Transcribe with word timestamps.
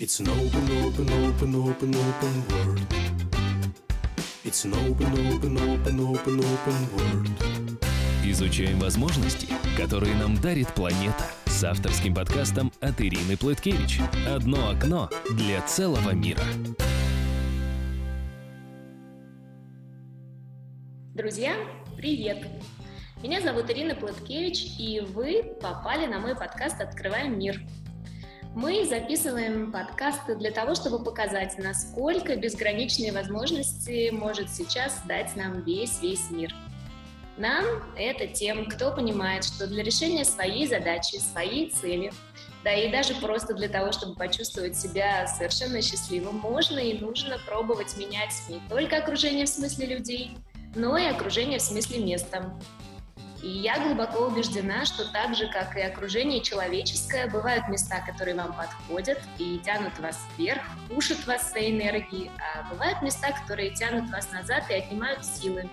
It's 0.00 0.20
an 0.20 0.28
open, 0.28 0.62
open, 0.86 1.10
open, 1.24 1.54
open, 1.56 1.92
open 1.92 2.44
world. 2.50 2.94
It's 4.44 4.64
an 4.64 4.72
open, 4.74 5.10
open, 5.26 5.58
open, 5.58 5.98
open, 5.98 6.38
open 6.38 6.78
world. 6.94 7.28
Изучаем 8.24 8.78
возможности, 8.78 9.48
которые 9.76 10.14
нам 10.14 10.36
дарит 10.40 10.72
планета. 10.72 11.24
С 11.46 11.64
авторским 11.64 12.14
подкастом 12.14 12.72
от 12.80 13.00
Ирины 13.00 13.36
Плыткевич. 13.36 13.98
Одно 14.28 14.70
окно 14.70 15.10
для 15.32 15.60
целого 15.62 16.12
мира. 16.12 16.44
Друзья, 21.14 21.56
привет! 21.96 22.46
Меня 23.20 23.40
зовут 23.40 23.68
Ирина 23.68 23.96
Плыткевич, 23.96 24.78
и 24.78 25.00
вы 25.00 25.42
попали 25.60 26.06
на 26.06 26.20
мой 26.20 26.36
подкаст 26.36 26.80
«Открываем 26.80 27.36
мир». 27.36 27.60
Мы 28.58 28.84
записываем 28.84 29.70
подкасты 29.70 30.34
для 30.34 30.50
того, 30.50 30.74
чтобы 30.74 30.98
показать, 31.04 31.56
насколько 31.58 32.34
безграничные 32.34 33.12
возможности 33.12 34.10
может 34.10 34.50
сейчас 34.50 35.00
дать 35.04 35.36
нам 35.36 35.62
весь-весь 35.62 36.28
мир. 36.32 36.52
Нам— 37.36 37.64
это 37.96 38.26
тем, 38.26 38.68
кто 38.68 38.90
понимает, 38.90 39.44
что 39.44 39.68
для 39.68 39.84
решения 39.84 40.24
своей 40.24 40.66
задачи, 40.66 41.18
своей 41.18 41.70
цели, 41.70 42.12
да 42.64 42.74
и 42.74 42.90
даже 42.90 43.14
просто 43.14 43.54
для 43.54 43.68
того, 43.68 43.92
чтобы 43.92 44.16
почувствовать 44.16 44.76
себя 44.76 45.28
совершенно 45.28 45.80
счастливым, 45.80 46.34
можно 46.38 46.80
и 46.80 46.98
нужно 46.98 47.38
пробовать 47.46 47.96
менять 47.96 48.34
не 48.48 48.60
только 48.68 48.96
окружение 48.96 49.46
в 49.46 49.50
смысле 49.50 49.86
людей, 49.86 50.36
но 50.74 50.98
и 50.98 51.04
окружение 51.04 51.60
в 51.60 51.62
смысле 51.62 52.02
места. 52.02 52.52
И 53.42 53.48
я 53.48 53.78
глубоко 53.78 54.26
убеждена, 54.26 54.84
что 54.84 55.10
так 55.12 55.36
же, 55.36 55.48
как 55.48 55.76
и 55.76 55.80
окружение 55.80 56.42
человеческое, 56.42 57.28
бывают 57.28 57.68
места, 57.68 58.02
которые 58.04 58.34
вам 58.34 58.52
подходят 58.52 59.20
и 59.38 59.60
тянут 59.64 59.96
вас 60.00 60.18
вверх, 60.36 60.62
пушат 60.88 61.24
вас 61.26 61.50
своей 61.50 61.78
энергией, 61.78 62.32
а 62.38 62.68
бывают 62.68 63.00
места, 63.00 63.30
которые 63.30 63.70
тянут 63.70 64.10
вас 64.10 64.32
назад 64.32 64.64
и 64.70 64.74
отнимают 64.74 65.24
силы. 65.24 65.70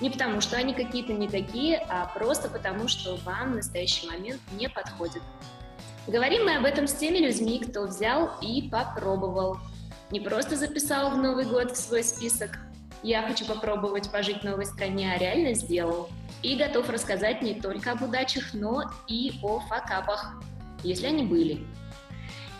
Не 0.00 0.10
потому, 0.10 0.40
что 0.40 0.56
они 0.56 0.74
какие-то 0.74 1.12
не 1.12 1.28
такие, 1.28 1.78
а 1.88 2.06
просто 2.06 2.48
потому, 2.48 2.88
что 2.88 3.16
вам 3.24 3.52
в 3.52 3.56
настоящий 3.56 4.08
момент 4.08 4.40
не 4.52 4.68
подходит. 4.68 5.22
Говорим 6.08 6.44
мы 6.44 6.56
об 6.56 6.64
этом 6.64 6.88
с 6.88 6.94
теми 6.94 7.18
людьми, 7.18 7.60
кто 7.60 7.86
взял 7.86 8.32
и 8.42 8.68
попробовал. 8.68 9.58
Не 10.10 10.20
просто 10.20 10.56
записал 10.56 11.10
в 11.10 11.16
Новый 11.16 11.46
год 11.46 11.72
в 11.72 11.76
свой 11.76 12.02
список 12.02 12.58
«Я 13.02 13.22
хочу 13.22 13.44
попробовать 13.44 14.10
пожить 14.10 14.40
в 14.40 14.44
новой 14.44 14.66
стране», 14.66 15.12
а 15.14 15.18
реально 15.18 15.54
сделал– 15.54 16.08
и 16.46 16.54
готов 16.54 16.88
рассказать 16.88 17.42
не 17.42 17.54
только 17.60 17.90
об 17.90 18.02
удачах, 18.02 18.54
но 18.54 18.84
и 19.08 19.32
о 19.42 19.58
факапах, 19.58 20.40
если 20.84 21.08
они 21.08 21.24
были. 21.24 21.66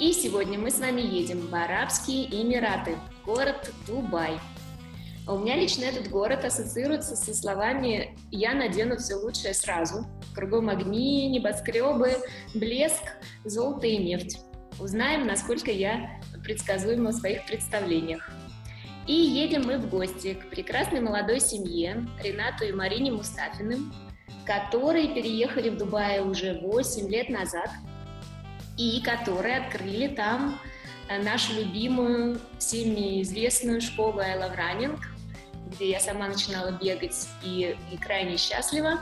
И 0.00 0.12
сегодня 0.12 0.58
мы 0.58 0.72
с 0.72 0.80
вами 0.80 1.02
едем 1.02 1.46
в 1.46 1.54
Арабские 1.54 2.26
Эмираты, 2.26 2.96
город 3.24 3.70
Дубай. 3.86 4.40
А 5.24 5.34
у 5.34 5.38
меня 5.38 5.54
лично 5.54 5.84
этот 5.84 6.10
город 6.10 6.44
ассоциируется 6.44 7.14
со 7.14 7.32
словами 7.32 8.16
«я 8.32 8.54
надену 8.54 8.96
все 8.96 9.14
лучшее 9.14 9.54
сразу». 9.54 10.04
Кругом 10.34 10.68
огни, 10.68 11.28
небоскребы, 11.28 12.16
блеск, 12.54 13.04
золото 13.44 13.86
и 13.86 13.98
нефть. 13.98 14.38
Узнаем, 14.80 15.28
насколько 15.28 15.70
я 15.70 16.20
предсказуема 16.42 17.10
в 17.10 17.14
своих 17.14 17.46
представлениях. 17.46 18.30
И 19.06 19.12
едем 19.12 19.66
мы 19.66 19.78
в 19.78 19.88
гости 19.88 20.34
к 20.34 20.50
прекрасной 20.50 21.00
молодой 21.00 21.38
семье 21.38 22.04
Ренату 22.20 22.64
и 22.64 22.72
Марине 22.72 23.12
Мустафиным, 23.12 23.94
которые 24.44 25.14
переехали 25.14 25.70
в 25.70 25.76
Дубай 25.76 26.20
уже 26.20 26.60
8 26.60 27.08
лет 27.08 27.28
назад 27.28 27.70
и 28.76 29.00
которые 29.02 29.58
открыли 29.58 30.08
там 30.08 30.58
э, 31.08 31.22
нашу 31.22 31.54
любимую, 31.54 32.40
всеми 32.58 33.22
известную 33.22 33.80
школу 33.80 34.18
I 34.18 34.38
Love 34.38 34.56
Running, 34.56 34.98
где 35.68 35.90
я 35.90 36.00
сама 36.00 36.26
начинала 36.26 36.72
бегать 36.72 37.28
и, 37.44 37.76
и 37.92 37.96
крайне 37.96 38.36
счастлива. 38.36 38.98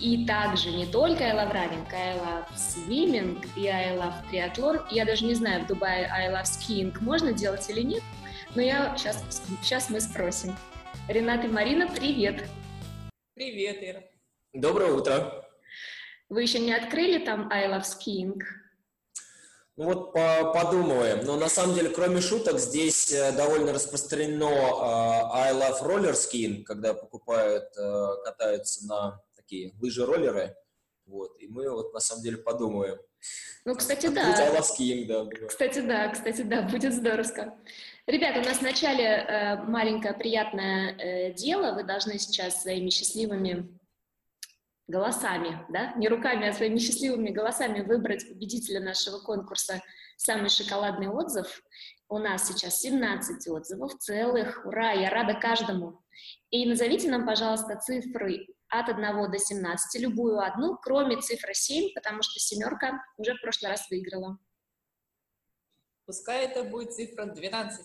И 0.00 0.26
также 0.26 0.70
не 0.70 0.86
только 0.86 1.24
I 1.24 1.34
Love 1.34 1.52
Running, 1.52 1.92
I 1.92 2.16
Love 2.16 2.46
Swimming 2.56 3.46
и 3.56 3.66
I 3.66 3.96
Love 3.96 4.14
Triathlon. 4.30 4.86
Я 4.90 5.04
даже 5.04 5.26
не 5.26 5.34
знаю, 5.34 5.64
в 5.64 5.66
Дубае 5.66 6.06
I 6.06 6.32
Love 6.32 6.44
Skiing 6.44 6.96
можно 7.00 7.32
делать 7.32 7.68
или 7.68 7.82
нет, 7.82 8.02
но 8.58 8.64
я 8.64 8.96
сейчас, 8.96 9.22
сейчас 9.62 9.88
мы 9.88 10.00
спросим. 10.00 10.52
Ренат 11.06 11.44
и 11.44 11.46
Марина, 11.46 11.88
привет. 11.94 12.42
Привет, 13.34 13.76
Ира. 13.80 14.02
Доброе 14.52 14.94
утро. 14.94 15.48
Вы 16.28 16.42
еще 16.42 16.58
не 16.58 16.74
открыли 16.74 17.24
там 17.24 17.48
I 17.52 17.68
Love 17.68 17.84
Skiing? 17.84 18.40
Ну 19.76 19.84
вот 19.84 20.12
по 20.12 20.52
подумываем. 20.52 21.24
Но 21.24 21.36
на 21.36 21.48
самом 21.48 21.76
деле, 21.76 21.90
кроме 21.90 22.20
шуток, 22.20 22.58
здесь 22.58 23.12
э, 23.12 23.30
довольно 23.30 23.72
распространено 23.72 24.46
uh, 24.46 25.30
I 25.34 25.52
Love 25.52 25.80
Roller 25.84 26.14
Skiing, 26.14 26.64
когда 26.64 26.94
покупают, 26.94 27.68
uh, 27.78 28.24
катаются 28.24 28.84
на 28.88 29.22
такие 29.36 29.72
лыжи-роллеры. 29.80 30.56
Вот. 31.06 31.40
И 31.40 31.46
мы 31.46 31.70
вот 31.70 31.94
на 31.94 32.00
самом 32.00 32.24
деле 32.24 32.38
подумаем. 32.38 32.98
Ну, 33.64 33.76
кстати, 33.76 34.08
да. 34.08 34.34
I 34.34 34.52
Love 34.52 34.64
Skiing, 34.64 35.06
да. 35.06 35.46
Кстати, 35.46 35.78
да, 35.78 36.08
кстати, 36.08 36.42
да, 36.42 36.62
будет 36.62 36.92
здорово. 36.92 37.56
Ребята, 38.08 38.40
у 38.40 38.42
нас 38.42 38.60
вначале 38.62 39.04
э, 39.04 39.62
маленькое 39.64 40.14
приятное 40.14 40.96
э, 40.96 41.34
дело. 41.34 41.74
Вы 41.74 41.84
должны 41.84 42.18
сейчас 42.18 42.62
своими 42.62 42.88
счастливыми 42.88 43.78
голосами, 44.86 45.62
да, 45.68 45.92
не 45.92 46.08
руками, 46.08 46.48
а 46.48 46.54
своими 46.54 46.78
счастливыми 46.78 47.28
голосами 47.28 47.82
выбрать 47.82 48.26
победителя 48.26 48.80
нашего 48.80 49.18
конкурса 49.18 49.82
«Самый 50.16 50.48
шоколадный 50.48 51.08
отзыв». 51.08 51.62
У 52.08 52.16
нас 52.16 52.48
сейчас 52.48 52.80
17 52.80 53.46
отзывов 53.48 53.98
целых. 53.98 54.64
Ура, 54.64 54.92
я 54.92 55.10
рада 55.10 55.34
каждому. 55.34 56.00
И 56.48 56.64
назовите 56.64 57.10
нам, 57.10 57.26
пожалуйста, 57.26 57.76
цифры 57.76 58.46
от 58.70 58.88
1 58.88 59.30
до 59.30 59.38
17, 59.38 60.00
любую 60.00 60.40
одну, 60.40 60.78
кроме 60.78 61.20
цифры 61.20 61.52
7, 61.52 61.92
потому 61.94 62.22
что 62.22 62.40
семерка 62.40 63.04
уже 63.18 63.34
в 63.34 63.42
прошлый 63.42 63.70
раз 63.70 63.86
выиграла. 63.90 64.38
Пускай 66.08 66.46
это 66.46 66.64
будет 66.64 66.94
цифра 66.94 67.26
12. 67.26 67.84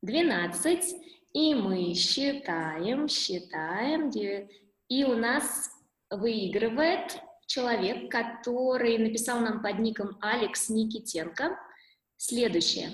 12. 0.00 0.96
И 1.34 1.54
мы 1.54 1.92
считаем, 1.92 3.06
считаем. 3.06 4.10
И 4.88 5.04
у 5.04 5.14
нас 5.14 5.68
выигрывает 6.08 7.20
человек, 7.46 8.10
который 8.10 8.96
написал 8.96 9.40
нам 9.40 9.60
под 9.60 9.78
ником 9.78 10.16
Алекс 10.22 10.70
Никитенко. 10.70 11.54
Следующее. 12.16 12.92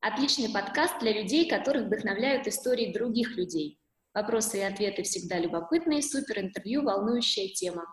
Отличный 0.00 0.50
подкаст 0.50 0.98
для 1.00 1.18
людей, 1.18 1.48
которых 1.48 1.86
вдохновляют 1.86 2.46
истории 2.46 2.92
других 2.92 3.30
людей. 3.38 3.80
Вопросы 4.12 4.58
и 4.58 4.60
ответы 4.60 5.04
всегда 5.04 5.38
любопытные, 5.38 6.02
супер 6.02 6.40
интервью, 6.40 6.82
волнующая 6.82 7.48
тема. 7.48 7.86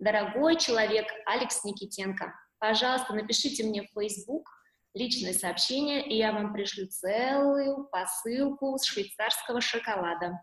Дорогой 0.00 0.56
человек 0.56 1.06
Алекс 1.26 1.62
Никитенко, 1.62 2.34
пожалуйста, 2.58 3.14
напишите 3.14 3.62
мне 3.62 3.82
в 3.82 3.92
Facebook– 3.96 4.48
личное 4.94 5.32
сообщение, 5.32 6.06
и 6.06 6.16
я 6.16 6.32
вам 6.32 6.52
пришлю 6.52 6.86
целую 6.88 7.84
посылку 7.84 8.76
с 8.78 8.84
швейцарского 8.84 9.60
шоколада. 9.60 10.40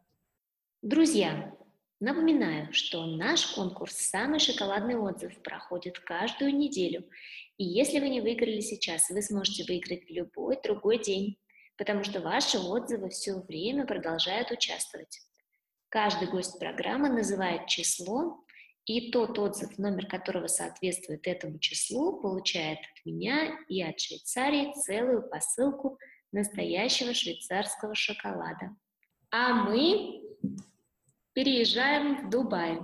Друзья, 0.81 1.53
напоминаю, 1.99 2.73
что 2.73 3.05
наш 3.05 3.47
конкурс 3.47 3.95
«Самый 3.95 4.39
шоколадный 4.39 4.95
отзыв» 4.95 5.41
проходит 5.43 5.99
каждую 5.99 6.55
неделю. 6.55 7.09
И 7.57 7.65
если 7.65 7.99
вы 7.99 8.09
не 8.09 8.21
выиграли 8.21 8.61
сейчас, 8.61 9.09
вы 9.09 9.21
сможете 9.21 9.65
выиграть 9.65 10.05
в 10.05 10.09
любой 10.09 10.59
другой 10.61 10.99
день, 10.99 11.37
потому 11.77 12.03
что 12.03 12.21
ваши 12.21 12.57
отзывы 12.57 13.09
все 13.09 13.35
время 13.41 13.85
продолжают 13.85 14.51
участвовать. 14.51 15.19
Каждый 15.89 16.29
гость 16.29 16.59
программы 16.59 17.09
называет 17.09 17.67
число, 17.67 18.43
и 18.89 19.11
тот 19.11 19.37
отзыв, 19.37 19.77
номер 19.77 20.07
которого 20.07 20.47
соответствует 20.47 21.27
этому 21.27 21.59
числу, 21.59 22.19
получает 22.19 22.79
от 22.79 23.05
меня 23.05 23.55
и 23.67 23.83
от 23.83 23.99
Швейцарии 23.99 24.73
целую 24.73 25.29
посылку 25.29 25.99
настоящего 26.31 27.13
швейцарского 27.13 27.93
шоколада. 27.93 28.75
А 29.29 29.53
мы 29.53 30.23
переезжаем 31.33 32.25
в 32.25 32.31
Дубай. 32.31 32.79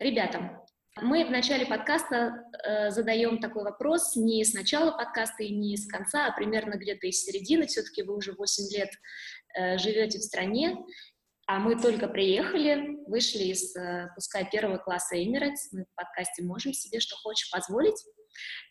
Ребята, 0.00 0.64
мы 1.00 1.24
в 1.24 1.30
начале 1.30 1.64
подкаста 1.64 2.42
э, 2.64 2.90
задаем 2.90 3.38
такой 3.38 3.62
вопрос 3.62 4.16
не 4.16 4.44
с 4.44 4.52
начала 4.52 4.90
подкаста 4.90 5.44
и 5.44 5.54
не 5.54 5.76
с 5.76 5.86
конца, 5.86 6.26
а 6.26 6.32
примерно 6.32 6.74
где-то 6.74 7.06
из 7.06 7.22
середины. 7.22 7.68
Все-таки 7.68 8.02
вы 8.02 8.16
уже 8.16 8.32
8 8.32 8.76
лет 8.76 8.90
э, 9.56 9.78
живете 9.78 10.18
в 10.18 10.22
стране, 10.22 10.76
а 11.46 11.58
мы 11.58 11.80
только 11.80 12.06
приехали, 12.08 12.96
вышли 13.06 13.44
из, 13.44 13.74
э, 13.76 14.08
пускай, 14.14 14.48
первого 14.48 14.78
класса 14.78 15.16
Emirates, 15.16 15.68
мы 15.72 15.84
в 15.84 15.94
подкасте 15.96 16.42
можем 16.44 16.72
себе 16.72 17.00
что 17.00 17.16
хочешь 17.16 17.50
позволить. 17.50 18.00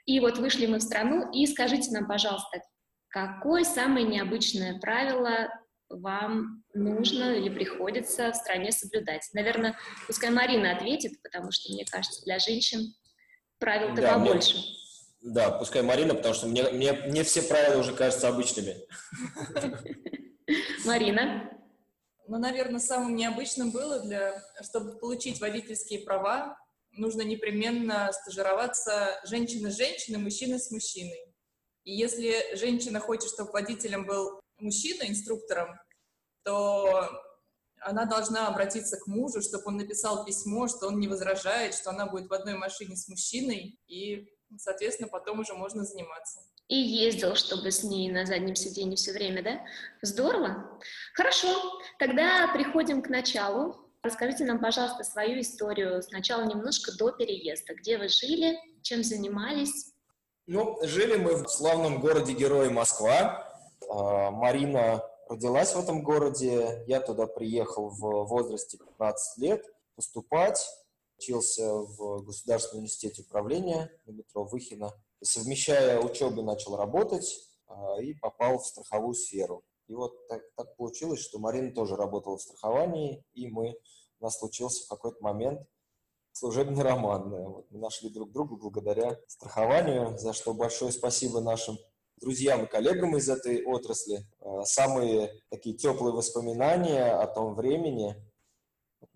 И 0.06 0.20
вот 0.20 0.38
вышли 0.38 0.66
мы 0.66 0.78
в 0.78 0.84
страну, 0.84 1.30
и 1.32 1.46
скажите 1.46 1.92
нам, 1.92 2.08
пожалуйста, 2.08 2.62
какое 3.10 3.64
самое 3.64 4.06
необычное 4.06 4.80
правило 4.80 5.50
вам 5.90 6.64
нужно 6.74 7.34
или 7.34 7.50
приходится 7.50 8.32
в 8.32 8.36
стране 8.36 8.72
соблюдать? 8.72 9.28
Наверное, 9.34 9.78
пускай 10.08 10.30
Марина 10.30 10.72
ответит, 10.72 11.22
потому 11.22 11.52
что, 11.52 11.74
мне 11.74 11.86
кажется, 11.86 12.24
для 12.24 12.40
женщин 12.40 12.94
правил-то 13.60 14.02
да, 14.02 14.14
побольше. 14.14 14.58
Мне, 15.22 15.34
Да, 15.34 15.52
пускай 15.52 15.82
Марина, 15.82 16.16
потому 16.16 16.34
что 16.34 16.48
мне, 16.48 16.64
мне, 16.70 16.94
мне 16.94 17.24
все 17.24 17.42
правила 17.42 17.82
уже 17.82 17.94
кажутся 17.94 18.30
обычными. 18.30 18.76
Марина? 20.86 21.59
Ну, 22.30 22.38
наверное, 22.38 22.80
самым 22.80 23.16
необычным 23.16 23.72
было, 23.72 24.02
для, 24.02 24.40
чтобы 24.62 25.00
получить 25.00 25.42
водительские 25.42 26.02
права, 26.02 26.56
нужно 26.92 27.24
непременно 27.24 28.12
стажироваться 28.14 29.20
женщина 29.24 29.72
с 29.72 29.78
женщиной, 29.78 30.20
мужчина 30.20 30.60
с 30.60 30.70
мужчиной. 30.70 31.34
И 31.86 31.92
если 31.92 32.56
женщина 32.56 33.00
хочет, 33.00 33.32
чтобы 33.32 33.52
водителем 33.52 34.06
был 34.06 34.40
мужчина, 34.60 35.10
инструктором, 35.10 35.76
то 36.44 37.10
она 37.80 38.06
должна 38.06 38.48
обратиться 38.48 38.98
к 38.98 39.08
мужу, 39.08 39.42
чтобы 39.42 39.64
он 39.66 39.78
написал 39.78 40.24
письмо, 40.24 40.68
что 40.68 40.86
он 40.86 41.00
не 41.00 41.08
возражает, 41.08 41.74
что 41.74 41.90
она 41.90 42.06
будет 42.06 42.30
в 42.30 42.34
одной 42.34 42.54
машине 42.54 42.96
с 42.96 43.08
мужчиной, 43.08 43.80
и, 43.88 44.32
соответственно, 44.56 45.10
потом 45.10 45.40
уже 45.40 45.56
можно 45.56 45.84
заниматься. 45.84 46.42
И 46.70 46.76
ездил, 46.76 47.34
чтобы 47.34 47.72
с 47.72 47.84
ней 47.84 48.12
на 48.12 48.28
заднем 48.28 48.56
сиденье 48.56 48.96
все 48.96 49.12
время, 49.12 49.42
да? 49.44 49.60
Здорово. 50.04 50.80
Хорошо, 51.16 51.48
тогда 51.98 52.48
приходим 52.54 53.02
к 53.02 53.10
началу. 53.10 53.76
Расскажите 54.04 54.46
нам, 54.46 54.60
пожалуйста, 54.60 55.04
свою 55.04 55.42
историю 55.42 56.02
сначала 56.04 56.44
немножко 56.44 56.96
до 56.96 57.12
переезда. 57.12 57.74
Где 57.74 57.98
вы 57.98 58.08
жили, 58.08 58.56
чем 58.84 59.04
занимались? 59.04 59.94
Ну, 60.46 60.78
жили 60.84 61.16
мы 61.18 61.44
в 61.44 61.50
славном 61.50 62.00
городе-герое 62.00 62.70
Москва. 62.70 63.52
А, 63.90 64.30
Марина 64.30 65.04
родилась 65.28 65.74
в 65.74 65.80
этом 65.80 66.04
городе. 66.04 66.84
Я 66.86 67.02
туда 67.02 67.26
приехал 67.26 67.90
в 67.90 68.28
возрасте 68.28 68.78
15 68.78 69.38
лет 69.40 69.66
поступать. 69.96 70.64
Учился 71.18 71.74
в 71.74 72.24
Государственном 72.24 72.84
университете 72.84 73.24
управления 73.24 73.92
на 74.06 74.12
метро 74.12 74.44
Выхина. 74.46 74.94
Совмещая 75.22 76.00
учебу, 76.00 76.42
начал 76.44 76.78
работать 76.78 77.40
а, 77.68 78.02
и 78.02 78.14
попал 78.14 78.60
в 78.60 78.66
страховую 78.66 79.14
сферу. 79.14 79.64
И 79.88 79.94
вот 79.94 80.28
так, 80.28 80.42
так 80.56 80.76
получилось, 80.76 81.20
что 81.20 81.40
Марина 81.40 81.74
тоже 81.74 81.96
работала 81.96 82.38
в 82.38 82.42
страховании, 82.42 83.24
и 83.34 83.48
мы, 83.48 83.76
у 84.20 84.24
нас 84.24 84.38
случился 84.38 84.86
в 84.86 84.88
какой-то 84.88 85.18
момент 85.22 85.62
служебный 86.32 86.84
роман. 86.84 87.30
Вот, 87.30 87.72
мы 87.72 87.80
нашли 87.80 88.10
друг 88.10 88.32
друга 88.32 88.56
благодаря 88.56 89.20
страхованию, 89.28 90.18
за 90.18 90.34
что 90.34 90.54
большое 90.54 90.92
спасибо 90.92 91.42
нашим 91.42 91.78
друзьям 92.22 92.66
и 92.66 92.68
коллегам 92.68 93.18
из 93.18 93.30
этой 93.30 93.64
отрасли. 93.66 94.26
А, 94.40 94.64
самые 94.64 95.34
такие 95.50 95.76
теплые 95.76 96.14
воспоминания 96.14 97.12
о 97.12 97.28
том 97.28 97.56
времени. 97.56 98.16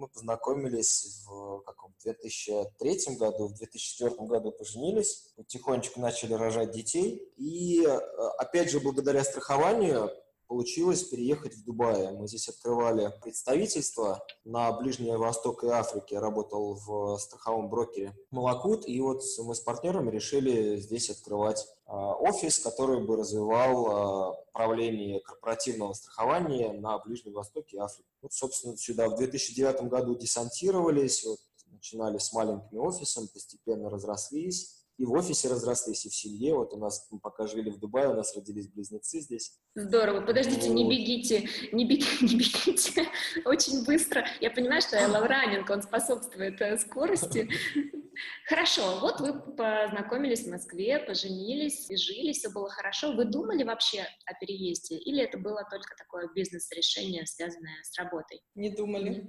Мы 0.03 0.09
познакомились 0.09 1.23
в 1.25 1.61
каком 1.61 1.95
2003 2.03 3.15
году, 3.15 3.47
в 3.47 3.53
2004 3.53 4.27
году 4.27 4.51
поженились, 4.51 5.31
потихонечку 5.37 6.01
начали 6.01 6.33
рожать 6.33 6.71
детей. 6.71 7.31
И 7.37 7.85
а, 7.85 7.99
опять 8.37 8.69
же, 8.69 8.81
благодаря 8.81 9.23
страхованию 9.23 10.11
получилось 10.47 11.03
переехать 11.03 11.55
в 11.55 11.63
Дубай. 11.63 12.11
Мы 12.11 12.27
здесь 12.27 12.49
открывали 12.49 13.11
представительство 13.21 14.25
на 14.43 14.71
Ближний 14.71 15.15
Восток 15.15 15.63
и 15.63 15.67
Африке. 15.67 16.15
Я 16.15 16.21
работал 16.21 16.75
в 16.75 17.17
страховом 17.17 17.69
брокере 17.69 18.15
Малакут, 18.31 18.87
и 18.87 18.99
вот 19.01 19.21
мы 19.39 19.55
с 19.55 19.59
партнерами 19.59 20.11
решили 20.11 20.77
здесь 20.77 21.09
открывать 21.09 21.67
а, 21.85 22.13
офис, 22.15 22.59
который 22.59 23.05
бы 23.05 23.17
развивал 23.17 23.87
а, 23.87 24.33
правление 24.53 25.19
корпоративного 25.21 25.93
страхования 25.93 26.73
на 26.73 26.97
Ближнем 26.99 27.33
Востоке 27.33 27.77
и 27.77 27.79
Африке. 27.79 28.09
Вот, 28.21 28.33
собственно, 28.33 28.77
сюда 28.77 29.09
в 29.09 29.15
2009 29.15 29.83
году 29.89 30.15
десантировались, 30.15 31.25
вот, 31.25 31.39
начинали 31.67 32.17
с 32.17 32.31
маленькими 32.33 32.79
офисом, 32.79 33.27
постепенно 33.27 33.89
разрослись 33.89 34.82
и 34.97 35.05
в 35.05 35.11
офисе 35.11 35.49
разрослись, 35.49 36.05
и 36.05 36.09
в 36.09 36.15
семье. 36.15 36.55
Вот 36.55 36.73
у 36.73 36.77
нас, 36.77 37.07
мы 37.11 37.19
пока 37.19 37.47
жили 37.47 37.69
в 37.69 37.79
Дубае, 37.79 38.09
у 38.09 38.13
нас 38.13 38.35
родились 38.35 38.67
близнецы 38.67 39.19
здесь. 39.19 39.57
Здорово. 39.75 40.25
Подождите, 40.25 40.67
вот. 40.67 40.75
не 40.75 40.89
бегите, 40.89 41.49
не 41.71 41.85
бегите, 41.85 42.17
не 42.25 42.35
бегите. 42.35 43.07
Очень 43.45 43.83
быстро. 43.85 44.25
Я 44.39 44.51
понимаю, 44.51 44.81
что 44.81 44.97
Элла 44.97 45.27
Раннинг, 45.27 45.69
он 45.69 45.81
способствует 45.81 46.61
э, 46.61 46.77
скорости. 46.77 47.49
Хорошо, 48.47 48.99
вот 48.99 49.19
вы 49.21 49.33
познакомились 49.55 50.45
в 50.45 50.51
Москве, 50.51 50.99
поженились, 50.99 51.89
и 51.89 51.97
жили, 51.97 52.31
все 52.33 52.49
было 52.49 52.69
хорошо. 52.69 53.13
Вы 53.13 53.25
думали 53.25 53.63
вообще 53.63 54.05
о 54.25 54.33
переезде? 54.39 54.97
Или 54.97 55.23
это 55.23 55.39
было 55.39 55.65
только 55.69 55.95
такое 55.97 56.29
бизнес-решение, 56.35 57.25
связанное 57.25 57.81
с 57.81 57.97
работой? 57.97 58.41
Не 58.53 58.69
думали. 58.69 59.27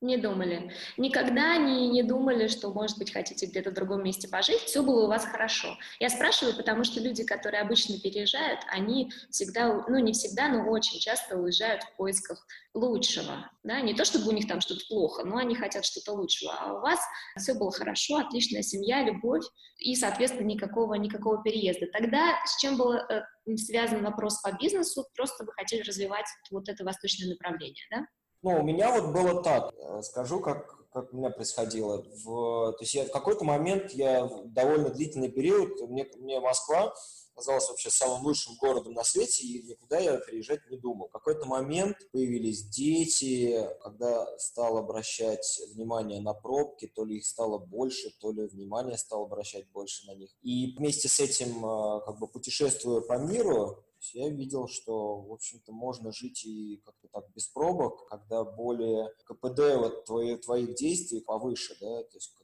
Не 0.00 0.16
думали. 0.16 0.72
Никогда 0.96 1.58
не, 1.58 1.86
не 1.88 2.02
думали, 2.02 2.48
что, 2.48 2.72
может 2.72 2.96
быть, 2.96 3.12
хотите 3.12 3.44
где-то 3.44 3.70
в 3.70 3.74
другом 3.74 4.02
месте 4.02 4.28
пожить. 4.28 4.60
Все 4.60 4.82
было 4.82 5.04
у 5.04 5.08
вас 5.08 5.26
хорошо. 5.26 5.76
Я 5.98 6.08
спрашиваю, 6.08 6.56
потому 6.56 6.84
что 6.84 7.00
люди, 7.00 7.22
которые 7.22 7.60
обычно 7.60 8.00
переезжают, 8.00 8.60
они 8.68 9.12
всегда, 9.28 9.84
ну 9.88 9.98
не 9.98 10.14
всегда, 10.14 10.48
но 10.48 10.70
очень 10.70 10.98
часто 10.98 11.36
уезжают 11.36 11.82
в 11.82 11.96
поисках 11.96 12.46
лучшего. 12.72 13.50
Да? 13.62 13.82
Не 13.82 13.92
то, 13.92 14.06
чтобы 14.06 14.28
у 14.28 14.32
них 14.32 14.48
там 14.48 14.62
что-то 14.62 14.80
плохо, 14.88 15.22
но 15.22 15.36
они 15.36 15.54
хотят 15.54 15.84
что-то 15.84 16.12
лучшего. 16.12 16.54
А 16.58 16.72
у 16.72 16.80
вас 16.80 16.98
все 17.36 17.52
было 17.52 17.70
хорошо, 17.70 18.16
отличная 18.16 18.62
семья, 18.62 19.04
любовь 19.04 19.44
и, 19.78 19.94
соответственно, 19.96 20.46
никакого, 20.46 20.94
никакого 20.94 21.42
переезда. 21.42 21.86
Тогда 21.92 22.38
с 22.46 22.58
чем 22.58 22.78
был 22.78 22.94
э, 22.94 23.22
связан 23.58 24.02
вопрос 24.02 24.40
по 24.40 24.52
бизнесу? 24.52 25.06
Просто 25.14 25.44
вы 25.44 25.52
хотели 25.52 25.82
развивать 25.82 26.26
вот 26.50 26.70
это 26.70 26.84
восточное 26.84 27.28
направление, 27.28 27.84
да? 27.90 28.06
Ну, 28.42 28.60
у 28.60 28.62
меня 28.62 28.90
вот 28.98 29.12
было 29.12 29.42
так, 29.42 29.74
э, 29.76 30.02
скажу, 30.02 30.40
как, 30.40 30.88
как 30.92 31.12
у 31.12 31.16
меня 31.16 31.30
происходило. 31.30 32.02
В, 32.24 32.72
то 32.72 32.78
есть 32.80 32.94
я 32.94 33.04
в 33.04 33.10
какой-то 33.10 33.44
момент, 33.44 33.90
я 33.92 34.28
довольно 34.46 34.88
длительный 34.88 35.30
период, 35.30 35.78
мне, 35.88 36.08
мне 36.16 36.40
Москва 36.40 36.94
казалась 37.34 37.68
вообще 37.68 37.90
самым 37.90 38.24
лучшим 38.24 38.54
городом 38.56 38.94
на 38.94 39.04
свете, 39.04 39.46
и 39.46 39.62
никуда 39.62 39.98
я 39.98 40.18
переезжать 40.18 40.60
не 40.70 40.76
думал. 40.76 41.08
В 41.08 41.12
какой-то 41.12 41.46
момент 41.46 41.96
появились 42.12 42.64
дети, 42.68 43.66
когда 43.82 44.26
стал 44.38 44.76
обращать 44.78 45.60
внимание 45.74 46.20
на 46.20 46.34
пробки, 46.34 46.86
то 46.86 47.04
ли 47.04 47.16
их 47.16 47.26
стало 47.26 47.58
больше, 47.58 48.10
то 48.20 48.30
ли 48.32 48.46
внимание 48.46 48.98
стал 48.98 49.24
обращать 49.24 49.70
больше 49.70 50.06
на 50.06 50.14
них. 50.14 50.30
И 50.42 50.74
вместе 50.76 51.08
с 51.08 51.20
этим, 51.20 51.64
э, 51.64 52.00
как 52.04 52.18
бы 52.18 52.26
путешествуя 52.26 53.00
по 53.00 53.18
миру, 53.18 53.84
я 54.12 54.28
видел, 54.28 54.68
что, 54.68 55.20
в 55.20 55.32
общем-то, 55.32 55.72
можно 55.72 56.12
жить 56.12 56.44
и 56.44 56.78
как-то 56.84 57.08
так 57.08 57.30
без 57.34 57.48
пробок, 57.48 58.08
когда 58.08 58.44
более 58.44 59.12
КПД 59.24 59.76
вот 59.76 60.04
твои, 60.04 60.36
твоих 60.36 60.74
действий 60.74 61.20
повыше, 61.20 61.76
да, 61.80 62.02
то 62.02 62.16
есть 62.16 62.34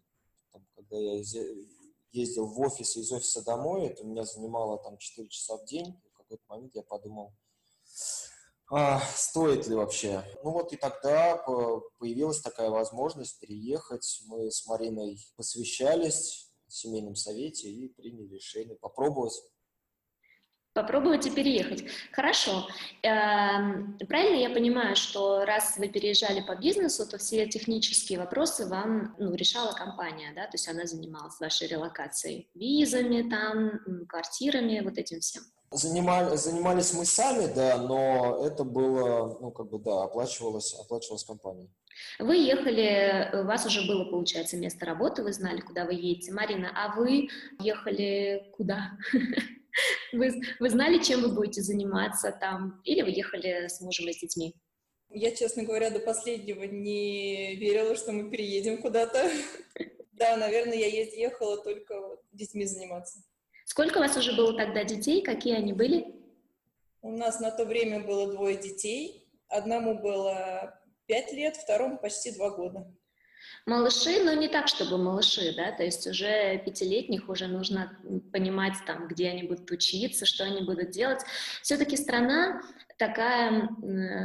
там, 0.52 0.66
когда 0.74 0.98
я 0.98 1.22
ездил 2.12 2.46
в 2.46 2.60
офис 2.60 2.96
и 2.96 3.00
из 3.00 3.12
офиса 3.12 3.44
домой, 3.44 3.86
это 3.86 4.04
меня 4.04 4.24
занимало 4.24 4.78
там 4.82 4.98
4 4.98 5.28
часа 5.28 5.56
в 5.56 5.64
день, 5.64 5.98
в 6.12 6.18
какой-то 6.18 6.44
момент 6.48 6.74
я 6.74 6.82
подумал, 6.82 7.32
а, 8.68 9.00
стоит 9.00 9.68
ли 9.68 9.76
вообще? 9.76 10.24
Ну 10.42 10.50
вот 10.50 10.72
и 10.72 10.76
тогда 10.76 11.36
появилась 11.98 12.40
такая 12.40 12.68
возможность 12.68 13.38
переехать. 13.38 14.22
Мы 14.26 14.50
с 14.50 14.66
Мариной 14.66 15.24
посвящались 15.36 16.50
в 16.66 16.72
семейном 16.74 17.14
совете 17.14 17.68
и 17.68 17.88
приняли 17.88 18.34
решение 18.34 18.74
попробовать 18.74 19.40
Попробуйте 20.76 21.30
переехать. 21.30 21.84
Хорошо. 22.12 22.66
Эм, 23.02 23.96
правильно 24.06 24.36
я 24.36 24.50
понимаю, 24.50 24.94
что 24.94 25.46
раз 25.46 25.78
вы 25.78 25.88
переезжали 25.88 26.42
по 26.42 26.54
бизнесу, 26.54 27.08
то 27.08 27.16
все 27.16 27.46
технические 27.46 28.18
вопросы 28.18 28.68
вам 28.68 29.16
ну, 29.18 29.32
решала 29.34 29.72
компания, 29.72 30.34
да? 30.36 30.42
То 30.42 30.50
есть 30.52 30.68
она 30.68 30.84
занималась 30.84 31.40
вашей 31.40 31.66
релокацией, 31.68 32.50
визами, 32.54 33.26
там, 33.26 34.06
квартирами, 34.06 34.82
вот 34.84 34.98
этим 34.98 35.20
всем. 35.20 35.44
Занимали, 35.70 36.36
занимались 36.36 36.92
мы 36.92 37.06
сами, 37.06 37.50
да, 37.54 37.78
но 37.78 38.44
это 38.46 38.62
было, 38.62 39.38
ну, 39.40 39.50
как 39.52 39.70
бы, 39.70 39.78
да, 39.78 40.04
оплачивалось, 40.04 40.74
оплачивалось 40.78 41.24
компанией. 41.24 41.70
Вы 42.18 42.36
ехали, 42.36 43.30
у 43.32 43.46
вас 43.46 43.64
уже 43.64 43.88
было, 43.88 44.04
получается, 44.04 44.58
место 44.58 44.84
работы, 44.84 45.22
вы 45.22 45.32
знали, 45.32 45.60
куда 45.62 45.86
вы 45.86 45.94
едете. 45.94 46.32
Марина, 46.32 46.70
а 46.74 46.94
вы 46.94 47.30
ехали 47.60 48.52
куда? 48.58 48.90
Вы, 50.12 50.40
вы 50.60 50.70
знали, 50.70 51.02
чем 51.02 51.22
вы 51.22 51.32
будете 51.34 51.62
заниматься 51.62 52.32
там? 52.32 52.80
Или 52.84 53.02
вы 53.02 53.10
ехали 53.10 53.68
с 53.68 53.80
мужем 53.80 54.08
и 54.08 54.12
с 54.12 54.18
детьми? 54.18 54.54
Я, 55.08 55.34
честно 55.34 55.62
говоря, 55.64 55.90
до 55.90 56.00
последнего 56.00 56.64
не 56.64 57.56
верила, 57.56 57.94
что 57.96 58.12
мы 58.12 58.30
переедем 58.30 58.80
куда-то. 58.80 59.30
Да, 60.12 60.34
наверное, 60.38 60.78
я 60.78 60.86
ехала 60.86 61.62
только 61.62 61.94
детьми 62.32 62.64
заниматься. 62.64 63.18
Сколько 63.66 63.98
у 63.98 64.00
вас 64.00 64.16
уже 64.16 64.34
было 64.34 64.56
тогда 64.56 64.82
детей? 64.82 65.20
Какие 65.20 65.56
они 65.56 65.74
были? 65.74 66.06
У 67.02 67.10
нас 67.10 67.38
на 67.38 67.50
то 67.50 67.66
время 67.66 68.00
было 68.00 68.32
двое 68.32 68.56
детей. 68.56 69.28
Одному 69.48 70.00
было 70.00 70.80
пять 71.04 71.32
лет, 71.32 71.56
второму 71.56 71.98
почти 71.98 72.30
два 72.30 72.48
года. 72.48 72.90
Малыши, 73.66 74.22
но 74.22 74.32
не 74.32 74.48
так, 74.48 74.68
чтобы 74.68 74.98
малыши, 74.98 75.52
да, 75.56 75.72
то 75.72 75.82
есть 75.82 76.06
уже 76.06 76.58
пятилетних 76.58 77.28
уже 77.28 77.48
нужно 77.48 77.98
понимать 78.32 78.74
там, 78.86 79.08
где 79.08 79.30
они 79.30 79.42
будут 79.42 79.70
учиться, 79.70 80.24
что 80.24 80.44
они 80.44 80.62
будут 80.62 80.90
делать. 80.90 81.22
Все-таки 81.62 81.96
страна 81.96 82.62
такая, 82.96 83.68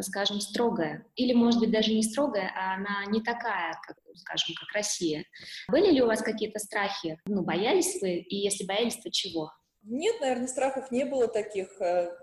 скажем, 0.02 0.40
строгая, 0.40 1.06
или, 1.16 1.34
может 1.34 1.60
быть, 1.60 1.72
даже 1.72 1.94
не 1.94 2.04
строгая, 2.04 2.52
а 2.56 2.76
она 2.76 3.06
не 3.08 3.22
такая, 3.22 3.80
как, 3.86 3.98
скажем, 4.16 4.56
как 4.60 4.72
Россия. 4.74 5.26
Были 5.68 5.92
ли 5.92 6.02
у 6.02 6.08
вас 6.08 6.22
какие-то 6.22 6.60
страхи? 6.60 7.20
Ну, 7.26 7.42
боялись 7.42 8.02
вы? 8.02 8.18
И 8.18 8.36
если 8.36 8.66
боялись, 8.66 8.98
то 8.98 9.12
чего? 9.12 9.52
Нет, 9.84 10.22
наверное, 10.22 10.48
страхов 10.48 10.92
не 10.92 11.06
было 11.06 11.28
таких. 11.28 11.82
Э, 11.82 12.16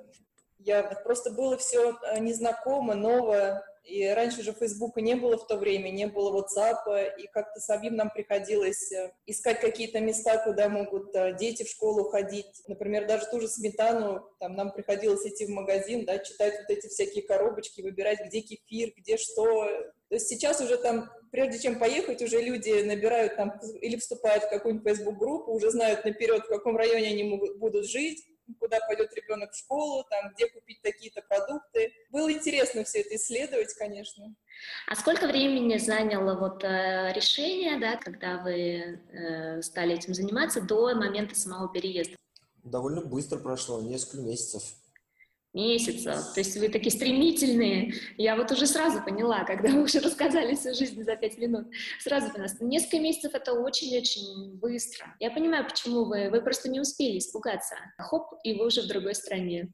я 0.59 0.83
просто 1.05 1.33
было 1.33 1.57
все 1.57 1.99
э, 2.05 2.21
незнакомо, 2.21 2.95
новое. 2.95 3.63
И 3.89 4.07
раньше 4.07 4.43
же 4.43 4.53
Фейсбука 4.53 5.01
не 5.01 5.15
было 5.15 5.39
в 5.39 5.47
то 5.47 5.57
время, 5.57 5.89
не 5.89 6.07
было 6.07 6.31
WhatsApp, 6.31 7.17
и 7.19 7.27
как-то 7.29 7.59
самим 7.59 7.97
нам 7.97 8.11
приходилось 8.11 8.93
э, 8.93 9.13
искать 9.25 9.61
какие-то 9.61 9.99
места, 10.01 10.37
куда 10.45 10.69
могут 10.69 11.17
э, 11.17 11.35
дети 11.39 11.63
в 11.63 11.71
школу 11.71 12.05
ходить. 12.05 12.63
Например, 12.67 13.07
даже 13.07 13.25
ту 13.31 13.41
же 13.41 13.49
сметану, 13.49 14.29
там 14.41 14.55
нам 14.57 14.73
приходилось 14.73 15.25
идти 15.27 15.47
в 15.47 15.51
магазин, 15.51 16.05
да, 16.05 16.19
читать 16.19 16.55
вот 16.59 16.77
эти 16.77 16.87
всякие 16.87 17.23
коробочки, 17.25 17.81
выбирать, 17.81 18.19
где 18.27 18.43
кефир, 18.43 18.93
где 18.95 19.17
что. 19.17 19.65
То 20.09 20.15
есть 20.15 20.29
сейчас 20.29 20.61
уже 20.61 20.77
там, 20.77 21.11
прежде 21.33 21.59
чем 21.59 21.79
поехать, 21.79 22.21
уже 22.21 22.43
люди 22.43 22.83
набирают 22.83 23.37
там 23.37 23.59
или 23.81 23.97
вступают 23.97 24.45
в 24.45 24.51
какую-нибудь 24.51 24.87
Facebook-группу, 24.87 25.51
уже 25.53 25.71
знают 25.71 26.05
наперед, 26.05 26.45
в 26.45 26.49
каком 26.49 26.77
районе 26.77 27.09
они 27.09 27.25
могут, 27.25 27.59
будут 27.59 27.87
жить, 27.87 28.23
куда 28.55 28.79
пойдет 28.87 29.13
ребенок 29.15 29.53
в 29.53 29.59
школу, 29.59 30.05
там, 30.09 30.33
где 30.35 30.49
купить 30.49 30.81
такие-то 30.83 31.23
продукты. 31.23 31.93
Было 32.11 32.33
интересно 32.33 32.85
все 32.85 33.01
это 33.01 33.17
исследовать, 33.17 33.75
конечно. 33.75 34.35
А 34.87 34.97
сколько 34.97 35.27
времени 35.27 35.77
заняло 35.79 36.39
вот 36.39 36.65
э, 36.65 37.13
решение, 37.15 37.79
да, 37.79 37.97
когда 37.97 38.39
вы 38.39 39.01
э, 39.13 39.63
стали 39.63 39.95
этим 39.95 40.15
заниматься, 40.15 40.61
до 40.61 40.95
момента 40.95 41.35
самого 41.35 41.73
переезда? 41.73 42.17
Довольно 42.65 43.03
быстро 43.03 43.39
прошло, 43.39 43.81
несколько 43.81 44.23
месяцев 44.23 44.63
месяцев. 45.55 46.33
То 46.35 46.41
есть 46.41 46.57
вы 46.57 46.69
такие 46.69 46.91
стремительные. 46.91 47.95
Я 48.17 48.37
вот 48.37 48.51
уже 48.53 48.67
сразу 48.67 49.03
поняла, 49.03 49.45
когда 49.45 49.71
вы 49.71 49.85
уже 49.85 50.01
рассказали 50.01 50.55
всю 50.55 50.75
жизнь 50.75 51.03
за 51.03 51.17
пять 51.17 51.39
минут. 51.39 51.67
Сразу 52.01 52.31
поняла, 52.31 52.49
несколько 52.61 53.01
месяцев 53.01 53.35
это 53.35 53.53
очень-очень 53.53 54.57
быстро. 54.57 55.15
Я 55.21 55.31
понимаю, 55.31 55.65
почему 55.65 56.05
вы, 56.05 56.31
вы 56.31 56.41
просто 56.43 56.71
не 56.71 56.81
успели 56.81 57.19
испугаться. 57.19 57.77
Хоп, 57.99 58.35
и 58.45 58.55
вы 58.55 58.67
уже 58.67 58.83
в 58.83 58.89
другой 58.89 59.15
стране. 59.15 59.73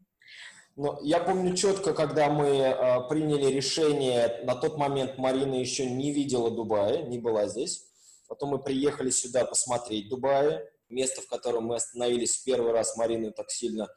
Но 0.76 0.98
я 1.02 1.20
помню 1.20 1.54
четко, 1.54 1.94
когда 1.94 2.28
мы 2.30 2.46
э, 2.46 3.08
приняли 3.08 3.46
решение, 3.46 4.40
на 4.44 4.56
тот 4.56 4.76
момент 4.76 5.18
Марина 5.18 5.54
еще 5.54 5.88
не 5.88 6.10
видела 6.10 6.50
Дубая, 6.50 7.02
не 7.04 7.18
была 7.18 7.46
здесь. 7.46 7.84
Потом 8.26 8.50
мы 8.50 8.58
приехали 8.58 9.10
сюда 9.10 9.44
посмотреть 9.44 10.08
Дубай, 10.08 10.60
место, 10.88 11.20
в 11.20 11.28
котором 11.28 11.66
мы 11.66 11.76
остановились 11.76 12.36
в 12.36 12.44
первый 12.44 12.72
раз, 12.72 12.96
Марина 12.96 13.30
так 13.30 13.50
сильно 13.50 13.88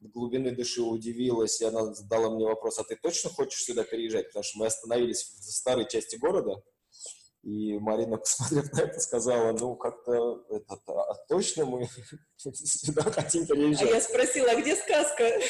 глубины 0.00 0.50
души 0.52 0.82
удивилась, 0.82 1.60
и 1.60 1.64
она 1.64 1.92
задала 1.94 2.30
мне 2.30 2.46
вопрос, 2.46 2.78
а 2.78 2.84
ты 2.84 2.96
точно 2.96 3.30
хочешь 3.30 3.64
сюда 3.64 3.84
переезжать? 3.84 4.28
Потому 4.28 4.42
что 4.44 4.58
мы 4.58 4.66
остановились 4.66 5.22
в 5.22 5.42
старой 5.52 5.88
части 5.88 6.16
города, 6.16 6.62
и 7.42 7.78
Марина, 7.78 8.16
посмотрев 8.18 8.72
на 8.72 8.80
это, 8.80 9.00
сказала, 9.00 9.52
ну, 9.52 9.76
как-то 9.76 10.44
это, 10.50 10.78
а 10.86 11.14
точно 11.28 11.64
мы 11.64 11.88
сюда 12.36 13.02
хотим 13.02 13.46
переезжать? 13.46 13.90
А 13.90 13.94
я 13.94 14.00
спросила, 14.00 14.50
а 14.50 14.60
где 14.60 14.76
сказка? 14.76 15.40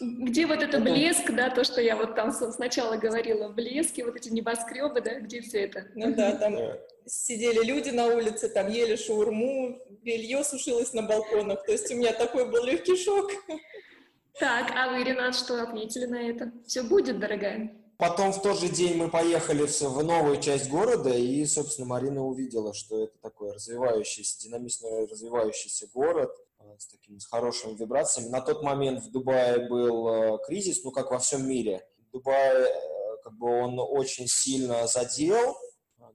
Где 0.00 0.46
вот 0.46 0.62
это 0.62 0.80
блеск, 0.80 1.30
да, 1.30 1.50
то, 1.50 1.62
что 1.62 1.80
я 1.80 1.96
вот 1.96 2.16
там 2.16 2.32
сначала 2.32 2.96
говорила, 2.96 3.48
блески, 3.48 4.02
вот 4.02 4.16
эти 4.16 4.28
небоскребы, 4.28 5.00
да, 5.00 5.20
где 5.20 5.40
все 5.40 5.64
это? 5.64 5.86
Ну 5.94 6.14
да, 6.14 6.32
там 6.36 6.56
сидели 7.06 7.64
люди 7.64 7.90
на 7.90 8.06
улице, 8.06 8.48
там 8.48 8.68
ели 8.68 8.96
шаурму, 8.96 9.78
белье 10.02 10.42
сушилось 10.42 10.92
на 10.94 11.02
балконах. 11.02 11.64
То 11.64 11.72
есть 11.72 11.92
у 11.92 11.96
меня 11.96 12.12
такой 12.12 12.50
был 12.50 12.64
легкий 12.64 12.96
шок. 12.96 13.30
Так, 14.40 14.72
а 14.74 14.90
вы, 14.90 15.04
Ренат, 15.04 15.36
что 15.36 15.62
отметили 15.62 16.06
на 16.06 16.30
это? 16.30 16.52
Все 16.66 16.82
будет, 16.82 17.20
дорогая? 17.20 17.76
Потом 17.98 18.32
в 18.32 18.42
тот 18.42 18.58
же 18.58 18.68
день 18.68 18.96
мы 18.96 19.08
поехали 19.08 19.64
в 19.64 20.02
новую 20.02 20.40
часть 20.40 20.68
города, 20.68 21.10
и, 21.10 21.44
собственно, 21.44 21.86
Марина 21.86 22.24
увидела, 22.26 22.74
что 22.74 23.04
это 23.04 23.16
такой 23.22 23.52
развивающийся, 23.52 24.40
динамично 24.40 24.88
развивающийся 25.08 25.86
город 25.94 26.34
с 26.78 26.86
такими 26.86 27.18
с 27.18 27.26
хорошими 27.26 27.74
вибрациями. 27.74 28.28
На 28.28 28.40
тот 28.40 28.62
момент 28.62 29.02
в 29.04 29.10
Дубае 29.10 29.68
был 29.68 30.08
э, 30.08 30.38
кризис, 30.46 30.84
ну, 30.84 30.90
как 30.90 31.10
во 31.10 31.18
всем 31.18 31.46
мире. 31.46 31.86
Дубай, 32.12 32.62
э, 32.62 32.72
как 33.22 33.34
бы 33.34 33.48
он 33.48 33.78
очень 33.78 34.26
сильно 34.28 34.86
задел, 34.86 35.56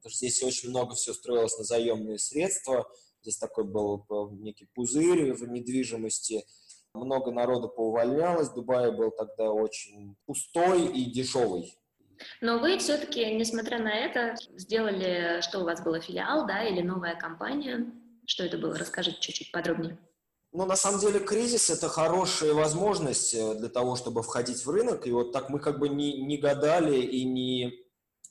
здесь 0.05 0.43
очень 0.43 0.69
много 0.69 0.95
все 0.95 1.13
строилось 1.13 1.57
на 1.57 1.63
заемные 1.63 2.19
средства, 2.19 2.87
Здесь 3.27 3.39
такой 3.39 3.65
был 3.65 4.05
некий 4.39 4.69
пузырь 4.73 5.33
в 5.33 5.43
недвижимости. 5.49 6.45
Много 6.93 7.31
народа 7.31 7.67
поувольнялось. 7.67 8.49
Дубай 8.51 8.89
был 8.95 9.11
тогда 9.11 9.51
очень 9.51 10.15
пустой 10.25 10.87
и 10.87 11.11
дешевый. 11.11 11.77
Но 12.39 12.59
вы 12.59 12.77
все-таки, 12.77 13.35
несмотря 13.35 13.79
на 13.79 13.93
это, 13.93 14.35
сделали, 14.55 15.41
что 15.41 15.59
у 15.59 15.65
вас 15.65 15.83
было 15.83 15.99
филиал, 15.99 16.47
да, 16.47 16.63
или 16.63 16.81
новая 16.81 17.15
компания? 17.15 17.91
Что 18.25 18.45
это 18.45 18.57
было? 18.57 18.77
Расскажите 18.77 19.19
чуть-чуть 19.19 19.51
подробнее. 19.51 19.97
Ну, 20.57 20.65
на 20.65 20.75
самом 20.75 20.99
деле, 20.99 21.19
кризис– 21.19 21.69
это 21.69 21.87
хорошая 21.87 22.55
возможность 22.55 23.35
э, 23.35 23.53
для 23.53 23.69
того, 23.69 23.95
чтобы 23.95 24.23
входить 24.23 24.65
в 24.65 24.69
рынок. 24.71 25.05
И 25.05 25.11
вот 25.11 25.31
так 25.31 25.49
мы 25.49 25.59
как 25.59 25.77
бы 25.77 25.87
не, 25.87 26.19
не 26.23 26.37
гадали 26.37 26.99
и 26.99 27.25
не 27.25 27.85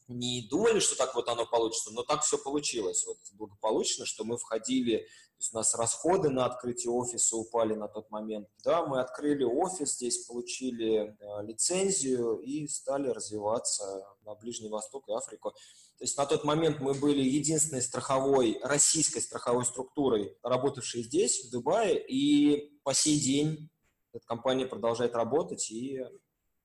не 0.09 0.49
думали, 0.49 0.81
что 0.81 0.97
так 0.97 1.15
вот 1.15 1.29
оно 1.29 1.47
получится, 1.47 1.93
но 1.93 2.03
так 2.03 2.23
все 2.23 2.39
получилось 2.39 3.05
вот 3.07 3.19
благополучно, 3.33 4.07
что 4.07 4.25
мы 4.25 4.39
входили, 4.39 4.99
то 4.99 5.41
есть 5.41 5.53
у 5.53 5.57
нас 5.57 5.75
расходы 5.75 6.31
на 6.31 6.47
открытие 6.47 6.93
офиса 6.93 7.37
упали 7.37 7.75
на 7.75 7.89
тот 7.89 8.11
момент. 8.11 8.49
Да, 8.65 8.87
мы 8.87 9.01
открыли 9.01 9.45
офис 9.45 9.95
здесь, 9.95 10.27
получили 10.27 11.17
э, 11.19 11.47
лицензию 11.47 12.39
и 12.39 12.67
стали 12.69 13.09
развиваться 13.09 14.05
на 14.27 14.35
Ближний 14.35 14.69
Восток 14.69 15.09
и 15.09 15.13
Африку. 15.13 15.53
То 15.53 16.05
есть 16.05 16.19
на 16.19 16.27
тот 16.27 16.45
момент 16.45 16.81
мы 16.81 16.93
были 16.93 17.23
единственной 17.23 17.81
страховой, 17.81 18.59
российской 18.63 19.21
страховой 19.21 19.65
структурой, 19.65 20.37
работавшей 20.43 21.05
здесь, 21.05 21.47
в 21.47 21.51
Дубае, 21.51 22.05
и 22.07 22.79
по 22.83 22.93
сей 22.93 23.19
день 23.19 23.71
эта 24.13 24.27
компания 24.27 24.67
продолжает 24.67 25.15
работать, 25.15 25.71
и 25.71 26.05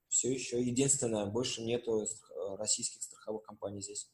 все 0.09 0.33
еще 0.33 0.61
единственная, 0.61 1.25
больше 1.25 1.61
нету 1.61 2.05
российских 2.57 3.01
страховых 3.03 3.43
компаний 3.43 3.81
здесь. 3.81 4.09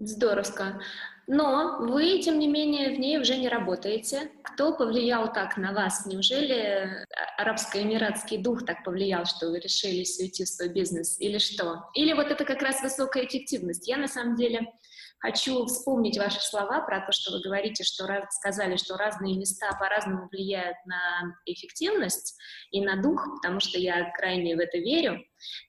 Здоровско. 0.00 0.80
Но 1.26 1.78
вы, 1.80 2.18
тем 2.18 2.40
не 2.40 2.48
менее, 2.48 2.90
в 2.90 2.98
ней 2.98 3.18
уже 3.18 3.36
не 3.36 3.48
работаете. 3.48 4.32
Кто 4.42 4.72
повлиял 4.72 5.32
так 5.32 5.56
на 5.56 5.72
вас? 5.72 6.04
Неужели 6.06 7.06
арабско-эмиратский 7.38 8.38
дух 8.38 8.64
так 8.64 8.82
повлиял, 8.82 9.26
что 9.26 9.48
вы 9.50 9.60
решились 9.60 10.18
уйти 10.18 10.44
в 10.44 10.48
свой 10.48 10.70
бизнес? 10.70 11.20
Или 11.20 11.38
что? 11.38 11.88
Или 11.94 12.14
вот 12.14 12.32
это 12.32 12.44
как 12.44 12.62
раз 12.62 12.82
высокая 12.82 13.26
эффективность? 13.26 13.86
Я, 13.86 13.96
на 13.98 14.08
самом 14.08 14.34
деле, 14.34 14.72
Хочу 15.20 15.66
вспомнить 15.66 16.16
ваши 16.16 16.40
слова 16.40 16.80
про 16.80 17.04
то, 17.04 17.12
что 17.12 17.32
вы 17.32 17.42
говорите, 17.42 17.84
что 17.84 18.06
раз, 18.06 18.24
сказали, 18.36 18.76
что 18.76 18.96
разные 18.96 19.36
места 19.36 19.70
по-разному 19.78 20.28
влияют 20.32 20.78
на 20.86 21.36
эффективность 21.44 22.38
и 22.70 22.80
на 22.80 23.02
дух, 23.02 23.22
потому 23.36 23.60
что 23.60 23.78
я 23.78 24.10
крайне 24.12 24.56
в 24.56 24.58
это 24.58 24.78
верю. 24.78 25.22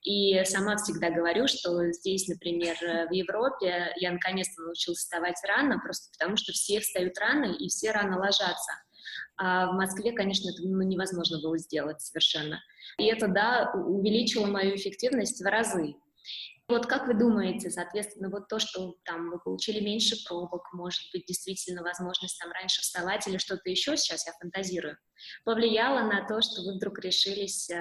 И 0.04 0.42
сама 0.44 0.76
всегда 0.76 1.10
говорю, 1.10 1.48
что 1.48 1.92
здесь, 1.92 2.28
например, 2.28 2.76
в 2.80 3.12
Европе 3.12 3.92
я 3.96 4.12
наконец-то 4.12 4.62
научилась 4.62 5.00
вставать 5.00 5.40
рано, 5.46 5.78
просто 5.80 6.10
потому 6.18 6.38
что 6.38 6.52
все 6.52 6.80
встают 6.80 7.18
рано 7.18 7.54
и 7.54 7.68
все 7.68 7.90
рано 7.90 8.18
ложатся. 8.18 8.72
А 9.36 9.70
в 9.70 9.74
Москве, 9.74 10.12
конечно, 10.12 10.48
это 10.48 10.62
ну, 10.62 10.82
невозможно 10.82 11.38
было 11.42 11.58
сделать 11.58 12.00
совершенно. 12.00 12.58
И 12.96 13.04
это, 13.04 13.28
да, 13.28 13.70
увеличило 13.74 14.46
мою 14.46 14.76
эффективность 14.76 15.42
в 15.42 15.46
разы. 15.46 15.94
Вот 16.72 16.86
как 16.86 17.06
вы 17.06 17.12
думаете, 17.12 17.70
соответственно, 17.70 18.30
вот 18.30 18.48
то, 18.48 18.58
что 18.58 18.94
там 19.04 19.30
вы 19.30 19.38
получили 19.38 19.84
меньше 19.84 20.16
пробок, 20.26 20.72
может 20.72 21.02
быть, 21.12 21.26
действительно 21.26 21.82
возможность 21.82 22.38
там 22.40 22.50
раньше 22.50 22.80
вставать 22.80 23.26
или 23.26 23.36
что-то 23.36 23.68
еще, 23.68 23.94
сейчас 23.98 24.26
я 24.26 24.32
фантазирую, 24.40 24.96
повлияло 25.44 26.00
на 26.10 26.26
то, 26.26 26.40
что 26.40 26.62
вы 26.62 26.76
вдруг 26.76 26.98
решились, 27.00 27.68
э, 27.68 27.78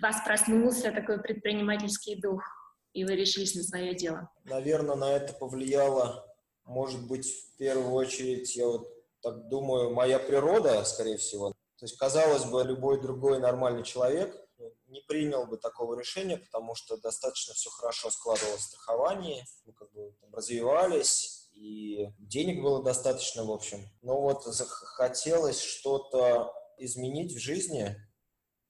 вас 0.00 0.22
проснулся 0.24 0.92
такой 0.92 1.20
предпринимательский 1.20 2.20
дух, 2.20 2.44
и 2.92 3.04
вы 3.04 3.16
решились 3.16 3.56
на 3.56 3.64
свое 3.64 3.92
дело? 3.92 4.30
Наверное, 4.44 4.94
на 4.94 5.10
это 5.10 5.32
повлияло, 5.32 6.24
может 6.64 7.08
быть, 7.08 7.26
в 7.26 7.56
первую 7.56 7.90
очередь, 7.90 8.54
я 8.54 8.68
вот 8.68 8.88
так 9.20 9.48
думаю, 9.48 9.92
моя 9.92 10.20
природа, 10.20 10.84
скорее 10.84 11.16
всего. 11.16 11.50
То 11.50 11.86
есть, 11.86 11.98
казалось 11.98 12.44
бы, 12.44 12.62
любой 12.62 13.00
другой 13.00 13.40
нормальный 13.40 13.82
человек– 13.82 14.32
не 14.86 15.00
принял 15.02 15.46
бы 15.46 15.56
такого 15.56 15.98
решения, 15.98 16.38
потому 16.38 16.74
что 16.74 16.96
достаточно 16.96 17.54
все 17.54 17.70
хорошо 17.70 18.10
складывалось 18.10 18.60
в 18.60 18.64
страховании, 18.64 19.44
мы 19.64 19.72
как 19.72 19.92
бы 19.92 20.14
там 20.20 20.34
развивались, 20.34 21.50
и 21.54 22.08
денег 22.18 22.62
было 22.62 22.82
достаточно, 22.82 23.44
в 23.44 23.50
общем. 23.50 23.88
Но 24.02 24.20
вот 24.20 24.44
захотелось 24.44 25.60
что-то 25.60 26.52
изменить 26.78 27.32
в 27.32 27.38
жизни, 27.38 27.96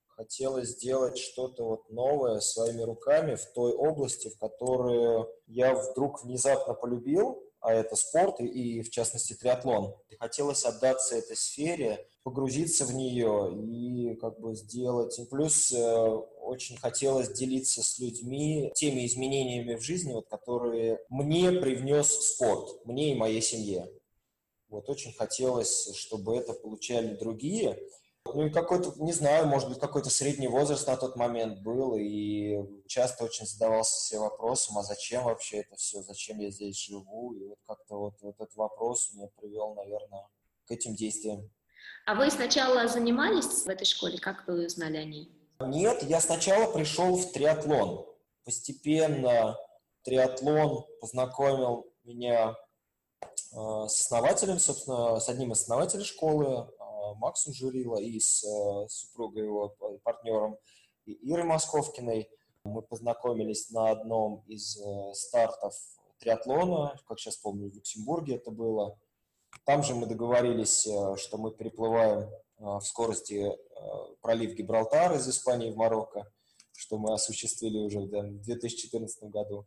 хотелось 0.07 0.71
сделать 0.71 1.19
что-то 1.19 1.65
вот 1.65 1.91
новое 1.91 2.41
своими 2.41 2.83
руками 2.83 3.37
в 3.37 3.53
той 3.53 3.73
области, 3.73 4.29
в 4.29 4.39
которую 4.39 5.29
я 5.47 5.75
вдруг 5.75 6.25
внезапно 6.25 6.75
полюбил, 6.75 7.43
а 7.61 7.73
это 7.73 7.97
спорт 7.97 8.41
и, 8.41 8.83
в 8.83 8.91
частности, 8.91 9.35
триатлон. 9.35 9.95
И 10.09 10.17
хотелось 10.17 10.65
отдаться 10.65 11.17
этой 11.17 11.37
сфере, 11.37 12.09
погрузиться 12.29 12.85
в 12.85 12.93
нее 12.93 13.55
и 13.55 14.15
как 14.17 14.39
бы 14.39 14.55
сделать. 14.55 15.19
И 15.19 15.25
плюс 15.25 15.73
э, 15.73 16.09
очень 16.43 16.77
хотелось 16.77 17.33
делиться 17.33 17.83
с 17.83 17.99
людьми 17.99 18.71
теми 18.75 19.07
изменениями 19.07 19.77
в 19.77 19.83
жизни, 19.83 20.13
вот, 20.13 20.29
которые 20.29 21.01
мне 21.09 21.51
привнес 21.53 22.09
спорт, 22.09 22.85
мне 22.85 23.13
и 23.13 23.19
моей 23.19 23.41
семье. 23.41 23.91
Вот 24.69 24.91
очень 24.91 25.15
хотелось, 25.15 25.97
чтобы 25.97 26.37
это 26.37 26.53
получали 26.53 27.17
другие. 27.17 27.79
Ну 28.27 28.45
и 28.45 28.51
какой-то, 28.51 28.93
не 29.03 29.15
знаю, 29.15 29.47
может 29.47 29.71
быть, 29.71 29.79
какой-то 29.79 30.11
средний 30.11 30.49
возраст 30.49 30.87
на 30.87 30.99
тот 30.99 31.17
момент 31.17 31.63
был, 31.63 31.97
и 31.97 32.59
часто 32.87 33.25
очень 33.25 33.47
задавался 33.47 34.07
себе 34.07 34.21
вопросом, 34.21 34.77
а 34.77 34.83
зачем 34.83 35.25
вообще 35.25 35.61
это 35.61 35.77
все, 35.77 36.03
зачем 36.03 36.39
я 36.41 36.51
здесь 36.51 36.77
живу, 36.79 37.33
и 37.33 37.47
вот 37.47 37.59
как-то 37.67 37.97
вот, 37.97 38.21
вот 38.21 38.35
этот 38.39 38.55
вопрос 38.55 39.15
меня 39.15 39.29
привел, 39.35 39.73
наверное, 39.75 40.29
к 40.67 40.71
этим 40.73 40.95
действиям. 40.95 41.51
А 42.09 42.15
вы 42.15 42.31
сначала 42.31 42.89
занимались 42.89 43.67
в 43.67 43.69
этой 43.69 43.85
школе, 43.85 44.17
как 44.17 44.49
вы 44.49 44.65
узнали 44.65 44.97
о 44.97 45.05
ней? 45.05 45.31
Нет, 45.61 46.03
я 46.05 46.23
сначала 46.23 46.73
пришел 46.73 47.15
в 47.15 47.33
триатлон. 47.33 48.07
Постепенно 48.47 49.59
триатлон 50.05 50.87
познакомил 51.03 51.93
меня 52.05 52.53
э, 52.53 53.57
с 53.89 54.01
основателем, 54.01 54.59
собственно, 54.59 55.21
с 55.21 55.29
одним 55.29 55.53
из 55.53 55.61
основателей 55.61 56.05
школы, 56.05 56.73
Максом 57.17 57.53
Журила 57.53 58.01
и 58.01 58.19
с 58.19 58.43
э, 58.43 58.89
супругой 58.89 59.45
его 59.45 59.77
партнером 60.03 60.57
Ирой 61.05 61.45
Московкиной. 61.45 62.31
Мы 62.65 62.81
познакомились 62.81 63.69
на 63.69 63.91
одном 63.91 64.45
из 64.47 64.79
э, 64.79 65.13
стартов 65.13 65.75
триатлона, 66.21 66.99
как 67.07 67.21
сейчас 67.21 67.37
помню, 67.37 67.71
в 67.71 67.75
Люксембурге 67.75 68.37
это 68.37 68.51
было. 68.51 68.99
Там 69.65 69.83
же 69.83 69.95
мы 69.95 70.07
договорились, 70.07 70.87
э, 70.87 71.17
что 71.17 71.39
мы 71.39 71.51
переплываем 71.51 72.29
в 72.59 72.81
скорости 72.81 73.53
пролив 74.21 74.55
Гибралтар 74.55 75.15
из 75.15 75.29
Испании 75.29 75.71
в 75.71 75.77
Марокко, 75.77 76.29
что 76.77 76.99
мы 76.99 77.15
осуществили 77.15 77.79
уже 77.79 78.01
в 78.01 78.09
2014 78.09 79.31
году. 79.31 79.65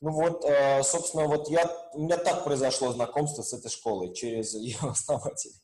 Ну 0.00 0.10
вот, 0.10 0.44
собственно, 0.82 1.28
вот 1.28 1.48
я, 1.48 1.64
у 1.92 2.02
меня 2.02 2.16
так 2.16 2.42
произошло 2.42 2.90
знакомство 2.90 3.42
с 3.42 3.52
этой 3.52 3.70
школой 3.70 4.14
через 4.14 4.54
ее 4.54 4.78
основателей. 4.80 5.54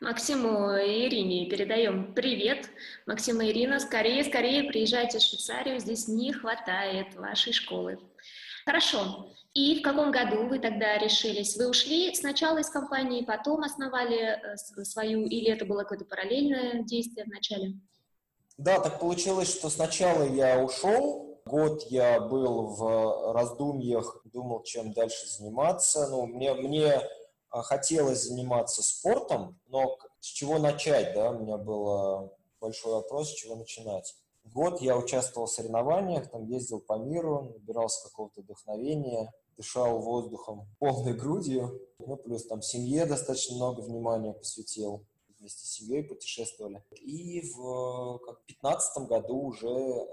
Максиму 0.00 0.76
и 0.76 1.06
Ирине 1.06 1.48
передаем 1.48 2.12
привет. 2.14 2.68
Максим 3.06 3.40
и 3.40 3.50
Ирина, 3.50 3.78
скорее, 3.78 4.24
скорее 4.24 4.64
приезжайте 4.64 5.18
в 5.18 5.22
Швейцарию, 5.22 5.78
здесь 5.78 6.08
не 6.08 6.32
хватает 6.32 7.14
вашей 7.14 7.52
школы. 7.52 7.98
Хорошо. 8.64 9.32
И 9.54 9.80
в 9.80 9.82
каком 9.82 10.10
году 10.10 10.46
вы 10.48 10.58
тогда 10.58 10.96
решились? 10.96 11.56
Вы 11.56 11.68
ушли 11.68 12.14
сначала 12.14 12.58
из 12.58 12.70
компании, 12.70 13.22
потом 13.24 13.62
основали 13.64 14.40
э, 14.40 14.56
свою, 14.84 15.26
или 15.26 15.50
это 15.50 15.66
было 15.66 15.82
какое-то 15.82 16.06
параллельное 16.06 16.82
действие 16.82 17.26
вначале? 17.26 17.74
Да, 18.56 18.80
так 18.80 18.98
получилось, 18.98 19.52
что 19.52 19.68
сначала 19.68 20.22
я 20.22 20.62
ушел, 20.62 21.40
год 21.44 21.82
я 21.90 22.20
был 22.20 22.68
в 22.76 23.32
раздумьях, 23.34 24.22
думал, 24.24 24.62
чем 24.62 24.92
дальше 24.92 25.26
заниматься. 25.26 26.08
Ну, 26.08 26.26
мне, 26.26 26.54
мне 26.54 27.02
а, 27.50 27.62
хотелось 27.62 28.22
заниматься 28.22 28.82
спортом, 28.82 29.60
но 29.66 29.98
с 30.20 30.26
чего 30.28 30.58
начать, 30.58 31.12
да, 31.14 31.30
у 31.30 31.40
меня 31.40 31.58
был 31.58 32.32
большой 32.58 32.92
вопрос, 32.92 33.30
с 33.30 33.34
чего 33.34 33.56
начинать. 33.56 34.14
Год 34.44 34.80
я 34.82 34.98
участвовал 34.98 35.46
в 35.46 35.52
соревнованиях, 35.52 36.30
там 36.30 36.44
ездил 36.46 36.80
по 36.80 36.98
миру, 36.98 37.52
набирался 37.54 38.02
какого-то 38.04 38.42
вдохновения, 38.42 39.32
дышал 39.56 40.00
воздухом 40.00 40.66
полной 40.78 41.14
грудью, 41.14 41.80
ну, 41.98 42.16
плюс 42.16 42.46
там 42.46 42.60
семье 42.60 43.06
достаточно 43.06 43.56
много 43.56 43.80
внимания 43.80 44.32
посвятил 44.32 45.04
вместе 45.38 45.66
с 45.66 45.70
семьей 45.70 46.04
путешествовали. 46.04 46.84
И 47.00 47.40
в 47.52 48.20
2015 48.46 49.08
году 49.08 49.38
уже 49.38 49.68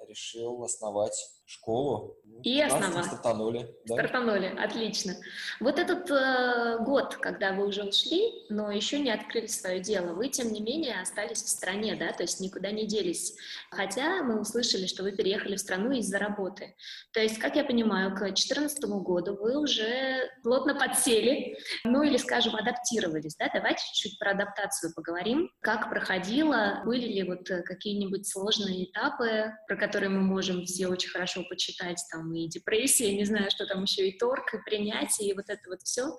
решил 0.07 0.63
основать 0.63 1.38
школу. 1.49 2.15
И 2.43 2.61
основать. 2.61 3.05
Стартанули. 3.05 3.75
Да? 3.85 3.95
Стартанули, 3.95 4.55
отлично. 4.57 5.13
Вот 5.59 5.77
этот 5.77 6.09
э, 6.09 6.77
год, 6.79 7.17
когда 7.17 7.51
вы 7.51 7.67
уже 7.67 7.83
ушли, 7.83 8.45
но 8.49 8.71
еще 8.71 8.97
не 8.99 9.11
открыли 9.11 9.47
свое 9.47 9.81
дело, 9.81 10.13
вы, 10.13 10.29
тем 10.29 10.53
не 10.53 10.61
менее, 10.61 11.01
остались 11.01 11.43
в 11.43 11.49
стране, 11.49 11.97
да, 11.97 12.13
то 12.13 12.23
есть 12.23 12.39
никуда 12.39 12.71
не 12.71 12.87
делись. 12.87 13.35
Хотя 13.71 14.23
мы 14.23 14.39
услышали, 14.39 14.85
что 14.85 15.03
вы 15.03 15.11
переехали 15.11 15.57
в 15.57 15.59
страну 15.59 15.91
из-за 15.91 16.17
работы. 16.17 16.75
То 17.11 17.19
есть, 17.19 17.39
как 17.39 17.57
я 17.57 17.65
понимаю, 17.65 18.11
к 18.11 18.19
2014 18.19 18.85
году 18.85 19.35
вы 19.35 19.59
уже 19.59 20.29
плотно 20.43 20.75
подсели, 20.75 21.57
ну 21.83 22.03
или, 22.03 22.15
скажем, 22.15 22.55
адаптировались, 22.55 23.35
да? 23.35 23.49
Давайте 23.53 23.83
чуть-чуть 23.87 24.17
про 24.17 24.31
адаптацию 24.31 24.93
поговорим 24.95 25.09
поговорим, 25.09 25.49
как 25.61 25.89
проходило, 25.89 26.81
были 26.85 27.07
ли 27.07 27.23
вот 27.23 27.49
э, 27.49 27.63
какие-нибудь 27.63 28.27
сложные 28.27 28.85
этапы, 28.85 29.53
про 29.67 29.75
которые 29.75 30.09
мы 30.09 30.21
можем 30.21 30.65
все 30.65 30.87
очень 30.87 31.09
хорошо 31.09 31.38
почитать, 31.47 32.01
там 32.11 32.33
и 32.33 32.47
депрессия, 32.47 33.15
не 33.15 33.25
знаю, 33.25 33.49
что 33.51 33.65
там 33.65 33.83
еще, 33.83 34.07
и 34.07 34.17
торг, 34.17 34.53
и 34.53 34.57
принятие, 34.63 35.29
и 35.29 35.33
вот 35.33 35.49
это 35.49 35.61
вот 35.69 35.81
все. 35.83 36.15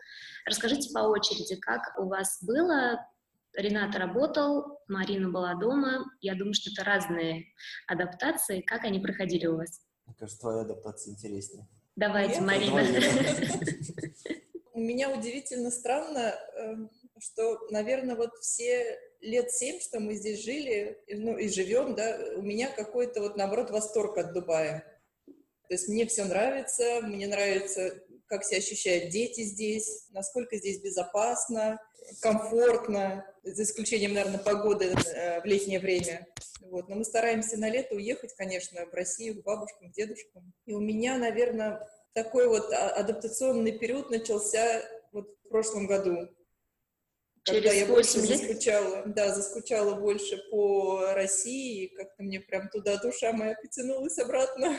Расскажите 0.47 0.93
по 0.93 1.01
очереди, 1.01 1.57
как 1.57 1.81
у 1.99 2.09
вас 2.09 2.39
было, 2.43 3.05
Рената 3.55 3.99
работал, 3.99 4.81
Марина 4.89 5.29
была 5.29 5.55
дома. 5.55 6.05
Я 6.21 6.35
думаю, 6.35 6.55
что 6.55 6.71
это 6.71 6.85
разные 6.85 7.47
адаптации. 7.89 8.61
Как 8.61 8.85
они 8.85 9.01
проходили 9.01 9.47
у 9.47 9.57
вас? 9.57 9.81
Мне 10.07 10.15
кажется, 10.17 10.41
твоя 10.41 10.61
адаптация 10.61 11.13
интереснее. 11.15 11.67
Давайте, 11.97 12.41
Марина. 12.41 12.81
У 14.73 14.79
меня 14.79 15.11
удивительно 15.11 15.71
странно 15.71 16.35
эм, 16.57 16.91
что, 17.19 17.59
наверное, 17.71 18.17
вот 18.17 18.31
все 18.41 18.99
лет 19.21 19.51
семь, 19.51 19.81
что 19.81 20.01
мы 20.01 20.15
здесь 20.15 20.43
жили, 20.43 20.99
ну 21.09 21.37
и 21.37 21.49
живем, 21.49 21.95
да, 21.95 22.19
у 22.37 22.43
меня 22.43 22.71
какой-то 22.71 23.21
вот, 23.21 23.37
наоборот, 23.37 23.71
восторг 23.71 24.17
от 24.17 24.33
Дубая. 24.33 24.85
То 25.71 25.75
есть 25.75 25.87
мне 25.87 26.05
все 26.05 26.25
нравится, 26.25 27.01
мне 27.01 27.29
нравится, 27.29 28.03
как 28.27 28.43
себя 28.43 28.59
ощущают 28.59 29.11
дети 29.11 29.43
здесь, 29.43 30.09
насколько 30.11 30.57
здесь 30.57 30.83
безопасно, 30.83 31.81
комфортно, 32.21 33.25
за 33.45 33.63
исключением, 33.63 34.15
наверное, 34.15 34.41
погоды 34.41 34.87
э, 34.87 35.41
в 35.41 35.45
летнее 35.45 35.79
время. 35.79 36.27
Вот. 36.63 36.89
Но 36.89 36.97
мы 36.97 37.05
стараемся 37.05 37.57
на 37.57 37.71
лето 37.71 37.95
уехать, 37.95 38.35
конечно, 38.35 38.85
в 38.85 38.93
Россию 38.93 39.41
к 39.41 39.45
бабушкам, 39.45 39.93
к 39.93 39.95
дедушкам. 39.95 40.53
И 40.67 40.73
у 40.73 40.81
меня, 40.81 41.17
наверное, 41.19 41.89
такой 42.15 42.49
вот 42.49 42.73
а, 42.73 42.89
адаптационный 42.89 43.79
период 43.79 44.11
начался 44.11 44.83
вот 45.13 45.37
в 45.45 45.49
прошлом 45.51 45.87
году. 45.87 46.29
Когда 47.45 47.71
Через 47.71 47.75
я 47.75 47.87
больше 47.87 48.19
лет? 48.19 48.41
заскучала, 48.41 49.05
да, 49.07 49.33
заскучала 49.33 49.95
больше 49.95 50.37
по 50.51 51.13
России, 51.15 51.87
как-то 51.87 52.25
мне 52.25 52.41
прям 52.41 52.69
туда 52.71 52.97
душа 52.97 53.33
моя 53.33 53.55
потянулась 53.55 54.19
обратно. 54.19 54.77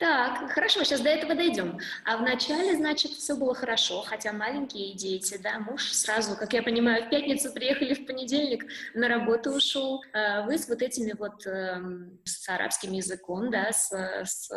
Так, 0.00 0.50
хорошо, 0.52 0.82
сейчас 0.82 1.02
до 1.02 1.10
этого 1.10 1.34
дойдем. 1.34 1.78
А 2.06 2.16
вначале, 2.16 2.74
значит, 2.74 3.12
все 3.12 3.36
было 3.36 3.54
хорошо, 3.54 4.00
хотя 4.00 4.32
маленькие 4.32 4.94
дети, 4.94 5.38
да, 5.42 5.58
муж 5.58 5.92
сразу, 5.92 6.36
как 6.36 6.54
я 6.54 6.62
понимаю, 6.62 7.04
в 7.04 7.10
пятницу 7.10 7.52
приехали, 7.52 7.92
в 7.92 8.06
понедельник 8.06 8.64
на 8.94 9.08
работу 9.08 9.50
ушел. 9.50 10.02
А 10.14 10.46
вы 10.46 10.56
с 10.56 10.70
вот 10.70 10.80
этими 10.80 11.12
вот, 11.12 11.46
эм, 11.46 12.18
с 12.24 12.48
арабским 12.48 12.92
языком, 12.92 13.50
да, 13.50 13.72
с, 13.72 13.92
с, 13.92 14.48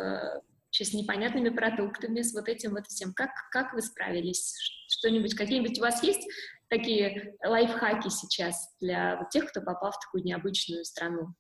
с 0.72 0.94
непонятными 0.94 1.50
продуктами, 1.50 2.22
с 2.22 2.34
вот 2.34 2.48
этим 2.48 2.72
вот 2.72 2.88
всем. 2.88 3.14
Как, 3.14 3.32
как 3.52 3.74
вы 3.74 3.82
справились? 3.82 4.56
Что-нибудь, 4.88 5.36
какие-нибудь 5.36 5.78
у 5.78 5.82
вас 5.82 6.02
есть 6.04 6.26
такие 6.70 7.36
лайфхаки 7.44 8.08
сейчас 8.08 8.74
для 8.80 9.28
тех, 9.30 9.50
кто 9.50 9.60
попал 9.60 9.92
в 9.92 10.00
такую 10.00 10.24
необычную 10.24 10.86
страну? 10.86 11.36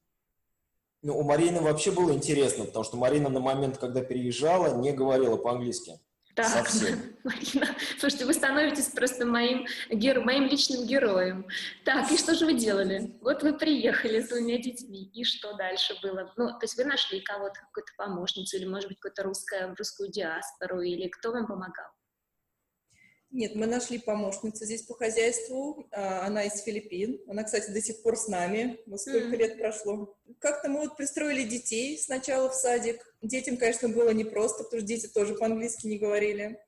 Ну, 1.03 1.19
у 1.19 1.23
Марины 1.23 1.59
вообще 1.59 1.91
было 1.91 2.13
интересно, 2.13 2.63
потому 2.63 2.85
что 2.85 2.95
Марина 2.95 3.27
на 3.27 3.41
момент, 3.41 3.77
когда 3.77 4.01
переезжала, 4.01 4.73
не 4.77 4.93
говорила 4.93 5.35
по-английски. 5.35 5.99
Так, 6.33 6.47
Совсем. 6.47 6.97
Марина, 7.23 7.67
слушайте, 7.99 8.25
вы 8.25 8.33
становитесь 8.33 8.87
просто 8.87 9.25
моим, 9.25 9.67
геро, 9.91 10.21
моим 10.21 10.45
личным 10.45 10.87
героем. 10.87 11.45
Так, 11.83 12.09
и 12.09 12.17
что 12.17 12.33
же 12.33 12.45
вы 12.45 12.53
делали? 12.53 13.15
Вот 13.21 13.43
вы 13.43 13.53
приехали 13.53 14.21
с 14.21 14.29
двумя 14.29 14.57
детьми, 14.57 15.11
и 15.13 15.25
что 15.25 15.53
дальше 15.57 15.93
было? 16.01 16.33
Ну, 16.37 16.47
то 16.47 16.63
есть 16.63 16.77
вы 16.77 16.85
нашли 16.85 17.19
кого-то, 17.19 17.59
какую-то 17.67 17.91
помощницу, 17.97 18.55
или, 18.55 18.65
может 18.65 18.87
быть, 18.87 18.97
какую-то 18.99 19.23
русскую, 19.23 19.75
русскую 19.77 20.09
диаспору, 20.09 20.81
или 20.81 21.09
кто 21.09 21.33
вам 21.33 21.45
помогал? 21.45 21.91
Нет, 23.33 23.55
мы 23.55 23.65
нашли 23.65 23.97
помощницу 23.97 24.63
здесь 24.63 24.83
по 24.83 24.93
хозяйству. 24.93 25.87
А, 25.91 26.27
она 26.27 26.43
из 26.43 26.61
Филиппин. 26.61 27.19
Она, 27.27 27.43
кстати, 27.43 27.71
до 27.71 27.81
сих 27.81 28.03
пор 28.03 28.15
с 28.15 28.27
нами. 28.27 28.79
Вот 28.85 29.01
сколько 29.01 29.35
mm. 29.35 29.37
лет 29.37 29.57
прошло. 29.57 30.15
Как-то 30.37 30.69
мы 30.69 30.81
вот 30.81 30.95
пристроили 30.95 31.41
детей 31.41 31.97
сначала 31.97 32.47
в 32.47 32.53
садик. 32.53 33.01
Детям, 33.23 33.57
конечно, 33.57 33.89
было 33.89 34.11
непросто, 34.11 34.63
потому 34.63 34.81
что 34.81 34.87
дети 34.87 35.07
тоже 35.07 35.33
по-английски 35.33 35.87
не 35.87 35.97
говорили. 35.97 36.59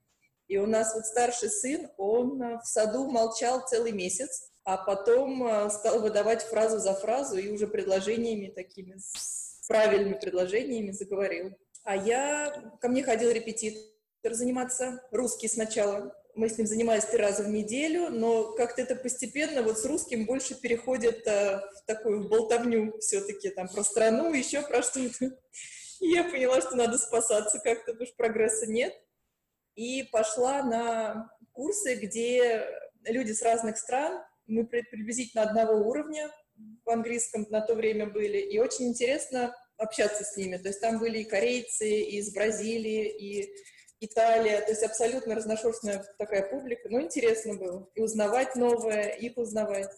И 0.48 0.58
у 0.58 0.66
нас 0.66 0.96
вот 0.96 1.06
старший 1.06 1.52
сын, 1.52 1.88
он 1.98 2.60
в 2.60 2.66
саду 2.66 3.10
молчал 3.12 3.64
целый 3.68 3.92
месяц. 3.92 4.50
а 4.64 4.78
потом 4.78 5.46
э, 5.46 5.70
стал 5.70 6.02
выдавать 6.02 6.42
фразу 6.42 6.80
за 6.80 6.96
фразу 6.96 7.38
и 7.38 7.50
уже 7.50 7.68
предложениями 7.68 8.48
такими, 8.48 8.96
с 8.98 9.68
правильными 9.68 10.18
предложениями 10.20 10.90
заговорил. 10.90 11.56
А 11.84 11.96
я, 11.96 12.74
ко 12.82 12.90
мне 12.90 13.04
ходил 13.04 13.30
репетитор 13.30 14.34
заниматься, 14.34 15.04
русский 15.12 15.48
сначала. 15.48 16.16
Мы 16.36 16.50
с 16.50 16.58
ним 16.58 16.68
занимались 16.68 17.06
три 17.06 17.18
раза 17.18 17.44
в 17.44 17.48
неделю, 17.48 18.10
но 18.10 18.52
как-то 18.54 18.82
это 18.82 18.96
постепенно 18.96 19.64
вот 19.64 19.80
с 19.80 19.86
русским 19.86 20.26
больше 20.26 20.60
переходит 20.60 21.26
э, 21.26 21.60
в 21.60 21.86
такую 21.86 22.28
болтовню 22.28 22.98
все-таки, 23.00 23.50
там, 23.50 23.70
про 23.70 23.84
страну, 23.84 24.34
еще 24.34 24.62
про 24.62 24.82
что-то. 24.84 25.38
И 26.02 26.10
я 26.10 26.26
поняла, 26.26 26.60
что 26.60 26.76
надо 26.76 26.98
спасаться 26.98 27.60
как-то, 27.60 27.94
потому 27.94 28.06
что 28.06 28.16
прогресса 28.18 28.68
нет. 28.68 28.94
И 29.76 30.04
пошла 30.12 30.62
на 30.62 31.32
курсы, 31.54 31.96
где 31.96 32.66
люди 33.06 33.32
с 33.32 33.42
разных 33.42 33.78
стран, 33.78 34.22
мы 34.46 34.66
приблизительно 34.66 35.44
одного 35.44 35.88
уровня 35.88 36.30
в 36.86 36.90
английском 36.90 37.46
на 37.50 37.62
то 37.62 37.76
время 37.76 38.08
были, 38.08 38.38
и 38.38 38.60
очень 38.60 38.88
интересно 38.90 39.56
общаться 39.78 40.24
с 40.24 40.38
ними. 40.38 40.58
То 40.58 40.70
есть 40.70 40.82
там 40.82 41.00
были 41.00 41.20
и 41.20 41.26
корейцы, 41.26 41.90
и 41.90 42.18
из 42.18 42.34
Бразилии, 42.34 43.10
и 43.10 43.56
Италия, 44.06 44.62
то 44.62 44.72
есть 44.72 44.84
абсолютно 44.84 45.36
разношерстная 45.36 46.06
такая 46.18 46.50
публика. 46.50 46.90
Ну, 46.90 47.02
интересно 47.02 47.56
было 47.56 47.90
и 47.96 48.02
узнавать 48.02 48.56
новое, 48.56 49.10
их 49.10 49.38
узнавать. 49.38 49.92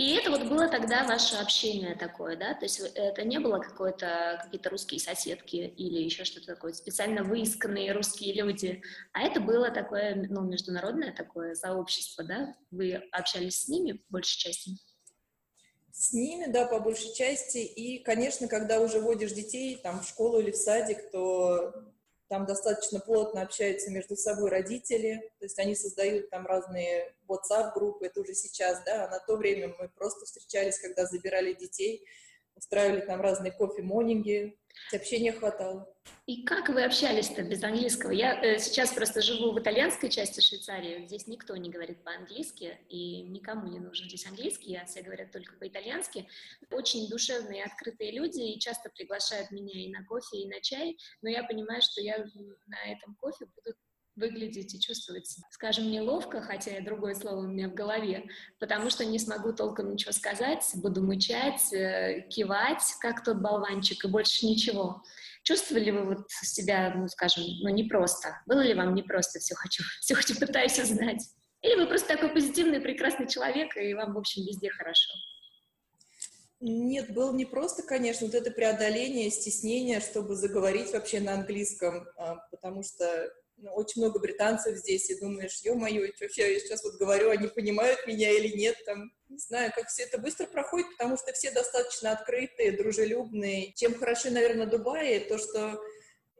И 0.00 0.14
это 0.14 0.30
вот 0.30 0.44
было 0.44 0.66
тогда 0.66 1.04
ваше 1.04 1.36
общение 1.36 1.94
такое, 1.94 2.34
да? 2.34 2.54
То 2.54 2.64
есть 2.64 2.80
это 2.94 3.22
не 3.22 3.38
было 3.38 3.58
какое-то 3.58 4.40
какие-то 4.42 4.70
русские 4.70 4.98
соседки 4.98 5.56
или 5.56 6.02
еще 6.02 6.24
что-то 6.24 6.46
такое, 6.46 6.72
специально 6.72 7.22
выисканные 7.22 7.92
русские 7.92 8.32
люди, 8.32 8.82
а 9.12 9.20
это 9.24 9.40
было 9.40 9.70
такое, 9.70 10.14
ну, 10.14 10.40
международное 10.40 11.12
такое 11.12 11.54
сообщество, 11.54 12.24
да? 12.24 12.56
Вы 12.70 12.94
общались 13.12 13.64
с 13.64 13.68
ними 13.68 14.02
в 14.08 14.10
большей 14.10 14.38
части? 14.38 14.70
С 15.92 16.14
ними, 16.14 16.46
да, 16.46 16.64
по 16.64 16.80
большей 16.80 17.12
части. 17.12 17.58
И, 17.58 17.98
конечно, 17.98 18.48
когда 18.48 18.80
уже 18.80 19.00
водишь 19.00 19.32
детей 19.32 19.76
там 19.76 20.00
в 20.00 20.08
школу 20.08 20.40
или 20.40 20.50
в 20.50 20.56
садик, 20.56 21.10
то 21.10 21.74
там 22.30 22.46
достаточно 22.46 23.00
плотно 23.00 23.42
общаются 23.42 23.90
между 23.90 24.16
собой 24.16 24.50
родители, 24.50 25.32
то 25.40 25.46
есть 25.46 25.58
они 25.58 25.74
создают 25.74 26.30
там 26.30 26.46
разные 26.46 27.12
WhatsApp-группы, 27.28 28.06
это 28.06 28.20
уже 28.20 28.34
сейчас, 28.34 28.84
да, 28.86 29.06
а 29.06 29.10
на 29.10 29.18
то 29.18 29.36
время 29.36 29.74
мы 29.76 29.88
просто 29.88 30.26
встречались, 30.26 30.78
когда 30.78 31.06
забирали 31.06 31.54
детей, 31.54 32.06
устраивали 32.56 33.00
там 33.00 33.20
разные 33.20 33.52
кофе-монинги, 33.52 34.56
общения 34.92 35.32
хватало. 35.32 35.92
И 36.26 36.44
как 36.44 36.68
вы 36.68 36.84
общались-то 36.84 37.42
без 37.42 37.62
английского? 37.62 38.10
Я 38.10 38.40
э, 38.42 38.58
сейчас 38.58 38.92
просто 38.92 39.20
живу 39.20 39.52
в 39.52 39.60
итальянской 39.60 40.08
части 40.08 40.40
Швейцарии, 40.40 41.06
здесь 41.06 41.26
никто 41.26 41.56
не 41.56 41.70
говорит 41.70 42.02
по-английски, 42.04 42.78
и 42.88 43.22
никому 43.22 43.68
не 43.68 43.80
нужен 43.80 44.08
здесь 44.08 44.26
английский, 44.26 44.76
а 44.76 44.84
все 44.86 45.02
говорят 45.02 45.32
только 45.32 45.56
по-итальянски. 45.56 46.28
Очень 46.70 47.08
душевные, 47.08 47.64
открытые 47.64 48.12
люди, 48.12 48.40
и 48.40 48.58
часто 48.58 48.90
приглашают 48.90 49.50
меня 49.50 49.72
и 49.72 49.90
на 49.90 50.04
кофе, 50.04 50.38
и 50.38 50.48
на 50.48 50.60
чай, 50.60 50.96
но 51.22 51.28
я 51.28 51.42
понимаю, 51.44 51.82
что 51.82 52.00
я 52.00 52.18
на 52.18 52.92
этом 52.92 53.14
кофе 53.16 53.46
буду 53.46 53.76
выглядеть 54.16 54.74
и 54.74 54.80
чувствовать, 54.80 55.28
скажем, 55.50 55.90
неловко, 55.90 56.40
хотя 56.40 56.80
другое 56.80 57.14
слово 57.14 57.40
у 57.40 57.48
меня 57.48 57.68
в 57.68 57.74
голове, 57.74 58.28
потому 58.58 58.90
что 58.90 59.04
не 59.04 59.18
смогу 59.18 59.52
толком 59.52 59.92
ничего 59.92 60.12
сказать, 60.12 60.64
буду 60.74 61.02
мычать, 61.02 61.72
э, 61.72 62.26
кивать, 62.28 62.82
как 63.00 63.24
тот 63.24 63.38
болванчик, 63.38 64.04
и 64.04 64.08
больше 64.08 64.46
ничего. 64.46 65.02
Чувствовали 65.42 65.90
вы 65.90 66.04
вот 66.04 66.30
себя, 66.30 66.92
ну, 66.94 67.08
скажем, 67.08 67.44
ну, 67.62 67.70
непросто? 67.70 68.40
Было 68.46 68.60
ли 68.60 68.74
вам 68.74 68.94
непросто? 68.94 69.38
Все 69.38 69.54
хочу, 69.54 69.82
все 70.00 70.14
хочу, 70.14 70.38
пытаюсь 70.38 70.78
узнать. 70.78 71.22
Или 71.62 71.76
вы 71.76 71.86
просто 71.86 72.08
такой 72.08 72.30
позитивный, 72.30 72.80
прекрасный 72.80 73.28
человек, 73.28 73.76
и 73.76 73.94
вам, 73.94 74.14
в 74.14 74.18
общем, 74.18 74.44
везде 74.44 74.70
хорошо? 74.70 75.12
Нет, 76.62 77.14
было 77.14 77.32
не 77.32 77.46
просто, 77.46 77.82
конечно, 77.82 78.26
вот 78.26 78.34
это 78.34 78.50
преодоление, 78.50 79.30
стеснение, 79.30 80.00
чтобы 80.00 80.36
заговорить 80.36 80.92
вообще 80.92 81.20
на 81.20 81.32
английском, 81.32 82.06
а, 82.18 82.36
потому 82.50 82.82
что 82.82 83.32
очень 83.72 84.02
много 84.02 84.18
британцев 84.18 84.76
здесь, 84.76 85.10
и 85.10 85.20
думаешь, 85.20 85.60
ё-моё, 85.62 86.08
вообще 86.20 86.52
я 86.52 86.60
сейчас 86.60 86.82
вот 86.84 86.94
говорю, 86.96 87.30
они 87.30 87.48
понимают 87.48 88.06
меня 88.06 88.30
или 88.30 88.56
нет, 88.56 88.76
там, 88.84 89.12
не 89.28 89.38
знаю, 89.38 89.72
как 89.74 89.88
все 89.88 90.04
это 90.04 90.18
быстро 90.18 90.46
проходит, 90.46 90.90
потому 90.92 91.16
что 91.16 91.32
все 91.32 91.50
достаточно 91.50 92.12
открытые, 92.12 92.72
дружелюбные. 92.72 93.72
Чем 93.74 93.94
хороши, 93.94 94.30
наверное, 94.30 94.66
Дубаи, 94.66 95.20
то, 95.20 95.38
что 95.38 95.80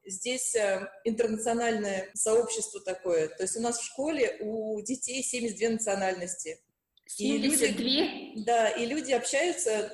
здесь 0.04 0.54
э, 0.56 0.88
интернациональное 1.04 2.11
сообщество 2.14 2.80
такое. 2.80 3.28
То 3.28 3.44
есть 3.44 3.56
у 3.56 3.61
нас 3.61 3.78
в 3.78 3.85
школе 3.85 4.37
у 4.40 4.80
детей 4.83 5.22
72 5.22 5.68
национальности. 5.70 6.59
72? 7.06 7.28
И 7.28 7.38
люди, 7.38 8.44
да, 8.44 8.68
и 8.70 8.87
люди 8.87 9.12
общаются 9.12 9.92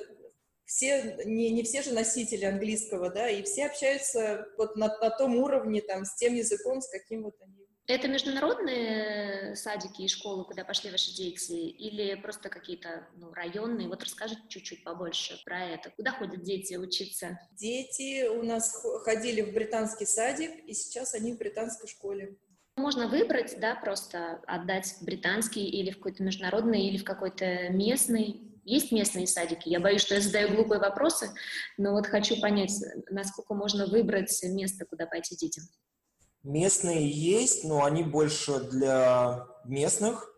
все, 0.67 1.17
не, 1.25 1.49
не 1.49 1.63
все 1.63 1.81
же 1.81 1.93
носители 1.93 2.43
английского, 2.45 3.09
да, 3.09 3.29
и 3.29 3.41
все 3.43 3.65
общаются 3.67 4.45
вот 4.57 4.75
на, 4.75 4.87
на 4.99 5.09
том 5.09 5.37
уровне, 5.37 5.81
там, 5.81 6.03
с 6.05 6.15
тем 6.15 6.35
языком, 6.35 6.81
с 6.81 6.89
каким 6.89 7.23
вот 7.23 7.35
они. 7.41 7.65
Это 7.87 8.09
международные 8.09 9.55
садики 9.55 10.01
и 10.01 10.07
школы, 10.09 10.43
куда 10.43 10.65
пошли 10.65 10.91
ваши 10.91 11.15
дети, 11.15 11.53
или 11.53 12.15
просто 12.15 12.49
какие-то 12.49 13.07
ну, 13.15 13.31
районные? 13.31 13.87
Вот 13.87 14.03
расскажите 14.03 14.41
чуть-чуть 14.49 14.83
побольше 14.83 15.41
про 15.45 15.65
это. 15.67 15.89
Куда 15.91 16.11
ходят 16.11 16.43
дети 16.43 16.75
учиться? 16.75 17.39
Дети 17.53 18.27
у 18.27 18.43
нас 18.43 18.85
ходили 19.05 19.39
в 19.39 19.53
британский 19.53 20.05
садик, 20.05 20.51
и 20.65 20.73
сейчас 20.73 21.13
они 21.13 21.31
в 21.31 21.37
британской 21.37 21.87
школе. 21.87 22.35
Можно 22.75 23.07
выбрать, 23.07 23.57
да, 23.61 23.73
просто 23.75 24.41
отдать 24.45 24.95
британский 24.99 25.65
или 25.65 25.91
в 25.91 25.95
какой-то 25.95 26.23
международный, 26.23 26.87
или 26.87 26.97
в 26.97 27.05
какой-то 27.05 27.69
местный. 27.69 28.46
Есть 28.67 28.91
местные 28.91 29.27
садики? 29.27 29.69
Я 29.69 29.79
боюсь, 29.79 30.01
что 30.01 30.15
я 30.15 30.19
задаю 30.19 30.53
глупые 30.53 30.81
вопросы, 30.81 31.29
но 31.77 31.93
вот 31.93 32.05
хочу 32.05 32.37
понять, 32.41 32.73
насколько 33.09 33.53
можно 33.53 33.87
выбрать 33.87 34.43
место, 34.43 34.85
куда 34.85 35.05
пойти 35.05 35.37
детям. 35.37 35.63
Местные 36.43 37.09
есть, 37.09 37.63
но 37.63 37.85
они 37.85 38.03
больше 38.03 38.59
для 38.59 39.47
местных, 39.63 40.33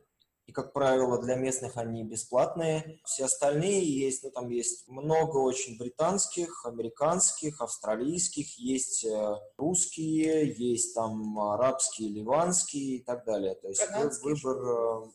и, 0.45 0.51
как 0.51 0.73
правило, 0.73 1.19
для 1.19 1.37
местных 1.37 1.77
они 1.77 2.03
бесплатные. 2.03 2.99
Все 3.03 3.25
остальные 3.25 3.83
есть, 3.83 4.23
ну, 4.23 4.29
там 4.29 4.49
есть 4.49 4.87
много 4.87 5.37
очень 5.37 5.79
британских, 5.79 6.65
американских, 6.65 7.61
австралийских, 7.61 8.59
есть 8.59 9.05
э, 9.05 9.35
русские, 9.57 10.53
есть 10.55 10.93
там 10.93 11.39
арабские, 11.39 12.09
ливанские 12.09 12.97
и 12.97 13.03
так 13.03 13.25
далее. 13.25 13.55
То 13.55 13.69
есть 13.69 13.83
Канадский. 13.85 14.23
выбор 14.23 14.57
э, 14.57 15.11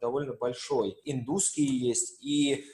довольно 0.00 0.34
большой. 0.34 0.96
Индусские 1.04 1.66
есть, 1.66 2.22
и 2.22 2.64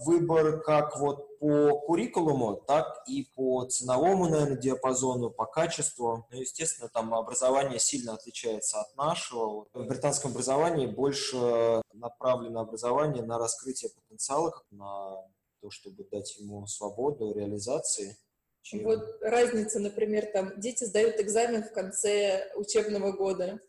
выбор 0.00 0.60
как 0.60 0.98
вот 0.98 1.38
по 1.38 1.78
куррикулуму, 1.80 2.56
так 2.56 3.02
и 3.06 3.24
по 3.34 3.64
ценовому, 3.66 4.28
наверное, 4.28 4.56
диапазону, 4.56 5.30
по 5.30 5.46
качеству. 5.46 6.26
Ну, 6.30 6.40
естественно, 6.40 6.88
там 6.88 7.14
образование 7.14 7.78
сильно 7.78 8.14
отличается 8.14 8.80
от 8.80 8.96
нашего. 8.96 9.66
В 9.72 9.86
британском 9.86 10.30
образовании 10.30 10.86
больше 10.86 11.82
направлено 11.92 12.60
образование 12.60 13.22
на 13.22 13.38
раскрытие 13.38 13.90
потенциала, 13.90 14.50
как 14.50 14.64
на 14.70 15.22
то, 15.60 15.70
чтобы 15.70 16.04
дать 16.04 16.38
ему 16.38 16.66
свободу 16.66 17.32
реализации. 17.32 18.16
Чем... 18.62 18.82
Вот 18.82 19.18
разница, 19.20 19.78
например, 19.78 20.26
там 20.32 20.58
дети 20.58 20.84
сдают 20.84 21.20
экзамен 21.20 21.62
в 21.62 21.72
конце 21.72 22.50
учебного 22.56 23.12
года. 23.12 23.60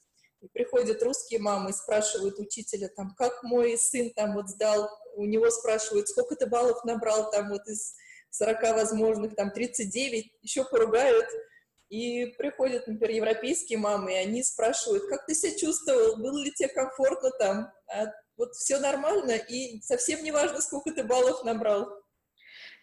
И 0.41 0.47
приходят 0.49 1.01
русские 1.01 1.39
мамы 1.39 1.71
и 1.71 1.73
спрашивают 1.73 2.39
учителя, 2.39 2.89
там, 2.89 3.15
как 3.15 3.43
мой 3.43 3.77
сын 3.77 4.11
там 4.13 4.35
вот 4.35 4.49
сдал, 4.49 4.89
у 5.15 5.25
него 5.25 5.49
спрашивают, 5.49 6.07
сколько 6.07 6.35
ты 6.35 6.45
баллов 6.45 6.83
набрал 6.83 7.31
там 7.31 7.49
вот 7.49 7.67
из 7.67 7.95
40 8.29 8.61
возможных, 8.75 9.35
там 9.35 9.51
39, 9.51 10.31
еще 10.41 10.63
поругают. 10.65 11.25
И 11.89 12.25
приходят, 12.37 12.85
например, 12.85 13.11
европейские 13.11 13.79
мамы, 13.79 14.13
и 14.13 14.17
они 14.17 14.43
спрашивают, 14.43 15.07
как 15.07 15.25
ты 15.25 15.33
себя 15.33 15.57
чувствовал, 15.57 16.17
было 16.17 16.37
ли 16.37 16.51
тебе 16.51 16.67
комфортно 16.67 17.31
там, 17.31 17.71
а 17.87 18.07
вот 18.35 18.53
все 18.55 18.77
нормально, 18.77 19.31
и 19.31 19.81
совсем 19.81 20.21
не 20.21 20.31
важно, 20.31 20.61
сколько 20.61 20.91
ты 20.91 21.03
баллов 21.03 21.43
набрал. 21.43 21.96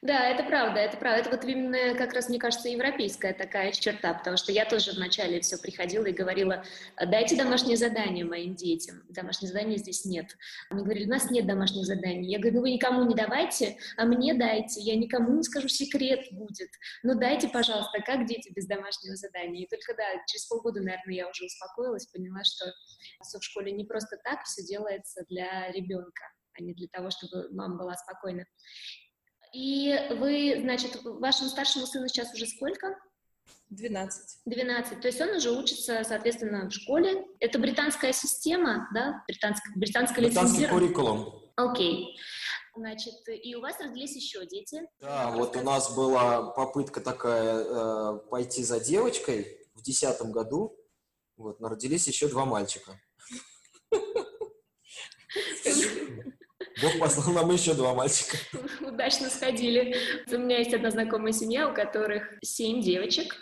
Да, 0.04 0.28
это 0.28 0.44
правда, 0.44 0.80
это 0.80 0.98
правда. 0.98 1.20
Это 1.22 1.30
вот 1.30 1.44
именно 1.46 1.96
как 1.96 2.12
раз, 2.12 2.28
мне 2.28 2.38
кажется, 2.38 2.68
европейская 2.68 3.32
такая 3.32 3.72
черта, 3.72 4.12
потому 4.12 4.36
что 4.36 4.52
я 4.52 4.66
тоже 4.66 4.92
вначале 4.92 5.40
все 5.40 5.56
приходила 5.56 6.04
и 6.04 6.12
говорила, 6.12 6.62
дайте 7.06 7.36
домашнее 7.36 7.78
задание 7.78 8.26
моим 8.26 8.54
детям. 8.54 9.02
Домашнее 9.08 9.50
задания 9.50 9.78
здесь 9.78 10.04
нет. 10.04 10.36
Они 10.68 10.82
говорили, 10.82 11.06
у 11.06 11.10
нас 11.10 11.30
нет 11.30 11.46
домашних 11.46 11.86
заданий. 11.86 12.30
Я 12.30 12.38
говорю, 12.38 12.56
ну 12.56 12.60
вы 12.60 12.72
никому 12.72 13.06
не 13.06 13.14
давайте, 13.14 13.78
а 13.96 14.04
мне 14.04 14.34
дайте. 14.34 14.82
Я 14.82 14.94
никому 14.94 15.34
не 15.38 15.42
скажу, 15.42 15.68
секрет 15.68 16.20
будет. 16.32 16.68
Но 17.02 17.14
дайте, 17.14 17.48
пожалуйста, 17.48 18.02
как 18.04 18.26
дети 18.26 18.52
без 18.54 18.66
домашнего 18.66 19.16
задания. 19.16 19.64
И 19.64 19.68
только, 19.70 19.94
да, 19.94 20.04
через 20.26 20.44
полгода, 20.44 20.82
наверное, 20.82 21.14
я 21.14 21.30
уже 21.30 21.46
успокоилась, 21.46 22.08
поняла, 22.08 22.44
что 22.44 22.66
все 23.22 23.38
в 23.38 23.42
школе 23.42 23.72
не 23.72 23.86
просто 23.86 24.18
так, 24.22 24.44
все 24.44 24.62
делается 24.64 25.24
для 25.30 25.72
ребенка 25.72 26.24
а 26.56 26.62
не 26.62 26.72
для 26.72 26.88
того, 26.88 27.10
чтобы 27.10 27.48
мама 27.50 27.76
была 27.76 27.94
спокойна. 27.94 28.46
И 29.54 29.96
вы, 30.10 30.60
значит, 30.60 31.00
вашему 31.04 31.48
старшему 31.48 31.86
сыну 31.86 32.08
сейчас 32.08 32.34
уже 32.34 32.46
сколько? 32.46 32.98
12. 33.70 34.40
12. 34.46 35.00
То 35.00 35.08
есть 35.08 35.20
он 35.20 35.30
уже 35.30 35.52
учится, 35.52 36.02
соответственно, 36.04 36.68
в 36.68 36.72
школе. 36.72 37.24
Это 37.38 37.58
британская 37.58 38.12
система, 38.12 38.88
да? 38.92 39.22
Британская, 39.28 39.72
британская 39.76 40.22
Британский 40.22 40.66
куррикулум. 40.66 41.52
Окей. 41.56 42.16
Значит, 42.76 43.14
и 43.28 43.54
у 43.54 43.60
вас 43.60 43.78
родились 43.78 44.16
еще 44.16 44.44
дети. 44.46 44.82
Да, 45.00 45.30
вот 45.30 45.56
у 45.56 45.62
нас 45.62 45.94
была 45.94 46.50
попытка 46.50 47.00
такая 47.00 47.64
э, 47.64 48.18
пойти 48.28 48.64
за 48.64 48.80
девочкой 48.80 49.60
в 49.74 49.82
десятом 49.82 50.32
году. 50.32 50.76
Вот, 51.36 51.60
но 51.60 51.68
родились 51.68 52.08
еще 52.08 52.26
два 52.26 52.44
мальчика. 52.44 52.98
Бог 56.84 56.98
послал 56.98 57.34
нам 57.34 57.50
еще 57.50 57.72
два 57.74 57.94
мальчика. 57.94 58.36
Удачно 58.80 59.30
сходили. 59.30 59.96
У 60.30 60.36
меня 60.36 60.58
есть 60.58 60.74
одна 60.74 60.90
знакомая 60.90 61.32
семья, 61.32 61.68
у 61.68 61.74
которых 61.74 62.34
семь 62.42 62.82
девочек, 62.82 63.36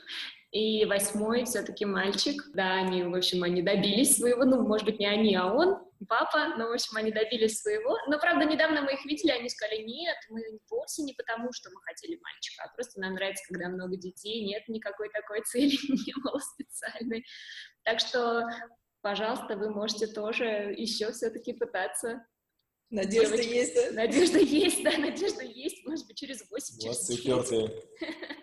и 0.53 0.85
восьмой 0.85 1.45
все-таки 1.45 1.85
мальчик. 1.85 2.41
Да, 2.55 2.75
они, 2.75 3.03
в 3.03 3.15
общем, 3.15 3.43
они 3.43 3.63
добились 3.63 4.17
своего, 4.17 4.45
ну, 4.45 4.63
может 4.63 4.87
быть, 4.87 5.01
не 5.01 5.07
они, 5.07 5.35
а 5.35 5.47
он, 5.47 5.79
папа, 6.09 6.55
но, 6.57 6.69
в 6.69 6.73
общем, 6.73 6.97
они 6.97 7.11
добились 7.11 7.59
своего. 7.59 7.97
Но, 8.07 8.19
правда, 8.21 8.45
недавно 8.45 8.83
мы 8.83 8.93
их 8.93 9.05
видели, 9.07 9.33
они 9.33 9.49
сказали, 9.49 9.83
нет, 9.83 10.17
мы 10.29 10.43
вовсе 10.71 11.03
не 11.03 11.15
потому, 11.15 11.53
что 11.53 11.71
мы 11.71 11.81
хотели 11.83 12.21
мальчика, 12.23 12.65
а 12.65 12.75
просто 12.75 13.01
нам 13.01 13.15
нравится, 13.15 13.45
когда 13.49 13.71
много 13.71 13.97
детей, 13.97 14.45
нет 14.47 14.69
никакой 14.69 15.09
такой 15.09 15.43
цели, 15.47 15.75
не 15.89 16.15
было 16.23 16.39
специальной. 16.39 17.25
Так 17.83 17.99
что, 17.99 18.47
пожалуйста, 19.01 19.57
вы 19.57 19.71
можете 19.71 20.07
тоже 20.07 20.75
еще 20.77 21.11
все-таки 21.11 21.55
пытаться 21.55 22.25
Надежда 22.93 23.39
Девочки. 23.39 23.55
есть, 23.55 23.75
да? 23.75 23.91
Надежда 23.93 24.39
есть, 24.39 24.85
да, 24.85 24.99
надежда 24.99 25.43
есть, 25.43 25.87
может 25.87 26.07
быть, 26.07 26.17
через 26.19 26.45
8, 26.51 26.79
через 26.79 27.07
9. 27.07 27.73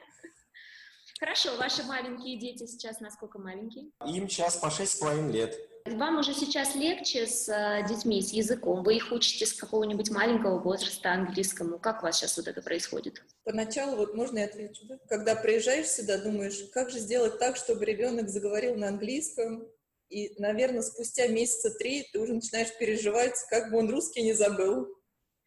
Хорошо, 1.20 1.56
ваши 1.58 1.84
маленькие 1.84 2.40
дети 2.40 2.66
сейчас 2.66 3.00
насколько 3.00 3.38
маленькие? 3.38 3.92
Им 4.08 4.28
сейчас 4.28 4.58
по 4.58 4.68
6,5 4.68 5.32
лет. 5.32 5.56
Вам 5.86 6.18
уже 6.18 6.34
сейчас 6.34 6.74
легче 6.76 7.28
с 7.28 7.48
э, 7.48 7.86
детьми, 7.88 8.22
с 8.24 8.32
языком? 8.32 8.84
Вы 8.84 8.96
их 8.96 9.12
учите 9.12 9.46
с 9.46 9.54
какого-нибудь 9.54 10.10
маленького 10.10 10.58
возраста 10.58 11.12
английскому? 11.12 11.78
Как 11.78 12.02
у 12.02 12.08
вас 12.08 12.18
сейчас 12.18 12.36
вот 12.38 12.48
это 12.48 12.64
происходит? 12.64 13.24
Поначалу, 13.44 13.98
вот 13.98 14.16
можно 14.16 14.40
я 14.40 14.46
отвечу, 14.46 14.82
да? 14.88 14.98
Когда 15.10 15.36
приезжаешь 15.36 15.88
сюда, 15.88 16.18
думаешь, 16.18 16.60
как 16.74 16.90
же 16.90 16.98
сделать 16.98 17.38
так, 17.38 17.56
чтобы 17.56 17.86
ребенок 17.86 18.30
заговорил 18.30 18.76
на 18.76 18.88
английском, 18.88 19.68
и, 20.10 20.34
наверное, 20.42 20.82
спустя 20.82 21.28
месяца 21.28 21.72
три 21.72 22.08
ты 22.12 22.20
уже 22.20 22.34
начинаешь 22.34 22.76
переживать, 22.78 23.36
как 23.50 23.72
бы 23.72 23.78
он 23.78 23.90
русский 23.90 24.22
не 24.24 24.34
забыл. 24.34 24.88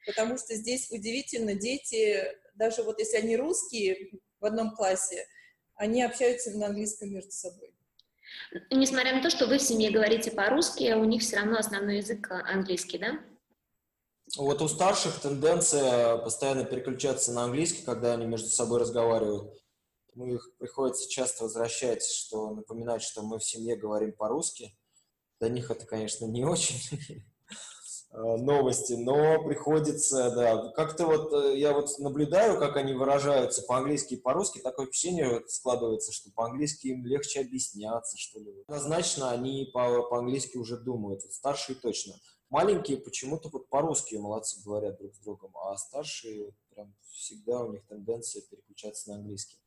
Потому 0.06 0.36
что 0.36 0.54
здесь 0.54 0.90
удивительно, 0.90 1.54
дети, 1.54 2.24
даже 2.54 2.82
вот 2.82 2.98
если 2.98 3.18
они 3.18 3.36
русские 3.36 4.10
в 4.40 4.44
одном 4.44 4.74
классе, 4.74 5.26
они 5.74 6.02
общаются 6.02 6.50
на 6.52 6.66
английском 6.66 7.10
между 7.10 7.30
собой. 7.30 7.74
Несмотря 8.70 9.14
на 9.14 9.22
то, 9.22 9.30
что 9.30 9.46
вы 9.46 9.58
в 9.58 9.62
семье 9.62 9.90
говорите 9.90 10.30
по-русски, 10.30 10.92
у 10.92 11.04
них 11.04 11.22
все 11.22 11.36
равно 11.36 11.58
основной 11.58 11.98
язык 11.98 12.30
английский, 12.30 12.98
да? 12.98 13.20
Вот 14.36 14.62
у 14.62 14.68
старших 14.68 15.20
тенденция 15.20 16.16
постоянно 16.16 16.64
переключаться 16.64 17.32
на 17.32 17.44
английский, 17.44 17.82
когда 17.82 18.14
они 18.14 18.26
между 18.26 18.48
собой 18.48 18.80
разговаривают 18.80 19.61
мы 20.14 20.34
их 20.34 20.56
приходится 20.58 21.08
часто 21.08 21.44
возвращать, 21.44 22.04
что 22.04 22.50
напоминать, 22.50 23.02
что 23.02 23.22
мы 23.22 23.38
в 23.38 23.44
семье 23.44 23.76
говорим 23.76 24.12
по-русски. 24.12 24.76
Для 25.40 25.48
них 25.48 25.70
это, 25.70 25.86
конечно, 25.86 26.26
не 26.26 26.44
очень 26.44 26.76
э, 27.00 27.22
новости, 28.12 28.92
но 28.92 29.42
приходится, 29.42 30.30
да, 30.30 30.70
как-то 30.72 31.06
вот 31.06 31.32
э, 31.32 31.58
я 31.58 31.72
вот 31.72 31.88
наблюдаю, 31.98 32.58
как 32.58 32.76
они 32.76 32.92
выражаются 32.92 33.62
по-английски 33.62 34.14
и 34.14 34.20
по-русски, 34.20 34.60
такое 34.60 34.86
впечатление 34.86 35.42
складывается, 35.48 36.12
что 36.12 36.30
по-английски 36.30 36.88
им 36.88 37.06
легче 37.06 37.40
объясняться, 37.40 38.16
что 38.18 38.38
ли. 38.38 38.62
Однозначно 38.68 39.30
они 39.30 39.70
по- 39.72 40.02
по-английски 40.04 40.58
уже 40.58 40.76
думают, 40.76 41.22
вот 41.22 41.32
старшие 41.32 41.76
точно. 41.76 42.14
Маленькие 42.50 42.98
почему-то 42.98 43.48
вот 43.48 43.70
по-русски 43.70 44.16
молодцы 44.16 44.62
говорят 44.62 44.98
друг 44.98 45.14
с 45.14 45.18
другом, 45.20 45.56
а 45.56 45.74
старшие 45.78 46.52
прям 46.68 46.94
всегда 47.10 47.64
у 47.64 47.72
них 47.72 47.86
тенденция 47.86 48.42
переключаться 48.42 49.08
на 49.08 49.16
английский. 49.16 49.58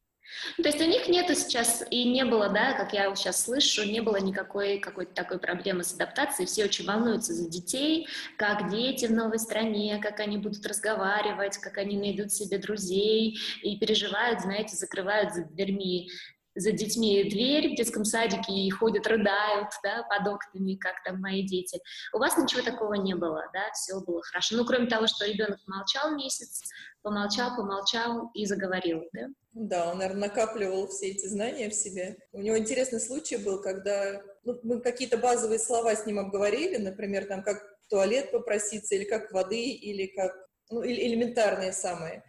То 0.57 0.63
есть 0.63 0.81
у 0.81 0.85
них 0.85 1.07
нету 1.07 1.35
сейчас, 1.35 1.83
и 1.89 2.03
не 2.05 2.25
было, 2.25 2.49
да, 2.49 2.73
как 2.73 2.93
я 2.93 3.13
сейчас 3.15 3.43
слышу, 3.43 3.83
не 3.83 4.01
было 4.01 4.17
никакой 4.17 4.79
какой-то 4.79 5.13
такой 5.13 5.39
проблемы 5.39 5.83
с 5.83 5.93
адаптацией. 5.93 6.47
Все 6.47 6.65
очень 6.65 6.85
волнуются 6.85 7.33
за 7.33 7.49
детей, 7.49 8.07
как 8.37 8.69
дети 8.69 9.05
в 9.05 9.11
новой 9.11 9.39
стране, 9.39 9.99
как 10.01 10.19
они 10.19 10.37
будут 10.37 10.65
разговаривать, 10.65 11.57
как 11.57 11.77
они 11.77 11.97
найдут 11.97 12.31
себе 12.31 12.57
друзей, 12.57 13.37
и 13.61 13.77
переживают, 13.77 14.41
знаете, 14.41 14.75
закрывают 14.75 15.33
за 15.33 15.45
дверьми 15.45 16.09
за 16.55 16.71
детьми 16.71 17.23
дверь 17.29 17.73
в 17.73 17.75
детском 17.75 18.05
садике 18.05 18.53
и 18.53 18.69
ходят, 18.69 19.05
рыдают, 19.07 19.69
да, 19.83 20.03
под 20.09 20.27
окнами, 20.27 20.75
как 20.75 21.03
там 21.03 21.21
мои 21.21 21.43
дети. 21.43 21.79
У 22.13 22.17
вас 22.17 22.37
ничего 22.37 22.61
такого 22.61 22.93
не 22.93 23.13
было, 23.13 23.43
да, 23.53 23.71
все 23.73 23.99
было 23.99 24.21
хорошо. 24.23 24.55
Ну, 24.55 24.65
кроме 24.65 24.87
того, 24.87 25.07
что 25.07 25.25
ребенок 25.25 25.59
молчал 25.67 26.15
месяц, 26.15 26.61
помолчал, 27.01 27.55
помолчал 27.55 28.31
и 28.33 28.45
заговорил, 28.45 29.03
да? 29.13 29.27
Да, 29.53 29.91
он, 29.91 29.99
наверное, 29.99 30.27
накапливал 30.27 30.87
все 30.87 31.11
эти 31.11 31.27
знания 31.27 31.69
в 31.69 31.73
себе. 31.73 32.17
У 32.33 32.41
него 32.41 32.57
интересный 32.57 32.99
случай 32.99 33.37
был, 33.37 33.61
когда 33.61 34.21
ну, 34.43 34.59
мы 34.63 34.81
какие-то 34.81 35.17
базовые 35.17 35.59
слова 35.59 35.95
с 35.95 36.05
ним 36.05 36.19
обговорили, 36.19 36.77
например, 36.77 37.25
там, 37.25 37.43
как 37.43 37.63
туалет 37.89 38.31
попроситься, 38.31 38.95
или 38.95 39.05
как 39.05 39.31
воды, 39.31 39.69
или 39.71 40.07
как, 40.07 40.33
ну, 40.69 40.85
элементарные 40.85 41.71
самые. 41.71 42.23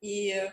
И 0.00 0.50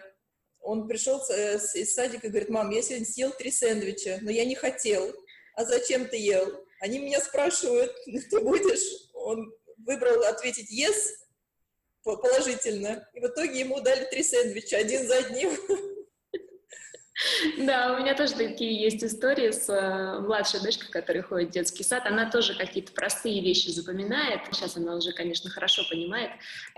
он 0.65 0.87
пришел 0.87 1.21
э, 1.29 1.59
из 1.75 1.93
садика 1.93 2.27
и 2.27 2.29
говорит, 2.29 2.49
мам, 2.49 2.71
я 2.71 2.81
сегодня 2.81 3.05
съел 3.05 3.31
три 3.31 3.51
сэндвича, 3.51 4.19
но 4.21 4.31
я 4.31 4.45
не 4.45 4.55
хотел. 4.55 5.13
А 5.53 5.63
зачем 5.63 6.07
ты 6.07 6.17
ел? 6.17 6.65
Они 6.81 6.99
меня 6.99 7.21
спрашивают, 7.21 7.95
ты 8.05 8.39
будешь? 8.39 9.11
Он 9.13 9.53
выбрал 9.77 10.23
ответить 10.23 10.71
yes, 10.71 10.95
положительно. 12.03 13.07
И 13.13 13.19
в 13.19 13.25
итоге 13.25 13.59
ему 13.59 13.79
дали 13.79 14.05
три 14.05 14.23
сэндвича, 14.23 14.77
один 14.77 15.07
за 15.07 15.17
одним. 15.17 15.55
Да, 17.57 17.93
у 17.93 18.01
меня 18.01 18.13
тоже 18.13 18.33
такие 18.33 18.77
есть 18.77 19.03
истории 19.03 19.51
с 19.51 19.69
э, 19.69 20.19
младшей 20.19 20.61
дочкой, 20.61 20.89
которая 20.89 21.23
ходит 21.23 21.49
в 21.49 21.53
детский 21.53 21.83
сад. 21.83 22.03
Она 22.05 22.29
тоже 22.29 22.57
какие-то 22.57 22.91
простые 22.91 23.41
вещи 23.41 23.69
запоминает. 23.69 24.41
Сейчас 24.51 24.75
она 24.75 24.95
уже, 24.95 25.13
конечно, 25.13 25.49
хорошо 25.49 25.83
понимает. 25.89 26.31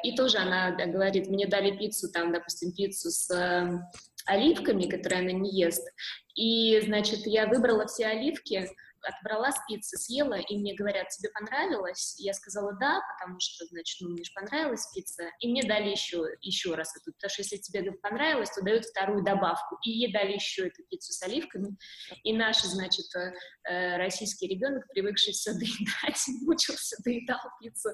И 0.04 0.16
тоже 0.16 0.38
она 0.38 0.72
говорит, 0.72 1.28
мне 1.28 1.48
дали 1.48 1.76
пиццу, 1.76 2.12
там, 2.12 2.32
допустим, 2.32 2.72
пиццу 2.72 3.10
с 3.10 3.32
э, 3.32 3.80
оливками, 4.28 4.88
которые 4.88 5.22
она 5.22 5.32
не 5.32 5.50
ест. 5.60 5.88
И, 6.36 6.80
значит, 6.82 7.26
я 7.26 7.48
выбрала 7.48 7.88
все 7.88 8.06
оливки, 8.06 8.70
отбрала 9.08 9.52
спицы, 9.52 9.98
съела, 9.98 10.36
и 10.36 10.58
мне 10.58 10.76
говорят, 10.76 11.10
тебе 11.10 11.30
понравилось? 11.30 12.16
Я 12.18 12.34
сказала 12.34 12.74
да, 12.80 13.02
потому 13.14 13.40
что, 13.40 13.66
значит, 13.66 13.98
ну, 14.02 14.10
мне 14.10 14.24
же 14.24 14.32
понравилась 14.34 14.88
пицца, 14.94 15.24
и 15.40 15.50
мне 15.50 15.64
дали 15.64 15.90
еще, 15.90 16.24
еще 16.42 16.76
раз 16.76 16.96
эту, 16.96 17.14
потому 17.14 17.30
что 17.30 17.42
если 17.42 17.58
тебе 17.58 17.92
понравилось, 17.92 18.52
то 18.52 18.64
дают 18.64 18.86
вторую 18.86 19.24
добавку, 19.24 19.78
и 19.84 19.92
ей 19.92 20.12
дали 20.12 20.34
еще 20.34 20.68
эту 20.68 20.84
пиццу 20.90 21.14
с 21.14 21.22
оливками, 21.24 21.78
и 22.24 22.34
наш, 22.34 22.62
значит, 22.62 23.06
э, 23.16 23.98
российский 23.98 24.48
ребенок, 24.48 24.88
привыкший 24.90 25.34
все 25.34 25.54
доедать, 25.54 26.22
мучился, 26.42 26.96
доедал 27.04 27.40
пиццу 27.60 27.90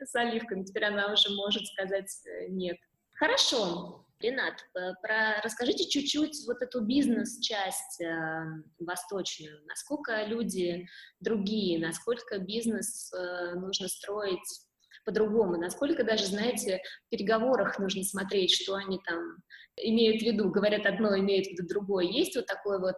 с 0.00 0.14
оливками, 0.14 0.64
теперь 0.64 0.84
она 0.84 1.12
уже 1.12 1.30
может 1.30 1.66
сказать 1.66 2.10
э, 2.26 2.48
нет. 2.48 2.76
Хорошо, 3.14 4.06
Ренат, 4.20 4.54
э, 4.74 4.92
про, 5.02 5.40
расскажите 5.42 5.88
чуть-чуть 5.88 6.44
вот 6.46 6.60
эту 6.60 6.82
бизнес-часть 6.82 8.00
э, 8.02 8.42
восточную. 8.78 9.64
Насколько 9.66 10.24
люди 10.26 10.86
другие, 11.20 11.78
насколько 11.78 12.38
бизнес 12.38 13.10
э, 13.12 13.54
нужно 13.54 13.88
строить 13.88 14.46
по-другому, 15.06 15.56
насколько 15.56 16.04
даже, 16.04 16.26
знаете, 16.26 16.82
в 17.06 17.10
переговорах 17.10 17.78
нужно 17.78 18.04
смотреть, 18.04 18.52
что 18.52 18.74
они 18.74 19.00
там 19.06 19.38
имеют 19.76 20.20
в 20.20 20.26
виду, 20.26 20.50
говорят 20.50 20.84
одно, 20.84 21.18
имеют 21.18 21.46
в 21.46 21.50
виду 21.52 21.66
другое. 21.66 22.04
Есть 22.04 22.36
вот 22.36 22.44
такой 22.44 22.78
вот 22.78 22.96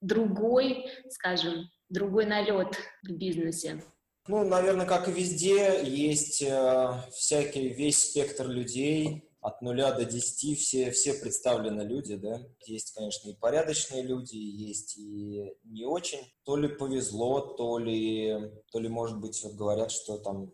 другой, 0.00 0.86
скажем, 1.10 1.68
другой 1.90 2.24
налет 2.24 2.74
в 3.02 3.12
бизнесе? 3.12 3.82
Ну, 4.26 4.42
наверное, 4.48 4.86
как 4.86 5.08
и 5.08 5.12
везде, 5.12 5.84
есть 5.84 6.40
э, 6.40 6.88
всякий, 7.12 7.68
весь 7.68 8.10
спектр 8.10 8.48
людей, 8.48 9.28
от 9.44 9.60
нуля 9.60 9.92
до 9.92 10.06
десяти 10.06 10.54
все, 10.54 10.90
все 10.90 11.12
представлены 11.12 11.82
люди, 11.82 12.16
да. 12.16 12.40
Есть, 12.64 12.92
конечно, 12.94 13.28
и 13.28 13.34
порядочные 13.34 14.02
люди, 14.02 14.36
есть 14.36 14.96
и 14.96 15.52
не 15.64 15.84
очень. 15.84 16.20
То 16.44 16.56
ли 16.56 16.66
повезло, 16.66 17.40
то 17.40 17.76
ли, 17.76 18.50
то 18.72 18.78
ли 18.78 18.88
может 18.88 19.20
быть, 19.20 19.38
вот 19.44 19.52
говорят, 19.52 19.92
что 19.92 20.16
там 20.16 20.50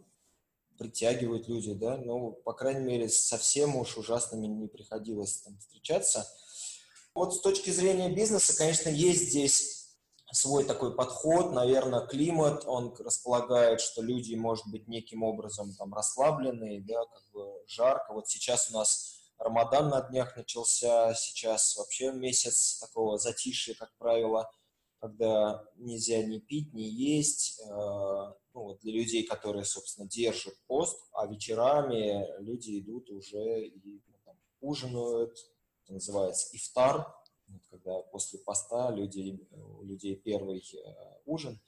притягивают 0.77 1.47
люди, 1.47 1.73
да. 1.73 1.99
Ну, 1.99 2.33
по 2.45 2.53
крайней 2.53 2.85
мере, 2.85 3.09
совсем 3.09 3.77
уж 3.77 3.97
ужасными 3.97 4.49
не 4.49 4.67
приходилось 4.67 5.41
там 5.43 5.57
встречаться. 5.61 6.27
Вот 7.15 7.33
с 7.33 7.41
точки 7.41 7.71
зрения 7.71 8.13
бизнеса, 8.13 8.57
конечно, 8.59 8.89
есть 8.89 9.29
здесь 9.29 9.80
свой 10.33 10.65
такой 10.65 10.95
подход, 10.95 11.53
наверное, 11.53 12.07
климат, 12.07 12.65
он 12.67 12.95
располагает, 12.99 13.81
что 13.81 14.03
люди, 14.03 14.35
может 14.35 14.67
быть, 14.69 14.89
неким 14.89 15.23
образом 15.23 15.75
там 15.75 15.93
расслабленные, 15.95 16.81
да, 16.83 17.05
как 17.07 17.23
бы 17.33 17.63
жарко. 17.67 18.13
Вот 18.13 18.29
сейчас 18.29 18.71
у 18.71 18.75
нас 18.75 19.21
Рамадан 19.39 19.89
на 19.89 20.03
днях 20.03 20.37
начался, 20.37 21.15
сейчас 21.15 21.77
вообще 21.77 22.13
месяц 22.13 22.79
такого 22.79 23.19
затишья, 23.19 23.75
как 23.75 23.91
правило, 23.97 24.51
когда 25.01 25.65
нельзя 25.77 26.23
ни 26.23 26.39
пить, 26.39 26.75
ни 26.75 26.83
есть, 26.83 27.59
э, 27.61 27.67
ну, 27.67 28.35
вот 28.53 28.81
для 28.81 28.93
людей, 28.93 29.25
которые, 29.25 29.65
собственно, 29.65 30.07
держат 30.07 30.55
пост, 30.67 30.99
а 31.13 31.27
вечерами 31.27 32.27
люди 32.43 32.81
идут 32.81 33.09
уже 33.11 33.65
и 33.65 34.03
ну, 34.07 34.19
там, 34.27 34.37
ужинают, 34.61 35.35
это 35.85 35.95
называется 35.95 36.55
ифтар, 36.55 37.11
вот, 37.51 37.63
когда 37.71 38.01
после 38.11 38.39
поста 38.39 38.91
люди, 38.91 39.47
у 39.79 39.85
людей 39.85 40.17
первый 40.17 40.59
э, 40.59 40.95
ужин. 41.27 41.61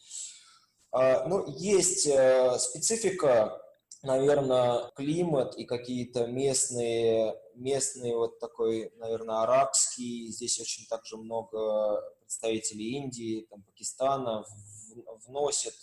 Э, 0.92 1.26
ну, 1.26 1.44
есть 1.48 2.06
э, 2.06 2.58
специфика 2.58 3.62
наверное, 4.02 4.90
климат 4.96 5.56
и 5.56 5.64
какие-то 5.64 6.26
местные, 6.26 7.36
местные 7.54 8.16
вот 8.16 8.38
такой, 8.40 8.92
наверное, 8.96 9.42
арабский, 9.42 10.28
здесь 10.28 10.60
очень 10.60 10.86
также 10.86 11.16
много 11.16 12.02
представителей 12.20 12.96
Индии, 12.96 13.46
там, 13.48 13.62
Пакистана 13.62 14.44
вносят, 15.26 15.74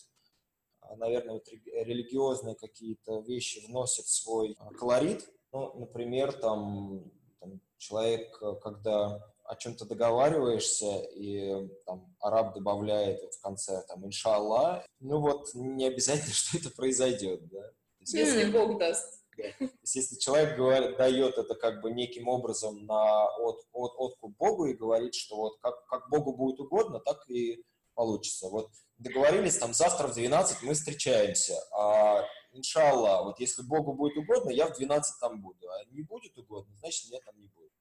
наверное, 0.98 1.36
вот 1.36 1.48
религиозные 1.48 2.56
какие-то 2.56 3.20
вещи 3.22 3.66
вносят 3.68 4.08
свой 4.08 4.56
а, 4.60 4.74
колорит. 4.74 5.30
Ну, 5.52 5.74
например, 5.80 6.34
там, 6.34 7.12
там 7.40 7.62
человек, 7.78 8.38
когда 8.62 9.29
о 9.50 9.56
чем-то 9.56 9.86
договариваешься, 9.86 11.00
и 11.16 11.68
там 11.84 12.16
араб 12.20 12.54
добавляет 12.54 13.20
вот 13.24 13.34
в 13.34 13.42
конце 13.42 13.84
там 13.88 14.06
иншаллах, 14.06 14.86
ну 15.00 15.20
вот 15.20 15.48
не 15.56 15.88
обязательно, 15.88 16.34
что 16.34 16.60
это 16.60 16.70
произойдет, 16.70 17.48
да. 17.50 17.72
Если 18.00 18.48
mm. 18.48 18.52
Бог 18.52 18.80
даст. 18.80 19.20
То 19.36 19.44
есть, 19.60 19.96
если 19.96 20.16
человек 20.18 20.56
говорит, 20.56 20.98
дает 20.98 21.38
это 21.38 21.56
как 21.56 21.82
бы 21.82 21.92
неким 21.92 22.28
образом 22.28 22.86
на 22.86 23.26
от, 23.38 23.66
от, 23.72 23.94
откуп 23.98 24.38
Богу 24.38 24.66
и 24.66 24.74
говорит, 24.74 25.16
что 25.16 25.38
вот 25.38 25.60
как, 25.62 25.84
как 25.88 26.10
Богу 26.10 26.34
будет 26.34 26.60
угодно, 26.60 27.00
так 27.00 27.28
и 27.30 27.64
получится. 27.96 28.50
Вот 28.50 28.70
договорились, 28.98 29.58
там 29.58 29.74
завтра 29.74 30.08
в 30.08 30.14
12 30.14 30.62
мы 30.62 30.74
встречаемся, 30.74 31.56
а 31.74 32.24
иншаллах, 32.52 33.24
вот 33.24 33.40
если 33.40 33.64
Богу 33.64 33.94
будет 33.94 34.18
угодно, 34.18 34.52
я 34.52 34.68
в 34.68 34.76
12 34.76 35.20
там 35.20 35.42
буду, 35.42 35.70
а 35.70 35.86
не 35.92 36.04
будет 36.04 36.38
угодно, 36.38 36.76
значит, 36.78 37.10
меня 37.10 37.20
там 37.26 37.40
не 37.40 37.48
будет. 37.48 37.72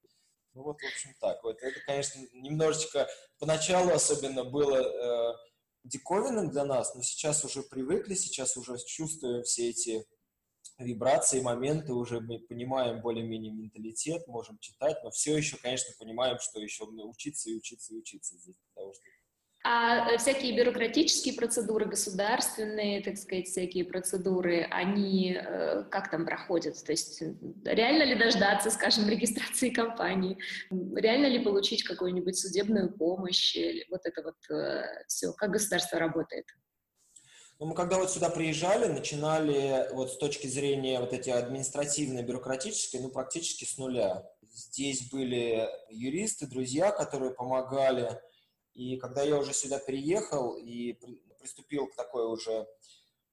Ну 0.55 0.63
вот, 0.63 0.81
в 0.81 0.87
общем, 0.87 1.15
так. 1.21 1.43
Вот 1.45 1.63
это, 1.63 1.81
конечно, 1.87 2.21
немножечко 2.33 3.09
поначалу 3.39 3.91
особенно 3.91 4.45
было 4.45 4.77
э, 4.77 5.35
диковинным 5.85 6.51
для 6.51 6.65
нас, 6.65 6.95
но 6.95 7.03
сейчас 7.03 7.45
уже 7.45 7.63
привыкли, 7.63 8.15
сейчас 8.15 8.57
уже 8.57 8.77
чувствуем 8.79 9.43
все 9.43 9.71
эти 9.71 10.05
вибрации, 10.79 11.41
моменты, 11.41 11.93
уже 11.93 12.21
мы 12.21 12.39
понимаем 12.39 13.01
более-менее 13.01 13.53
менталитет, 13.53 14.27
можем 14.29 14.59
читать, 14.59 14.97
но 15.03 15.11
все 15.11 15.37
еще, 15.37 15.57
конечно, 15.57 15.93
понимаем, 15.99 16.39
что 16.39 16.61
еще 16.61 16.85
учиться 16.85 17.51
и 17.51 17.57
учиться 17.57 17.95
и 17.95 17.99
учиться 17.99 18.37
здесь, 18.37 18.57
потому 18.75 18.95
что 18.95 19.03
а 19.65 20.13
э, 20.13 20.19
всякие 20.19 20.57
бюрократические 20.57 21.35
процедуры, 21.35 21.87
государственные, 21.87 23.03
так 23.03 23.17
сказать, 23.17 23.49
всякие 23.49 23.85
процедуры, 23.85 24.67
они 24.71 25.37
э, 25.37 25.85
как 25.91 26.11
там 26.11 26.25
проходят? 26.25 26.83
То 26.85 26.93
есть 26.93 27.23
реально 27.65 28.05
ли 28.05 28.15
дождаться, 28.15 28.71
скажем, 28.71 29.09
регистрации 29.09 29.71
компании? 29.71 30.39
Реально 30.71 31.27
ли 31.27 31.41
получить 31.41 31.83
какую-нибудь 31.83 32.39
судебную 32.39 32.93
помощь? 32.93 33.57
Вот 33.91 34.01
это 34.05 34.23
вот 34.23 34.57
э, 34.57 35.05
все. 35.09 35.33
Как 35.33 35.51
государство 35.51 35.99
работает? 35.99 36.47
Ну, 37.59 37.67
мы 37.67 37.75
когда 37.75 37.99
вот 37.99 38.09
сюда 38.09 38.31
приезжали, 38.31 38.87
начинали 38.87 39.93
вот 39.93 40.13
с 40.13 40.17
точки 40.17 40.47
зрения 40.47 41.01
вот 41.01 41.13
эти 41.13 41.31
административной, 41.31 42.23
бюрократической, 42.23 43.01
ну, 43.01 43.09
практически 43.09 43.65
с 43.65 43.77
нуля. 43.77 44.25
Здесь 44.53 45.11
были 45.11 45.69
юристы, 45.91 46.47
друзья, 46.47 46.93
которые 46.93 47.33
помогали 47.33 48.21
и 48.79 48.97
когда 48.97 49.23
я 49.23 49.37
уже 49.37 49.53
сюда 49.53 49.81
переехал 49.81 50.57
и 50.57 50.97
приступил 51.41 51.89
к 51.89 51.97
такой 51.97 52.27
уже 52.27 52.69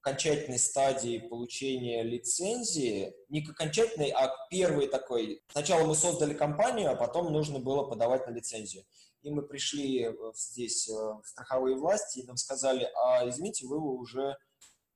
окончательной 0.00 0.58
стадии 0.58 1.18
получения 1.18 2.02
лицензии, 2.02 3.14
не 3.28 3.42
к 3.42 3.50
окончательной, 3.50 4.10
а 4.10 4.26
к 4.26 4.48
первой 4.50 4.88
такой. 4.88 5.40
Сначала 5.52 5.86
мы 5.86 5.94
создали 5.94 6.34
компанию, 6.34 6.90
а 6.90 6.96
потом 6.96 7.32
нужно 7.32 7.60
было 7.60 7.84
подавать 7.84 8.26
на 8.26 8.32
лицензию. 8.32 8.84
И 9.22 9.30
мы 9.30 9.42
пришли 9.42 10.12
здесь 10.34 10.88
э, 10.88 10.92
в 10.92 11.22
страховые 11.24 11.76
власти, 11.76 12.20
и 12.20 12.26
нам 12.26 12.36
сказали, 12.36 12.88
а 13.04 13.28
извините, 13.28 13.66
вы 13.66 13.78
уже 13.78 14.36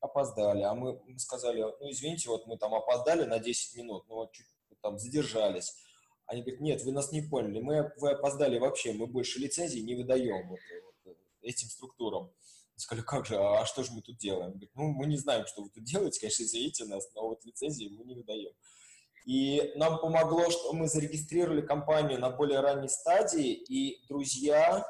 опоздали. 0.00 0.62
А 0.62 0.74
мы, 0.74 1.00
мы 1.06 1.18
сказали, 1.20 1.60
ну 1.62 1.90
извините, 1.90 2.28
вот 2.28 2.48
мы 2.48 2.58
там 2.58 2.74
опоздали 2.74 3.24
на 3.24 3.38
10 3.38 3.76
минут, 3.76 4.04
ну 4.08 4.16
вот 4.16 4.32
чуть 4.32 4.46
там 4.80 4.98
задержались. 4.98 5.76
Они 6.30 6.42
говорят, 6.42 6.60
нет, 6.60 6.84
вы 6.84 6.92
нас 6.92 7.10
не 7.10 7.22
поняли, 7.22 7.58
мы, 7.60 7.92
вы 7.96 8.12
опоздали 8.12 8.56
вообще, 8.56 8.92
мы 8.92 9.08
больше 9.08 9.40
лицензий 9.40 9.82
не 9.82 9.96
выдаем 9.96 10.48
вот, 10.48 10.60
вот, 11.04 11.16
этим 11.42 11.68
структурам. 11.68 12.30
Сказали, 12.76 13.04
как 13.04 13.26
же, 13.26 13.34
а 13.36 13.66
что 13.66 13.82
же 13.82 13.90
мы 13.92 14.00
тут 14.00 14.16
делаем? 14.16 14.52
Говорят, 14.52 14.70
ну, 14.76 14.92
мы 14.92 15.06
не 15.06 15.16
знаем, 15.16 15.44
что 15.46 15.62
вы 15.62 15.70
тут 15.70 15.82
делаете, 15.82 16.20
конечно, 16.20 16.44
извините 16.44 16.84
нас, 16.84 17.10
но 17.16 17.30
вот 17.30 17.44
лицензии 17.44 17.88
мы 17.88 18.04
не 18.04 18.14
выдаем. 18.14 18.52
И 19.26 19.72
нам 19.74 19.98
помогло, 19.98 20.48
что 20.50 20.72
мы 20.72 20.86
зарегистрировали 20.86 21.62
компанию 21.62 22.20
на 22.20 22.30
более 22.30 22.60
ранней 22.60 22.88
стадии, 22.88 23.52
и 23.52 24.06
друзья 24.06 24.86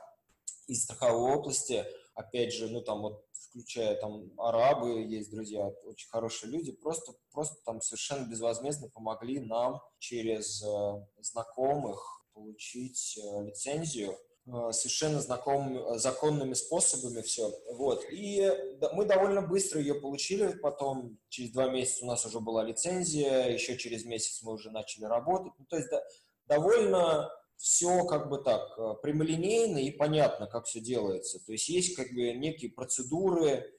из 0.66 0.84
страховой 0.84 1.36
области, 1.36 1.86
опять 2.14 2.52
же, 2.52 2.68
ну 2.68 2.82
там 2.82 3.00
вот 3.00 3.24
включая 3.50 3.96
там 3.96 4.30
арабы, 4.38 5.02
есть 5.02 5.30
друзья, 5.30 5.66
очень 5.84 6.08
хорошие 6.08 6.50
люди, 6.50 6.72
просто, 6.72 7.12
просто 7.32 7.56
там 7.64 7.80
совершенно 7.80 8.26
безвозмездно 8.26 8.88
помогли 8.88 9.40
нам 9.40 9.80
через 9.98 10.62
э, 10.62 11.06
знакомых 11.20 12.24
получить 12.32 13.18
э, 13.18 13.44
лицензию 13.44 14.16
э, 14.46 14.72
совершенно 14.72 15.20
знакомыми, 15.20 15.98
законными 15.98 16.54
способами 16.54 17.22
все. 17.22 17.52
Вот. 17.72 18.04
И 18.10 18.48
мы 18.92 19.04
довольно 19.04 19.42
быстро 19.42 19.80
ее 19.80 19.94
получили, 19.94 20.52
потом 20.52 21.18
через 21.28 21.50
два 21.50 21.68
месяца 21.68 22.04
у 22.04 22.08
нас 22.08 22.24
уже 22.24 22.40
была 22.40 22.62
лицензия, 22.62 23.48
еще 23.48 23.76
через 23.76 24.04
месяц 24.04 24.42
мы 24.42 24.52
уже 24.52 24.70
начали 24.70 25.04
работать. 25.04 25.52
Ну, 25.58 25.64
то 25.66 25.76
есть 25.76 25.90
да, 25.90 26.00
довольно 26.46 27.30
все 27.60 28.04
как 28.06 28.30
бы 28.30 28.38
так 28.38 28.72
э, 28.78 28.94
прямолинейно 29.02 29.78
и 29.78 29.90
понятно, 29.90 30.46
как 30.46 30.64
все 30.64 30.80
делается. 30.80 31.38
То 31.44 31.52
есть 31.52 31.68
есть 31.68 31.94
как 31.94 32.08
бы 32.08 32.32
некие 32.32 32.70
процедуры, 32.70 33.70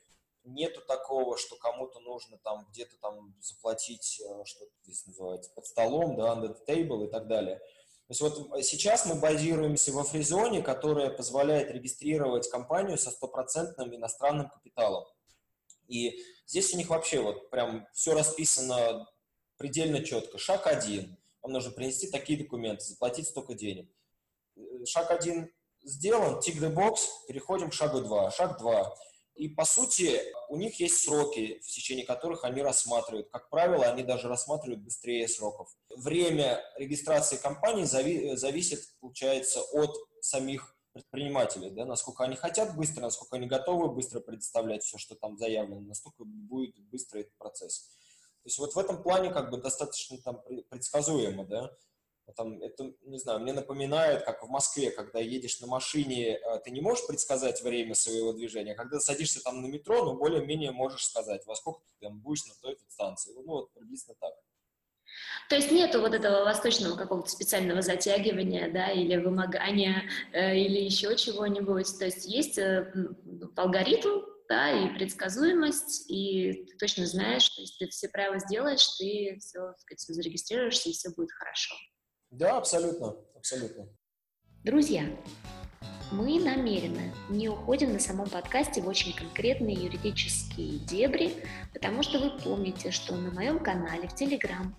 нету 0.44 0.82
такого, 0.88 1.36
что 1.36 1.56
кому-то 1.56 2.00
нужно 2.00 2.38
там 2.38 2.67
где-то 2.70 2.96
там 3.02 3.36
заплатить, 3.41 4.22
э, 4.24 4.46
что 4.46 4.65
здесь 4.84 5.08
называется, 5.08 5.52
под 5.56 5.65
столом, 5.65 6.15
да, 6.15 6.34
under 6.34 6.56
the 6.56 6.65
table 6.67 7.08
и 7.08 7.12
так 7.12 7.28
далее. 7.28 7.58
То 7.58 8.10
есть 8.10 8.22
вот 8.22 8.63
сейчас 8.63 9.08
мы 9.08 9.15
базируемся 9.15 9.91
во 9.94 10.04
фризоне, 10.04 10.62
которая 10.62 11.10
позволяет 11.10 11.72
регистрировать 11.72 12.50
компанию 12.50 13.00
со 13.00 13.10
стопроцентным 13.10 13.96
иностранным 13.96 14.50
капиталом. 14.50 15.06
И 15.88 16.22
здесь 16.46 16.72
у 16.74 16.78
них 16.78 16.89
вообще 16.89 17.20
вот 17.20 17.50
прям 17.50 17.88
все 17.94 18.13
расписано 18.13 19.08
предельно 19.58 20.04
четко. 20.04 20.38
Шаг 20.38 20.67
один 20.67 21.17
вам 21.41 21.54
нужно 21.54 21.71
принести 21.71 22.08
такие 22.08 22.38
документы, 22.38 22.84
заплатить 22.84 23.27
столько 23.27 23.54
денег. 23.54 23.89
Э, 24.56 24.86
шаг 24.86 25.12
один 25.12 25.51
сделан, 25.84 26.39
tick 26.39 26.60
the 26.60 26.73
box, 26.73 26.97
переходим 27.27 27.69
к 27.69 27.73
шагу 27.73 28.01
два. 28.01 28.32
Шаг 28.32 28.60
два. 28.60 28.95
И, 29.36 29.47
по 29.47 29.65
сути, 29.65 30.21
у 30.49 30.58
них 30.58 30.80
есть 30.80 31.04
сроки, 31.04 31.60
в 31.63 31.67
течение 31.67 32.06
которых 32.06 32.43
они 32.43 32.62
рассматривают. 32.62 33.30
Как 33.30 33.49
правило, 33.49 33.86
они 33.86 34.04
даже 34.04 34.27
рассматривают 34.27 34.84
быстрее 34.84 35.27
сроков. 35.27 35.73
Время 35.95 36.62
регистрации 36.77 37.38
компании 37.38 37.86
зави- 37.86 38.36
зависит, 38.36 38.82
получается, 38.99 39.62
от 39.62 39.95
самих 40.19 40.75
предпринимателей, 40.91 41.69
да, 41.69 41.86
насколько 41.86 42.25
они 42.25 42.36
хотят 42.36 42.75
быстро, 42.75 43.04
насколько 43.04 43.38
они 43.38 43.47
готовы 43.47 43.89
быстро 43.89 44.19
предоставлять 44.19 44.84
все, 44.84 44.97
что 44.97 45.15
там 45.15 45.38
заявлено, 45.38 45.80
настолько 45.80 46.25
будет 46.25 46.77
быстрый 46.89 47.21
этот 47.21 47.38
процесс. 47.38 47.89
То 48.43 48.47
есть 48.47 48.58
вот 48.58 48.73
в 48.73 48.80
этом 48.80 49.04
плане 49.04 49.32
как 49.32 49.51
бы 49.51 49.58
достаточно 49.58 50.17
там 50.17 50.41
предсказуемо, 50.69 51.45
да. 51.45 51.71
Там, 52.36 52.62
это, 52.62 52.93
не 53.04 53.19
знаю, 53.19 53.39
мне 53.41 53.51
напоминает, 53.51 54.23
как 54.23 54.43
в 54.43 54.47
Москве, 54.47 54.89
когда 54.89 55.19
едешь 55.19 55.60
на 55.60 55.67
машине, 55.67 56.38
а, 56.38 56.60
ты 56.60 56.71
не 56.71 56.80
можешь 56.80 57.06
предсказать 57.06 57.62
время 57.62 57.93
своего 57.93 58.32
движения, 58.32 58.73
когда 58.73 58.99
садишься 58.99 59.43
там 59.43 59.62
на 59.62 59.65
метро, 59.67 60.06
ну, 60.06 60.17
более-менее 60.17 60.71
можешь 60.71 61.06
сказать, 61.06 61.45
во 61.45 61.56
сколько 61.56 61.82
ты 61.82 62.08
там 62.08 62.19
будешь 62.19 62.45
на 62.45 62.54
той 62.62 62.77
станции. 62.88 63.34
Ну, 63.34 63.43
вот 63.43 63.73
приблизительно 63.73 64.15
так. 64.19 64.34
То 65.49 65.56
есть 65.56 65.71
нету 65.71 65.99
вот 65.99 66.13
этого 66.13 66.45
восточного 66.45 66.95
какого-то 66.95 67.30
специального 67.30 67.82
затягивания, 67.82 68.71
да, 68.71 68.91
или 68.91 69.17
вымогания, 69.17 70.04
э, 70.32 70.56
или 70.58 70.80
еще 70.80 71.15
чего-нибудь. 71.17 71.99
То 71.99 72.06
есть 72.06 72.25
есть 72.25 72.58
э, 72.58 72.93
алгоритм, 73.58 74.21
да, 74.52 74.70
и 74.70 74.94
предсказуемость, 74.94 76.12
и 76.12 76.66
ты 76.66 76.76
точно 76.78 77.06
знаешь, 77.06 77.44
что 77.44 77.62
если 77.62 77.86
ты 77.86 77.90
все 77.90 78.10
правила 78.10 78.38
сделаешь, 78.38 78.86
ты 79.00 79.38
все, 79.40 79.74
сказать, 79.78 80.02
зарегистрируешься, 80.02 80.90
и 80.90 80.92
все 80.92 81.10
будет 81.12 81.32
хорошо. 81.32 81.74
Да, 82.32 82.58
абсолютно, 82.58 83.16
абсолютно. 83.34 83.88
Друзья, 84.66 85.06
Мы 86.12 86.38
намеренно 86.42 87.14
не 87.30 87.48
уходим 87.48 87.94
на 87.94 88.00
самом 88.00 88.30
подкасте 88.30 88.82
в 88.82 88.88
очень 88.89 89.16
конкретные 89.16 89.76
юридические 89.76 90.80
дебри, 90.80 91.34
потому 91.74 92.04
что 92.04 92.20
вы 92.20 92.38
помните, 92.38 92.91
что 92.91 93.16
на 93.16 93.32
моем 93.32 93.60
канале 93.60 94.10
в 94.10 94.22
Telegram 94.22 94.74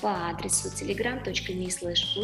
по 0.00 0.30
адресу 0.30 0.68
telegram.me 0.68 1.66
slash 1.66 2.16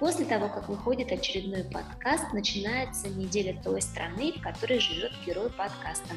после 0.00 0.24
того, 0.24 0.48
как 0.48 0.68
выходит 0.68 1.12
очередной 1.12 1.62
подкаст, 1.62 2.32
начинается 2.32 3.08
неделя 3.08 3.60
той 3.62 3.82
страны, 3.82 4.32
в 4.32 4.40
которой 4.40 4.80
живет 4.80 5.12
герой 5.24 5.50
подкаста. 5.50 6.14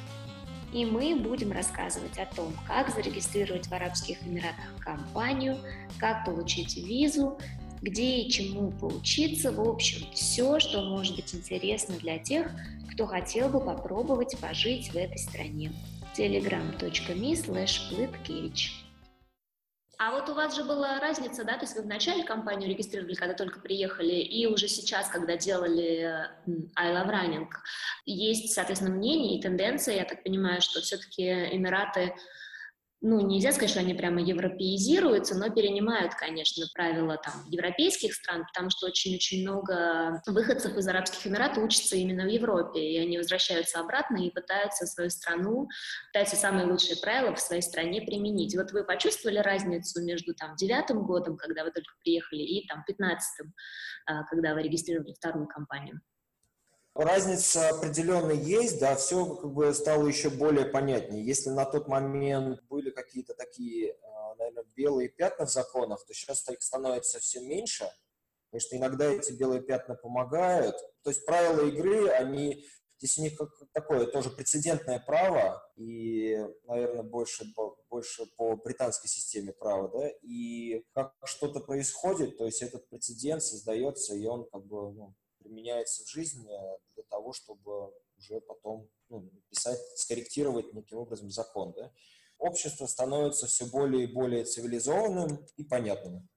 И 0.71 0.86
мы 0.86 1.15
будем 1.17 1.51
рассказывать 1.51 2.17
о 2.17 2.25
том, 2.34 2.53
как 2.65 2.89
зарегистрировать 2.89 3.67
в 3.67 3.73
Арабских 3.73 4.25
Эмиратах 4.25 4.73
компанию, 4.79 5.59
как 5.99 6.25
получить 6.25 6.77
визу, 6.77 7.38
где 7.81 8.21
и 8.21 8.31
чему 8.31 8.71
поучиться, 8.71 9.51
в 9.51 9.59
общем, 9.59 10.07
все, 10.13 10.59
что 10.59 10.81
может 10.84 11.17
быть 11.17 11.36
интересно 11.36 11.95
для 11.97 12.17
тех, 12.17 12.49
кто 12.91 13.05
хотел 13.05 13.49
бы 13.49 13.59
попробовать 13.59 14.38
пожить 14.39 14.91
в 14.91 14.95
этой 14.95 15.19
стране. 15.19 15.73
telegram.me 16.17 17.34
slash 17.34 17.81
А 19.99 20.11
вот 20.11 20.27
у 20.27 20.33
вас 20.33 20.55
же 20.55 20.63
была 20.63 20.99
разница, 20.99 21.43
да, 21.43 21.53
то 21.53 21.61
есть 21.61 21.75
вы 21.75 21.83
вначале 21.83 22.23
компанию 22.23 22.69
регистрировали, 22.69 23.13
когда 23.13 23.35
только 23.35 23.59
приехали, 23.59 24.15
и 24.15 24.47
уже 24.47 24.67
сейчас, 24.67 25.07
когда 25.09 25.37
делали 25.37 26.29
I 26.75 26.91
Love 26.91 27.11
Running, 27.11 27.47
есть, 28.05 28.53
соответственно, 28.53 28.95
мнение 28.95 29.37
и 29.37 29.41
тенденция, 29.41 29.95
я 29.95 30.05
так 30.05 30.23
понимаю, 30.23 30.61
что 30.61 30.81
все-таки 30.81 31.23
Эмираты 31.23 32.15
ну, 33.04 33.20
нельзя 33.20 33.51
сказать, 33.51 33.70
что 33.70 33.82
они 33.82 33.93
прямо 33.93 34.22
европеизируются, 34.22 35.36
но 35.38 35.49
перенимают, 35.49 36.16
конечно, 36.16 36.66
правила 36.74 37.18
там 37.18 37.34
европейских 37.49 38.14
стран, 38.14 38.45
потому 38.45 38.70
что 38.70 38.88
очень-очень 38.88 39.41
много 39.41 40.22
выходцев 40.26 40.78
из 40.78 40.88
Арабских 40.88 41.28
Эмиратов 41.28 41.66
учатся 41.66 41.97
именно 41.97 42.24
в 42.24 42.30
Европе, 42.30 42.80
и 42.80 42.97
они 42.97 43.18
возвращаются 43.18 43.82
обратно 43.82 44.26
и 44.26 44.32
пытаются 44.32 44.86
свою 44.86 45.10
страну, 45.10 45.68
пытаются 46.14 46.38
самые 46.38 46.66
лучшие 46.66 46.95
правила 46.95 47.36
в 47.36 47.41
своей 47.41 47.62
стране 47.62 48.01
применить. 48.01 48.56
Вот 48.56 48.72
вы 48.72 48.86
почувствовали 48.86 49.39
разницу 49.39 50.01
между 50.01 50.34
там 50.34 50.56
девятым 50.56 51.06
годом, 51.06 51.36
когда 51.36 51.66
вы 51.66 51.72
только 51.72 51.91
приехали, 52.04 52.41
и 52.41 52.66
там 52.68 52.86
пятнадцатым, 52.88 53.54
а, 54.06 54.24
когда 54.24 54.54
вы 54.54 54.64
регистрировали 54.64 55.14
вторую 55.14 55.47
компанию? 55.47 55.99
Разница 56.95 57.69
определенно 57.69 58.31
есть, 58.31 58.79
да, 58.79 58.95
все 58.95 59.25
как 59.25 59.51
бы 59.51 59.73
стало 59.73 60.07
еще 60.07 60.29
более 60.29 60.65
понятнее. 60.65 61.25
Если 61.25 61.49
на 61.49 61.65
тот 61.65 61.87
момент 61.87 62.61
были 62.69 62.91
какие-то 62.91 63.33
такие, 63.33 63.95
а, 64.03 64.35
наверное, 64.35 64.65
белые 64.75 65.09
пятна 65.09 65.45
в 65.47 65.51
законах, 65.51 66.05
то 66.05 66.13
сейчас 66.13 66.47
их 66.49 66.61
становится 66.61 67.19
все 67.19 67.41
меньше. 67.41 67.89
Потому 68.51 68.61
что 68.61 68.77
иногда 68.77 69.05
эти 69.05 69.31
белые 69.31 69.63
пятна 69.63 69.95
помогают. 69.95 70.75
То 71.03 71.09
есть 71.09 71.25
правила 71.25 71.67
игры, 71.67 72.09
они 72.09 72.63
Здесь 73.03 73.17
у 73.17 73.21
них 73.21 73.33
такое 73.73 74.05
тоже 74.05 74.29
прецедентное 74.29 74.97
право, 74.97 75.61
и, 75.75 76.39
наверное, 76.63 77.03
больше, 77.03 77.43
больше 77.89 78.25
по 78.37 78.55
британской 78.55 79.09
системе 79.09 79.51
права, 79.51 79.89
да, 79.89 80.07
и 80.21 80.85
как 80.93 81.13
что-то 81.25 81.59
происходит, 81.59 82.37
то 82.37 82.45
есть 82.45 82.61
этот 82.61 82.87
прецедент 82.87 83.43
создается, 83.43 84.15
и 84.15 84.25
он 84.25 84.47
как 84.49 84.65
бы 84.65 84.93
ну, 84.93 85.13
применяется 85.43 86.03
в 86.03 86.09
жизни 86.09 86.49
для 86.95 87.03
того, 87.03 87.33
чтобы 87.33 87.93
уже 88.17 88.41
потом 88.41 88.89
ну, 89.09 89.29
писать, 89.49 89.79
скорректировать 89.95 90.73
неким 90.73 90.97
образом 90.97 91.29
закон. 91.29 91.73
Да? 91.73 91.91
Общество 92.37 92.87
становится 92.87 93.47
все 93.47 93.65
более 93.65 94.05
и 94.05 94.13
более 94.13 94.45
цивилизованным 94.45 95.45
и 95.57 95.63
понятным. 95.63 96.27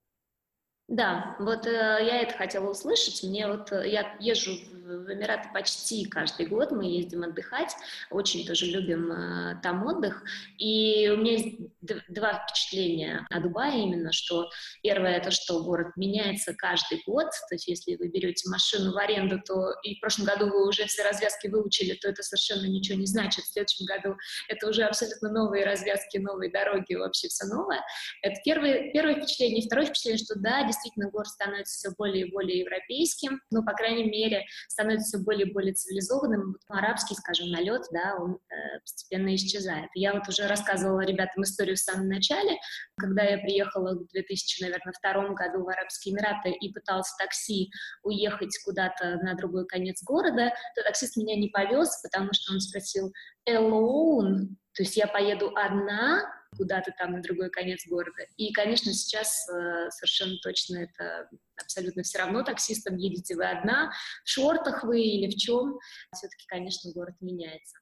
Да, 0.88 1.34
вот 1.40 1.66
э, 1.66 1.70
я 1.70 2.22
это 2.22 2.34
хотела 2.36 2.70
услышать. 2.70 3.20
Мне 3.24 3.48
вот 3.48 3.72
э, 3.72 3.88
я 3.88 4.16
езжу 4.20 4.52
в 4.86 5.12
Эмираты 5.12 5.48
почти 5.52 6.04
каждый 6.04 6.46
год, 6.46 6.70
мы 6.70 6.84
ездим 6.84 7.24
отдыхать, 7.24 7.74
очень 8.10 8.46
тоже 8.46 8.66
любим 8.66 9.10
э, 9.10 9.60
там 9.62 9.84
отдых. 9.84 10.22
И 10.58 11.08
у 11.08 11.16
меня 11.16 11.32
есть 11.32 11.56
два 11.80 12.34
впечатления 12.34 13.26
о 13.30 13.40
Дубае 13.40 13.82
именно, 13.82 14.12
что 14.12 14.48
первое 14.80 15.16
это, 15.16 15.32
что 15.32 15.64
город 15.64 15.88
меняется 15.96 16.54
каждый 16.54 17.02
год, 17.04 17.26
то 17.48 17.56
есть 17.56 17.66
если 17.66 17.96
вы 17.96 18.06
берете 18.06 18.48
машину 18.48 18.92
в 18.92 18.96
аренду, 18.96 19.40
то 19.44 19.72
и 19.82 19.96
в 19.96 20.00
прошлом 20.00 20.26
году 20.26 20.46
вы 20.46 20.68
уже 20.68 20.86
все 20.86 21.02
развязки 21.02 21.48
выучили, 21.48 21.94
то 21.94 22.08
это 22.08 22.22
совершенно 22.22 22.66
ничего 22.66 22.96
не 22.96 23.06
значит. 23.06 23.44
В 23.44 23.52
следующем 23.52 23.86
году 23.86 24.16
это 24.48 24.68
уже 24.68 24.84
абсолютно 24.84 25.30
новые 25.32 25.64
развязки, 25.64 26.18
новые 26.18 26.52
дороги, 26.52 26.94
вообще 26.94 27.26
все 27.26 27.44
новое. 27.46 27.84
Это 28.22 28.40
первое, 28.44 28.92
первое 28.92 29.16
впечатление. 29.16 29.66
Второе 29.66 29.86
впечатление, 29.86 30.24
что 30.24 30.38
да, 30.38 30.62
действительно 30.76 31.10
город 31.10 31.28
становится 31.28 31.74
все 31.76 31.94
более 31.96 32.26
и 32.26 32.30
более 32.30 32.60
европейским, 32.60 33.40
но, 33.50 33.62
по 33.64 33.72
крайней 33.72 34.04
мере, 34.04 34.44
становится 34.68 35.18
все 35.18 35.24
более 35.24 35.48
и 35.48 35.52
более 35.52 35.74
цивилизованным. 35.74 36.52
Вот 36.52 36.60
арабский, 36.68 37.14
скажем, 37.14 37.50
налет, 37.50 37.82
да, 37.92 38.16
он 38.18 38.38
э, 38.50 38.80
постепенно 38.80 39.34
исчезает. 39.34 39.90
Я 39.94 40.14
вот 40.14 40.28
уже 40.28 40.46
рассказывала 40.46 41.00
ребятам 41.00 41.42
историю 41.42 41.76
в 41.76 41.80
самом 41.80 42.08
начале, 42.08 42.56
когда 42.96 43.22
я 43.22 43.38
приехала 43.38 43.94
в 43.94 44.06
2000, 44.08 44.62
наверное, 44.62 44.92
втором 44.92 45.34
году 45.34 45.64
в 45.64 45.68
Арабские 45.68 46.14
Эмираты 46.14 46.50
и 46.50 46.72
пыталась 46.72 47.08
в 47.08 47.16
такси 47.18 47.70
уехать 48.02 48.56
куда-то 48.64 49.16
на 49.22 49.34
другой 49.34 49.66
конец 49.66 50.02
города, 50.02 50.52
то 50.74 50.82
таксист 50.82 51.16
меня 51.16 51.36
не 51.36 51.48
повез, 51.48 52.00
потому 52.02 52.30
что 52.32 52.52
он 52.52 52.60
спросил 52.60 53.12
«alone», 53.48 54.56
то 54.74 54.82
есть 54.82 54.96
я 54.96 55.06
поеду 55.06 55.52
одна, 55.54 56.22
куда-то 56.56 56.92
там 56.98 57.12
на 57.12 57.22
другой 57.22 57.50
конец 57.50 57.86
города. 57.86 58.24
И, 58.36 58.52
конечно, 58.52 58.92
сейчас 58.92 59.48
э, 59.48 59.90
совершенно 59.90 60.36
точно 60.42 60.78
это 60.78 61.28
абсолютно 61.60 62.02
все 62.02 62.18
равно 62.18 62.42
таксистом 62.42 62.96
едете 62.96 63.36
вы 63.36 63.46
одна, 63.46 63.90
в 64.24 64.28
шортах 64.28 64.84
вы 64.84 65.00
или 65.00 65.30
в 65.30 65.36
чем. 65.36 65.78
Все-таки, 66.12 66.46
конечно, 66.46 66.92
город 66.92 67.14
меняется. 67.20 67.78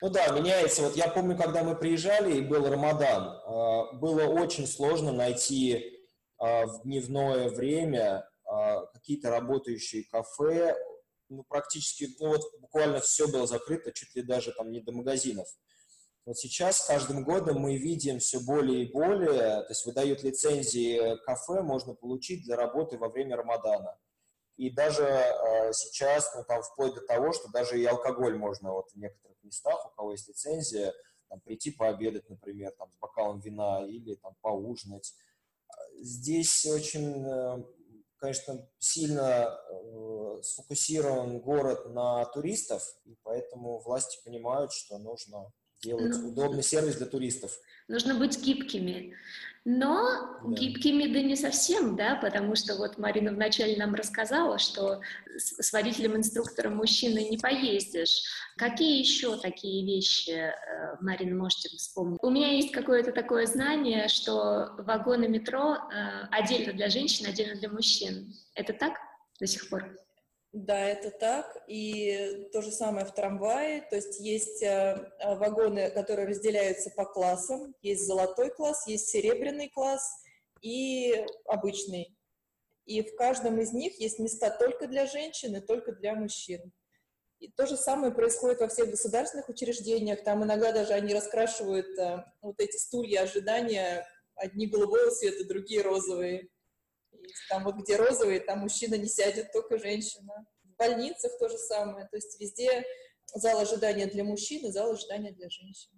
Ну 0.00 0.10
да, 0.10 0.28
меняется. 0.28 0.82
Вот 0.82 0.96
я 0.96 1.08
помню, 1.08 1.36
когда 1.36 1.62
мы 1.62 1.76
приезжали, 1.76 2.38
и 2.38 2.40
был 2.40 2.68
Рамадан, 2.68 3.28
э, 3.28 3.96
было 3.98 4.26
очень 4.26 4.66
сложно 4.66 5.12
найти 5.12 5.74
э, 5.74 6.66
в 6.66 6.82
дневное 6.82 7.48
время 7.48 8.28
э, 8.44 8.86
какие-то 8.94 9.30
работающие 9.30 10.04
кафе. 10.10 10.76
Ну, 11.32 11.44
практически, 11.44 12.08
ну 12.20 12.28
вот 12.28 12.42
буквально 12.60 13.00
все 13.00 13.26
было 13.26 13.46
закрыто, 13.46 13.90
чуть 13.92 14.14
ли 14.14 14.22
даже 14.22 14.52
там 14.52 14.70
не 14.70 14.80
до 14.80 14.92
магазинов. 14.92 15.48
Вот 16.24 16.36
сейчас 16.36 16.78
с 16.78 16.86
каждым 16.86 17.24
годом 17.24 17.58
мы 17.58 17.78
видим 17.78 18.18
все 18.18 18.38
более 18.40 18.84
и 18.84 18.92
более, 18.92 19.62
то 19.62 19.66
есть 19.70 19.86
выдают 19.86 20.22
лицензии 20.22 21.16
кафе, 21.24 21.62
можно 21.62 21.94
получить 21.94 22.44
для 22.44 22.56
работы 22.56 22.96
во 22.98 23.08
время 23.08 23.36
Рамадана. 23.36 23.98
И 24.56 24.70
даже 24.70 25.04
э, 25.04 25.72
сейчас, 25.72 26.32
ну, 26.36 26.44
там, 26.44 26.62
вплоть 26.62 26.94
до 26.94 27.00
того, 27.00 27.32
что 27.32 27.50
даже 27.50 27.80
и 27.80 27.84
алкоголь 27.84 28.36
можно 28.36 28.70
вот 28.72 28.90
в 28.90 28.96
некоторых 28.96 29.36
местах, 29.42 29.86
у 29.86 29.96
кого 29.96 30.12
есть 30.12 30.28
лицензия, 30.28 30.92
там, 31.28 31.40
прийти 31.40 31.70
пообедать, 31.70 32.28
например, 32.28 32.72
там, 32.78 32.92
с 32.92 32.98
бокалом 33.00 33.40
вина 33.40 33.84
или 33.88 34.14
там, 34.16 34.36
поужинать. 34.42 35.14
Здесь 35.98 36.66
очень, 36.66 37.26
э, 37.26 37.64
конечно, 38.18 38.68
сильно 38.78 39.58
э, 39.70 40.11
сфокусирован 40.44 41.40
город 41.40 41.92
на 41.94 42.24
туристов, 42.26 42.82
и 43.04 43.16
поэтому 43.22 43.80
власти 43.80 44.18
понимают, 44.24 44.72
что 44.72 44.98
нужно 44.98 45.50
делать 45.82 46.16
ну, 46.20 46.28
удобный 46.28 46.62
сервис 46.62 46.96
для 46.96 47.06
туристов. 47.06 47.58
Нужно 47.88 48.14
быть 48.14 48.40
гибкими. 48.40 49.14
Но 49.64 50.40
да. 50.44 50.54
гибкими 50.54 51.12
да 51.12 51.20
не 51.20 51.36
совсем, 51.36 51.94
да, 51.94 52.16
потому 52.16 52.56
что 52.56 52.76
вот 52.76 52.98
Марина 52.98 53.30
вначале 53.30 53.76
нам 53.76 53.94
рассказала, 53.94 54.58
что 54.58 55.00
с, 55.36 55.62
с 55.62 55.72
водителем-инструктором 55.72 56.76
мужчиной 56.76 57.28
не 57.28 57.38
поездишь. 57.38 58.22
Какие 58.56 58.98
еще 58.98 59.36
такие 59.36 59.86
вещи, 59.86 60.30
э, 60.30 60.52
Марина, 61.00 61.36
можете 61.36 61.68
вспомнить? 61.76 62.18
У 62.22 62.30
меня 62.30 62.52
есть 62.52 62.72
какое-то 62.72 63.12
такое 63.12 63.46
знание, 63.46 64.08
что 64.08 64.74
вагоны 64.78 65.28
метро 65.28 65.74
э, 65.74 66.26
отдельно 66.32 66.72
для 66.72 66.88
женщин, 66.88 67.26
отдельно 67.26 67.54
для 67.54 67.68
мужчин. 67.68 68.34
Это 68.56 68.72
так 68.72 68.94
до 69.38 69.46
сих 69.46 69.68
пор? 69.68 69.96
Да, 70.52 70.78
это 70.78 71.10
так. 71.10 71.64
И 71.66 72.48
то 72.52 72.60
же 72.60 72.70
самое 72.70 73.06
в 73.06 73.14
трамвае. 73.14 73.82
То 73.88 73.96
есть 73.96 74.20
есть 74.20 74.62
э, 74.62 75.10
э, 75.18 75.34
вагоны, 75.36 75.90
которые 75.90 76.28
разделяются 76.28 76.90
по 76.90 77.06
классам. 77.06 77.74
Есть 77.80 78.06
золотой 78.06 78.50
класс, 78.50 78.86
есть 78.86 79.08
серебряный 79.08 79.70
класс 79.70 80.22
и 80.60 81.24
обычный. 81.46 82.14
И 82.84 83.00
в 83.02 83.16
каждом 83.16 83.60
из 83.60 83.72
них 83.72 83.98
есть 83.98 84.18
места 84.18 84.50
только 84.50 84.88
для 84.88 85.06
женщин 85.06 85.56
и 85.56 85.60
только 85.60 85.92
для 85.92 86.14
мужчин. 86.14 86.72
И 87.38 87.50
то 87.50 87.66
же 87.66 87.78
самое 87.78 88.12
происходит 88.12 88.60
во 88.60 88.68
всех 88.68 88.90
государственных 88.90 89.48
учреждениях. 89.48 90.22
Там 90.22 90.44
иногда 90.44 90.70
даже 90.72 90.92
они 90.92 91.14
раскрашивают 91.14 91.98
э, 91.98 92.24
вот 92.42 92.60
эти 92.60 92.76
стулья 92.76 93.22
ожидания. 93.22 94.06
Одни 94.34 94.66
голубого 94.66 95.10
цвета, 95.12 95.46
другие 95.46 95.80
розовые 95.80 96.50
есть. 97.22 97.48
Там 97.48 97.64
вот 97.64 97.76
где 97.76 97.96
розовый, 97.96 98.40
там 98.40 98.60
мужчина 98.60 98.94
не 98.96 99.08
сядет, 99.08 99.52
только 99.52 99.78
женщина. 99.78 100.46
В 100.64 100.76
больницах 100.76 101.32
то 101.38 101.48
же 101.48 101.58
самое. 101.58 102.06
То 102.08 102.16
есть 102.16 102.40
везде 102.40 102.84
зал 103.34 103.60
ожидания 103.60 104.06
для 104.06 104.24
мужчин 104.24 104.66
и 104.66 104.70
зал 104.70 104.92
ожидания 104.92 105.32
для 105.32 105.48
женщин. 105.48 105.90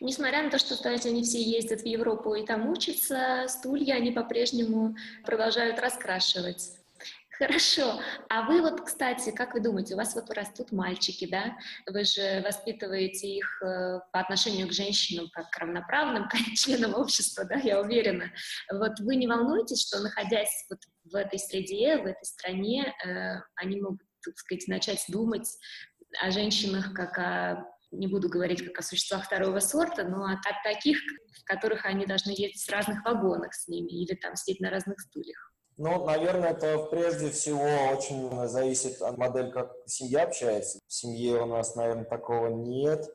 Несмотря 0.00 0.42
на 0.42 0.50
то, 0.50 0.58
что, 0.58 0.74
знаете, 0.74 1.08
они 1.08 1.22
все 1.22 1.42
ездят 1.42 1.82
в 1.82 1.86
Европу 1.86 2.34
и 2.34 2.46
там 2.46 2.68
учатся, 2.68 3.46
стулья 3.48 3.94
они 3.94 4.12
по-прежнему 4.12 4.96
продолжают 5.24 5.78
раскрашивать. 5.78 6.77
Хорошо. 7.38 8.00
А 8.28 8.42
вы 8.42 8.62
вот, 8.62 8.80
кстати, 8.80 9.30
как 9.30 9.54
вы 9.54 9.60
думаете, 9.60 9.94
у 9.94 9.96
вас 9.96 10.16
вот 10.16 10.28
растут 10.30 10.72
мальчики, 10.72 11.28
да? 11.30 11.56
Вы 11.86 12.02
же 12.02 12.42
воспитываете 12.44 13.28
их 13.28 13.62
э, 13.62 14.00
по 14.12 14.18
отношению 14.18 14.66
к 14.66 14.72
женщинам 14.72 15.28
как 15.32 15.48
к 15.48 15.56
равноправным 15.56 16.28
членам 16.56 16.94
общества, 16.94 17.44
да, 17.44 17.54
я 17.54 17.80
уверена. 17.80 18.32
Вот 18.72 18.98
вы 18.98 19.14
не 19.14 19.28
волнуетесь, 19.28 19.86
что, 19.86 20.00
находясь 20.00 20.66
вот 20.68 20.80
в 21.04 21.14
этой 21.14 21.38
среде, 21.38 21.98
в 21.98 22.06
этой 22.06 22.24
стране, 22.24 22.92
э, 23.06 23.36
они 23.54 23.80
могут, 23.80 24.02
так 24.24 24.36
сказать, 24.36 24.66
начать 24.66 25.04
думать 25.08 25.48
о 26.20 26.32
женщинах 26.32 26.92
как 26.92 27.18
о 27.18 27.64
не 27.90 28.06
буду 28.06 28.28
говорить 28.28 28.64
как 28.66 28.80
о 28.80 28.82
существах 28.82 29.24
второго 29.24 29.60
сорта, 29.60 30.04
но 30.04 30.24
о 30.24 30.40
таких, 30.64 30.98
в 31.40 31.44
которых 31.44 31.86
они 31.86 32.04
должны 32.04 32.32
ездить 32.32 32.62
в 32.62 32.70
разных 32.70 33.04
вагонах 33.04 33.54
с 33.54 33.68
ними 33.68 33.90
или 33.90 34.14
там 34.14 34.36
сидеть 34.36 34.60
на 34.60 34.70
разных 34.70 35.00
стульях. 35.00 35.47
Ну, 35.80 36.04
наверное, 36.04 36.50
это 36.50 36.76
прежде 36.90 37.30
всего 37.30 37.62
очень 37.96 38.48
зависит 38.48 39.00
от 39.00 39.16
модели, 39.16 39.52
как 39.52 39.72
семья 39.86 40.24
общается. 40.24 40.80
В 40.88 40.92
семье 40.92 41.42
у 41.42 41.46
нас, 41.46 41.76
наверное, 41.76 42.04
такого 42.04 42.48
нет. 42.48 43.08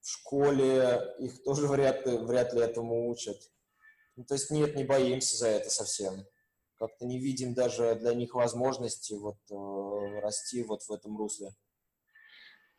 В 0.00 0.08
школе 0.08 1.14
их 1.20 1.44
тоже 1.44 1.68
вряд 1.68 2.04
ли, 2.06 2.18
вряд 2.18 2.52
ли 2.54 2.60
этому 2.60 3.08
учат. 3.08 3.36
Ну, 4.16 4.24
то 4.24 4.34
есть 4.34 4.50
нет, 4.50 4.74
не 4.74 4.82
боимся 4.82 5.36
за 5.36 5.46
это 5.46 5.70
совсем. 5.70 6.26
Как-то 6.76 7.06
не 7.06 7.20
видим 7.20 7.54
даже 7.54 7.94
для 7.94 8.14
них 8.14 8.34
возможности 8.34 9.12
вот, 9.12 9.38
э, 9.48 10.20
расти 10.20 10.64
вот 10.64 10.82
в 10.82 10.90
этом 10.90 11.16
русле. 11.16 11.50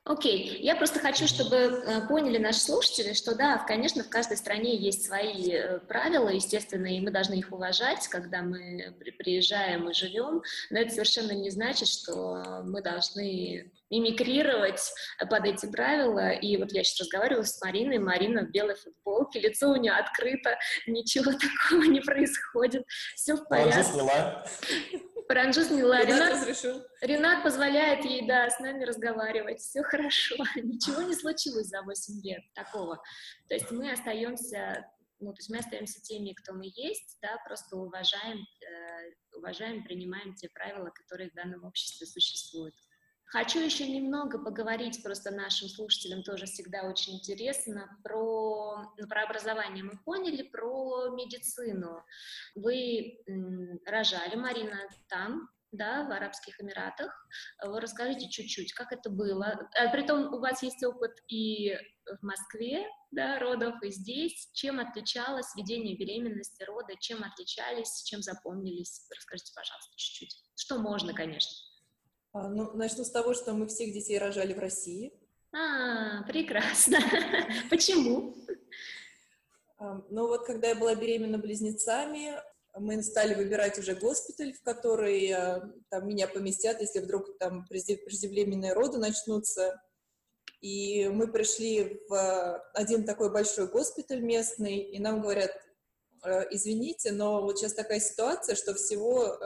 Окей, 0.05 0.49
okay. 0.49 0.57
я 0.61 0.75
просто 0.75 0.99
хочу, 0.99 1.27
чтобы 1.27 1.55
э, 1.55 2.07
поняли 2.07 2.37
наши 2.37 2.59
слушатели, 2.59 3.13
что 3.13 3.35
да, 3.35 3.57
конечно, 3.57 4.03
в 4.03 4.09
каждой 4.09 4.37
стране 4.37 4.75
есть 4.75 5.05
свои 5.05 5.51
э, 5.51 5.79
правила, 5.79 6.29
естественно, 6.29 6.87
и 6.87 6.99
мы 6.99 7.11
должны 7.11 7.35
их 7.35 7.51
уважать, 7.51 8.07
когда 8.07 8.41
мы 8.41 8.95
приезжаем 9.19 9.89
и 9.89 9.93
живем, 9.93 10.41
но 10.69 10.79
это 10.79 10.91
совершенно 10.91 11.33
не 11.33 11.49
значит, 11.49 11.87
что 11.87 12.63
мы 12.63 12.81
должны 12.81 13.71
мимикрировать 13.89 14.81
под 15.29 15.45
эти 15.45 15.65
правила. 15.65 16.31
И 16.31 16.57
вот 16.57 16.71
я 16.71 16.83
сейчас 16.83 17.01
разговариваю 17.01 17.45
с 17.45 17.59
Мариной, 17.61 17.99
Марина 17.99 18.45
в 18.45 18.51
белой 18.51 18.75
футболке, 18.75 19.39
лицо 19.39 19.69
у 19.69 19.75
нее 19.75 19.93
открыто, 19.93 20.57
ничего 20.87 21.31
такого 21.69 21.83
не 21.83 21.99
происходит, 21.99 22.83
все 23.15 23.35
в 23.35 23.47
порядке. 23.47 23.73
Паранджу 25.29 25.61
сняла. 25.61 26.01
Ренат, 26.01 26.09
Ренат 26.09 26.33
разрешил. 26.33 26.83
Ренат 27.01 27.43
позволяет 27.43 28.03
ей, 28.03 28.27
да, 28.27 28.49
с 28.49 28.59
нами 28.59 28.83
разговаривать. 28.83 29.59
Все 29.59 29.83
хорошо. 29.83 30.35
Ничего 30.55 31.03
не 31.03 31.13
случилось 31.13 31.67
за 31.67 31.83
8 31.83 32.21
лет 32.23 32.41
такого. 32.55 32.95
То 33.47 33.53
есть 33.53 33.69
мы 33.69 33.91
остаемся 33.91 34.83
ну, 35.19 35.33
то 35.33 35.39
есть 35.39 35.49
мы 35.49 35.57
остаемся 35.57 36.01
теми, 36.01 36.31
кто 36.31 36.53
мы 36.53 36.71
есть, 36.73 37.17
да, 37.21 37.37
просто 37.45 37.75
уважаем, 37.75 38.37
э, 38.37 39.37
уважаем, 39.37 39.83
принимаем 39.83 40.33
те 40.33 40.47
правила, 40.47 40.89
которые 40.91 41.29
в 41.29 41.33
данном 41.33 41.65
обществе 41.65 42.07
существуют. 42.07 42.73
Хочу 43.31 43.59
еще 43.59 43.87
немного 43.87 44.39
поговорить 44.39 45.03
просто 45.03 45.29
нашим 45.29 45.67
слушателям, 45.67 46.23
тоже 46.23 46.45
всегда 46.45 46.83
очень 46.83 47.17
интересно, 47.17 47.87
про, 48.03 48.91
ну, 48.97 49.07
про 49.07 49.23
образование. 49.23 49.83
Мы 49.83 49.99
поняли 50.03 50.41
про 50.41 51.09
медицину. 51.09 52.03
Вы 52.55 53.19
рожали, 53.85 54.35
Марина, 54.35 54.79
там, 55.09 55.47
да, 55.71 56.05
в 56.05 56.11
Арабских 56.11 56.59
Эмиратах. 56.59 57.13
Вы 57.63 57.79
расскажите 57.79 58.29
чуть-чуть, 58.29 58.73
как 58.73 58.91
это 58.91 59.11
было. 59.11 59.69
А, 59.77 59.89
притом 59.89 60.33
у 60.33 60.39
вас 60.39 60.63
есть 60.63 60.83
опыт 60.83 61.11
и 61.27 61.75
в 62.19 62.25
Москве, 62.25 62.87
да, 63.11 63.37
родов, 63.37 63.75
и 63.83 63.91
здесь. 63.91 64.49
Чем 64.53 64.79
отличалось 64.79 65.55
ведение 65.55 65.95
беременности, 65.95 66.63
рода, 66.63 66.95
чем 66.99 67.23
отличались, 67.23 68.01
чем 68.05 68.23
запомнились? 68.23 69.05
Расскажите, 69.15 69.51
пожалуйста, 69.55 69.93
чуть-чуть. 69.97 70.35
Что 70.55 70.79
можно, 70.79 71.13
конечно. 71.13 71.68
А, 72.31 72.47
ну, 72.47 72.71
начну 72.73 73.03
с 73.03 73.09
того, 73.09 73.33
что 73.33 73.53
мы 73.53 73.67
всех 73.67 73.91
детей 73.91 74.17
рожали 74.19 74.53
в 74.53 74.59
России. 74.59 75.11
А, 75.51 76.23
прекрасно. 76.23 76.99
Почему? 77.69 78.35
А, 79.77 80.01
ну 80.09 80.27
вот, 80.27 80.45
когда 80.45 80.69
я 80.69 80.75
была 80.75 80.93
беременна 80.93 81.39
близнецами, 81.39 82.35
мы 82.77 83.01
стали 83.01 83.33
выбирать 83.33 83.79
уже 83.79 83.95
госпиталь, 83.95 84.53
в 84.53 84.61
который 84.61 85.31
а, 85.31 85.71
там 85.89 86.07
меня 86.07 86.27
поместят, 86.27 86.81
если 86.81 86.99
вдруг 86.99 87.37
там 87.39 87.65
преждевременные 87.67 88.73
роды 88.73 88.99
начнутся. 88.99 89.81
И 90.61 91.07
мы 91.07 91.31
пришли 91.31 92.01
в 92.09 92.59
один 92.73 93.05
такой 93.05 93.31
большой 93.31 93.67
госпиталь 93.67 94.21
местный, 94.21 94.79
и 94.79 94.99
нам 94.99 95.21
говорят, 95.21 95.51
извините, 96.51 97.13
но 97.13 97.41
вот 97.41 97.57
сейчас 97.57 97.73
такая 97.73 98.01
ситуация, 98.01 98.55
что 98.55 98.73
всего 98.73 99.37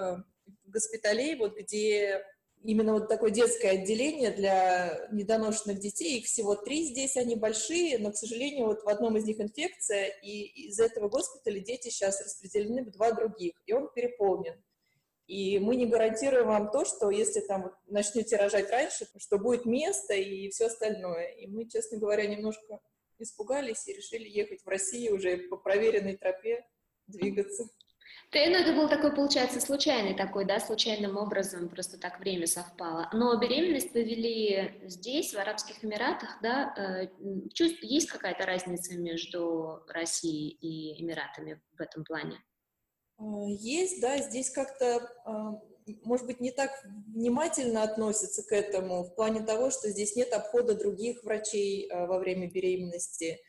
госпиталей, 0.66 1.36
вот 1.36 1.56
где 1.56 2.26
именно 2.64 2.94
вот 2.94 3.08
такое 3.08 3.32
детское 3.32 3.72
отделение 3.72 4.32
для 4.32 5.08
недоношенных 5.12 5.80
детей. 5.80 6.20
Их 6.20 6.26
всего 6.26 6.56
три 6.56 6.86
здесь, 6.86 7.18
они 7.18 7.36
большие, 7.36 7.98
но, 8.00 8.12
к 8.12 8.18
сожалению, 8.18 8.68
вот 8.68 8.84
в 8.84 8.90
одном 8.90 9.18
из 9.18 9.26
них 9.26 9.40
инфекция, 9.40 10.08
и 10.22 10.68
из 10.68 10.80
этого 10.80 11.10
госпиталя 11.10 11.60
дети 11.60 11.90
сейчас 11.90 12.22
распределены 12.22 12.84
в 12.86 12.92
два 12.92 13.12
других, 13.12 13.54
и 13.66 13.74
он 13.74 13.90
переполнен. 13.94 14.56
И 15.28 15.58
мы 15.60 15.76
не 15.76 15.86
гарантируем 15.86 16.48
вам 16.48 16.72
то, 16.72 16.84
что 16.86 17.10
если 17.10 17.40
там 17.40 17.64
вот 17.64 17.74
начнете 17.88 18.36
рожать 18.36 18.70
раньше, 18.70 19.08
что 19.18 19.38
будет 19.38 19.66
место 19.66 20.14
и 20.14 20.50
все 20.50 20.66
остальное. 20.66 21.28
И 21.28 21.48
мы, 21.48 21.68
честно 21.68 21.98
говоря, 21.98 22.26
немножко 22.28 22.80
испугались 23.20 23.88
и 23.88 23.94
решили 23.94 24.28
ехать 24.28 24.64
в 24.64 24.68
Россию 24.68 25.16
уже 25.16 25.38
по 25.38 25.58
проверенной 25.58 26.18
тропе 26.18 26.66
двигаться. 27.08 27.70
Ну, 28.34 28.40
это 28.40 28.74
был 28.74 28.90
такой, 28.90 29.14
получается, 29.14 29.62
случайный 29.62 30.16
такой, 30.16 30.46
да, 30.46 30.60
случайным 30.60 31.18
образом, 31.18 31.70
просто 31.70 32.00
так 32.00 32.20
время 32.20 32.48
совпало. 32.48 33.08
Но 33.14 33.38
беременность 33.38 33.94
вы 33.94 34.04
вели 34.04 34.82
здесь, 34.84 35.34
в 35.34 35.38
Арабских 35.38 35.84
Эмиратах, 35.84 36.40
да? 36.42 36.74
Э, 36.76 37.08
есть 37.82 38.10
какая-то 38.10 38.46
разница 38.46 38.98
между 38.98 39.84
Россией 39.88 40.50
и 40.50 41.02
Эмиратами 41.04 41.62
в 41.78 41.82
этом 41.82 42.04
плане? 42.04 42.44
Э, 43.20 43.24
есть, 43.48 44.02
да, 44.02 44.18
здесь 44.18 44.50
как-то, 44.50 45.12
э, 45.26 45.94
может 46.04 46.26
быть, 46.26 46.40
не 46.40 46.52
так 46.52 46.72
внимательно 47.14 47.84
относятся 47.84 48.42
к 48.42 48.52
этому, 48.52 49.04
в 49.04 49.16
плане 49.16 49.42
того, 49.42 49.70
что 49.70 49.90
здесь 49.90 50.16
нет 50.16 50.34
обхода 50.34 50.76
других 50.76 51.24
врачей 51.24 51.88
во 51.92 52.18
время 52.18 52.50
беременности, 52.50 53.40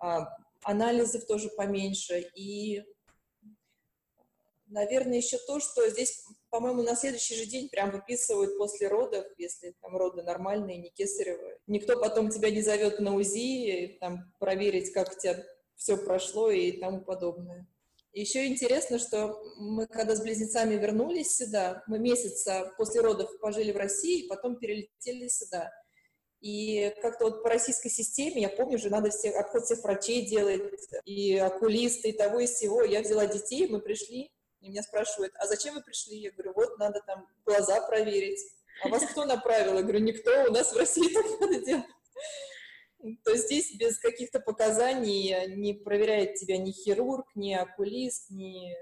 а, 0.00 0.26
анализов 0.64 1.26
тоже 1.26 1.48
поменьше, 1.50 2.30
и 2.34 2.82
Наверное, 4.72 5.18
еще 5.18 5.36
то, 5.36 5.60
что 5.60 5.86
здесь, 5.90 6.24
по-моему, 6.48 6.82
на 6.82 6.96
следующий 6.96 7.34
же 7.36 7.44
день 7.44 7.68
прям 7.68 7.90
выписывают 7.90 8.56
после 8.56 8.88
родов, 8.88 9.26
если 9.36 9.74
там 9.82 9.94
роды 9.98 10.22
нормальные, 10.22 10.78
не 10.78 10.88
кесаревые. 10.88 11.58
Никто 11.66 12.00
потом 12.00 12.30
тебя 12.30 12.50
не 12.50 12.62
зовет 12.62 12.98
на 12.98 13.14
УЗИ, 13.14 13.98
там, 14.00 14.32
проверить, 14.38 14.90
как 14.94 15.12
у 15.12 15.20
тебя 15.20 15.44
все 15.76 15.98
прошло 15.98 16.50
и 16.50 16.72
тому 16.72 17.02
подобное. 17.02 17.66
Еще 18.14 18.46
интересно, 18.46 18.98
что 18.98 19.42
мы, 19.58 19.86
когда 19.86 20.16
с 20.16 20.22
близнецами 20.22 20.76
вернулись 20.76 21.36
сюда, 21.36 21.82
мы 21.86 21.98
месяца 21.98 22.72
после 22.78 23.02
родов 23.02 23.38
пожили 23.40 23.72
в 23.72 23.76
России, 23.76 24.26
потом 24.26 24.56
перелетели 24.56 25.28
сюда. 25.28 25.70
И 26.40 26.94
как-то 27.02 27.26
вот 27.26 27.42
по 27.42 27.50
российской 27.50 27.90
системе, 27.90 28.42
я 28.42 28.48
помню, 28.48 28.78
же 28.78 28.88
надо 28.88 29.10
все, 29.10 29.30
обход 29.32 29.64
всех 29.64 29.82
врачей 29.82 30.26
делать, 30.26 30.62
и 31.04 31.36
окулисты, 31.36 32.08
и 32.08 32.12
того, 32.12 32.40
и 32.40 32.46
всего. 32.46 32.82
Я 32.82 33.02
взяла 33.02 33.26
детей, 33.26 33.68
мы 33.68 33.80
пришли, 33.80 34.31
и 34.62 34.68
меня 34.68 34.82
спрашивают, 34.82 35.32
а 35.36 35.46
зачем 35.46 35.74
вы 35.74 35.82
пришли? 35.82 36.16
Я 36.18 36.30
говорю, 36.30 36.52
вот 36.54 36.78
надо 36.78 37.00
там 37.06 37.26
глаза 37.44 37.80
проверить. 37.86 38.40
А 38.84 38.88
вас 38.88 39.04
кто 39.04 39.24
направил? 39.24 39.74
Я 39.74 39.82
говорю, 39.82 39.98
никто, 39.98 40.30
у 40.48 40.52
нас 40.52 40.72
в 40.72 40.76
России 40.76 41.12
так 41.12 41.26
надо 41.40 41.60
делать. 41.60 41.86
То 43.24 43.32
есть 43.32 43.46
здесь 43.46 43.74
без 43.74 43.98
каких-то 43.98 44.38
показаний 44.38 45.56
не 45.56 45.74
проверяет 45.74 46.36
тебя 46.36 46.56
ни 46.56 46.70
хирург, 46.70 47.26
ни 47.34 47.52
окулист, 47.52 48.30
ни 48.30 48.76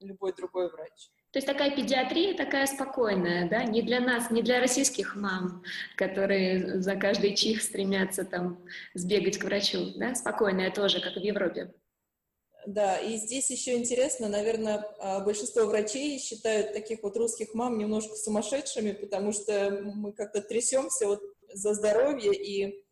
любой 0.00 0.32
другой 0.34 0.70
врач. 0.70 1.10
То 1.32 1.38
есть 1.38 1.46
такая 1.46 1.74
педиатрия 1.74 2.34
такая 2.34 2.66
спокойная, 2.66 3.48
да, 3.48 3.64
не 3.64 3.82
для 3.82 4.00
нас, 4.00 4.30
не 4.30 4.40
для 4.40 4.60
российских 4.60 5.16
мам, 5.16 5.62
которые 5.96 6.80
за 6.80 6.96
каждый 6.96 7.34
чих 7.34 7.60
стремятся 7.60 8.24
там 8.24 8.64
сбегать 8.94 9.38
к 9.38 9.44
врачу, 9.44 9.92
да, 9.96 10.14
спокойная 10.14 10.70
тоже, 10.70 11.00
как 11.00 11.14
в 11.14 11.20
Европе. 11.20 11.74
Да, 12.66 12.98
и 12.98 13.16
здесь 13.16 13.48
еще 13.48 13.76
интересно, 13.76 14.28
наверное, 14.28 14.84
а, 14.98 15.20
большинство 15.20 15.66
врачей 15.66 16.18
считают 16.18 16.72
таких 16.72 17.04
вот 17.04 17.16
русских 17.16 17.54
мам 17.54 17.78
немножко 17.78 18.16
сумасшедшими, 18.16 18.90
потому 18.90 19.30
что 19.32 19.70
мы 19.70 20.12
как-то 20.12 20.42
трясемся 20.42 21.06
вот 21.06 21.22
за 21.52 21.74
здоровье, 21.74 22.34
и 22.34 22.84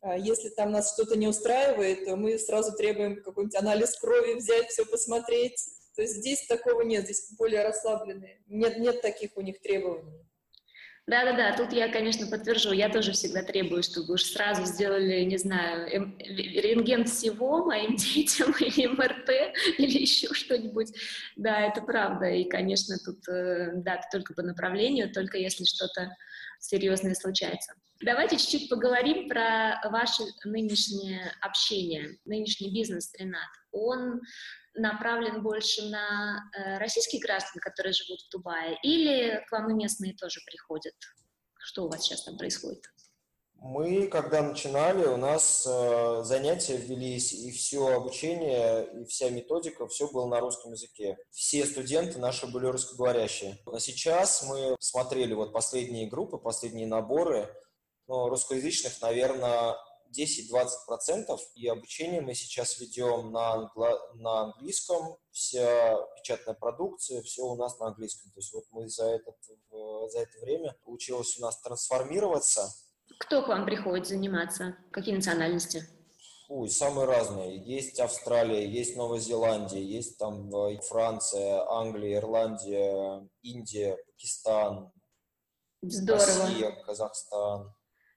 а, 0.00 0.18
если 0.18 0.48
там 0.48 0.72
нас 0.72 0.92
что-то 0.94 1.16
не 1.16 1.28
устраивает, 1.28 2.06
то 2.06 2.16
мы 2.16 2.40
сразу 2.40 2.76
требуем 2.76 3.22
какой-нибудь 3.22 3.54
анализ 3.54 3.96
крови 4.00 4.34
взять, 4.34 4.68
все 4.70 4.84
посмотреть. 4.84 5.64
То 5.94 6.02
есть 6.02 6.16
здесь 6.16 6.46
такого 6.48 6.82
нет, 6.82 7.04
здесь 7.04 7.30
более 7.38 7.62
расслабленные. 7.62 8.42
Нет, 8.48 8.78
нет 8.78 9.00
таких 9.00 9.36
у 9.36 9.42
них 9.42 9.60
требований. 9.60 10.26
Да-да-да, 11.10 11.56
тут 11.56 11.72
я, 11.72 11.88
конечно, 11.88 12.28
подтвержу. 12.28 12.70
Я 12.70 12.88
тоже 12.88 13.10
всегда 13.10 13.42
требую, 13.42 13.82
чтобы 13.82 14.14
уж 14.14 14.22
сразу 14.22 14.64
сделали, 14.64 15.24
не 15.24 15.38
знаю, 15.38 15.88
эм, 15.88 16.16
рентген 16.18 17.04
всего 17.04 17.64
моим 17.64 17.96
детям, 17.96 18.54
или 18.60 18.86
МРТ, 18.86 19.28
или 19.78 20.02
еще 20.02 20.32
что-нибудь. 20.32 20.92
Да, 21.34 21.62
это 21.62 21.82
правда. 21.82 22.26
И, 22.26 22.48
конечно, 22.48 22.96
тут, 23.04 23.28
э, 23.28 23.72
да, 23.82 24.00
только 24.12 24.34
по 24.34 24.42
направлению, 24.42 25.12
только 25.12 25.36
если 25.36 25.64
что-то 25.64 26.16
серьезное 26.60 27.14
случается. 27.14 27.72
Давайте 28.02 28.36
чуть-чуть 28.36 28.68
поговорим 28.68 29.28
про 29.28 29.80
ваше 29.90 30.22
нынешнее 30.44 31.32
общение, 31.40 32.18
нынешний 32.24 32.72
бизнес 32.72 33.12
Ренат. 33.18 33.50
Он 33.72 34.20
направлен 34.74 35.42
больше 35.42 35.82
на 35.88 36.40
э, 36.56 36.78
российских 36.78 37.20
граждан, 37.20 37.60
которые 37.60 37.92
живут 37.92 38.20
в 38.20 38.30
Дубае, 38.30 38.78
или 38.82 39.44
к 39.48 39.52
вам 39.52 39.70
и 39.70 39.74
местные 39.74 40.14
тоже 40.14 40.40
приходят? 40.46 40.94
Что 41.58 41.84
у 41.84 41.88
вас 41.88 42.02
сейчас 42.02 42.24
там 42.24 42.36
происходит? 42.38 42.82
Мы, 43.62 44.06
когда 44.06 44.40
начинали, 44.40 45.06
у 45.06 45.18
нас 45.18 45.66
э, 45.68 46.22
занятия 46.24 46.78
велись, 46.78 47.34
и 47.34 47.50
все 47.50 47.88
обучение, 47.88 48.88
и 49.02 49.04
вся 49.04 49.28
методика, 49.28 49.86
все 49.86 50.10
было 50.10 50.26
на 50.26 50.40
русском 50.40 50.72
языке. 50.72 51.18
Все 51.30 51.66
студенты 51.66 52.18
наши 52.18 52.46
были 52.46 52.66
русскоговорящие. 52.66 53.58
А 53.66 53.78
сейчас 53.78 54.42
мы 54.48 54.76
смотрели 54.80 55.34
вот 55.34 55.52
последние 55.52 56.08
группы, 56.08 56.38
последние 56.38 56.86
наборы, 56.86 57.54
но 58.06 58.30
русскоязычных, 58.30 58.98
наверное, 59.02 59.76
10-20%, 60.16 61.38
и 61.54 61.68
обучение 61.68 62.20
мы 62.20 62.34
сейчас 62.34 62.78
ведем 62.78 63.32
на, 63.32 63.52
англо... 63.52 63.98
на 64.14 64.42
английском, 64.42 65.16
вся 65.30 65.96
печатная 66.16 66.54
продукция, 66.54 67.22
все 67.22 67.42
у 67.42 67.56
нас 67.56 67.78
на 67.78 67.88
английском. 67.88 68.30
То 68.32 68.40
есть 68.40 68.52
вот 68.52 68.64
мы 68.70 68.88
за, 68.88 69.06
этот, 69.06 69.36
за 70.08 70.20
это 70.20 70.38
время 70.40 70.76
получилось 70.84 71.38
у 71.38 71.42
нас 71.42 71.60
трансформироваться. 71.60 72.72
Кто 73.18 73.42
к 73.42 73.48
вам 73.48 73.64
приходит 73.66 74.06
заниматься? 74.06 74.76
Какие 74.92 75.14
национальности? 75.14 75.84
Ой, 76.48 76.68
самые 76.68 77.06
разные. 77.06 77.58
Есть 77.58 78.00
Австралия, 78.00 78.68
есть 78.68 78.96
Новая 78.96 79.20
Зеландия, 79.20 79.84
есть 79.84 80.18
там 80.18 80.52
э, 80.52 80.80
Франция, 80.80 81.64
Англия, 81.70 82.18
Ирландия, 82.18 83.28
Индия, 83.42 83.96
Пакистан, 84.06 84.92
Здорово. 85.82 86.26
Россия, 86.26 86.72
Казахстан. 86.84 87.72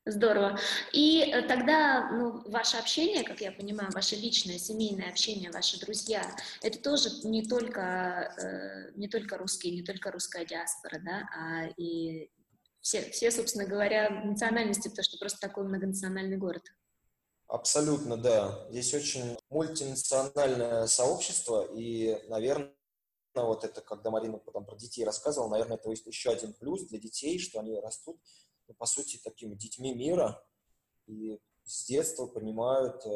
Здорово. 0.05 0.59
И 0.91 1.21
э, 1.21 1.43
тогда 1.43 2.09
ну, 2.11 2.41
ваше 2.51 2.75
общение, 2.75 3.23
как 3.23 3.39
я 3.39 3.53
понимаю, 3.53 3.89
ваше 3.93 4.17
личное, 4.17 4.57
семейное 4.57 5.09
общение, 5.09 5.49
ваши 5.49 5.79
друзья, 5.79 6.29
это 6.61 6.77
тоже 6.77 7.09
не 7.23 7.47
только, 7.47 8.33
э, 8.37 8.91
не 8.97 9.07
только 9.07 9.37
русские, 9.37 9.73
не 9.73 9.81
только 9.81 10.11
русская 10.11 10.45
диаспора, 10.45 10.99
да, 10.99 11.29
а 11.33 11.67
и 11.77 12.29
все, 12.81 13.09
все, 13.11 13.31
собственно 13.31 13.65
говоря, 13.65 14.09
национальности, 14.25 14.89
потому 14.89 15.05
что 15.05 15.17
просто 15.17 15.39
такой 15.39 15.63
многонациональный 15.63 16.35
город. 16.35 16.63
Абсолютно, 17.47 18.17
да. 18.17 18.67
Здесь 18.71 18.93
очень 18.93 19.37
мультинациональное 19.49 20.85
сообщество, 20.87 21.65
и, 21.73 22.19
наверное, 22.27 22.73
вот 23.35 23.63
это, 23.63 23.79
когда 23.79 24.11
Марина 24.11 24.37
потом 24.37 24.65
про 24.65 24.75
детей 24.75 25.05
рассказывала, 25.05 25.49
наверное, 25.49 25.77
это 25.77 25.89
еще 25.89 26.31
один 26.31 26.53
плюс 26.53 26.87
для 26.87 26.99
детей, 26.99 27.39
что 27.39 27.61
они 27.61 27.79
растут 27.79 28.19
ну, 28.73 28.77
по 28.77 28.85
сути, 28.85 29.19
такими 29.23 29.55
детьми 29.55 29.93
мира 29.93 30.43
и 31.07 31.39
с 31.65 31.85
детства 31.85 32.27
понимают 32.27 33.05
э, 33.05 33.09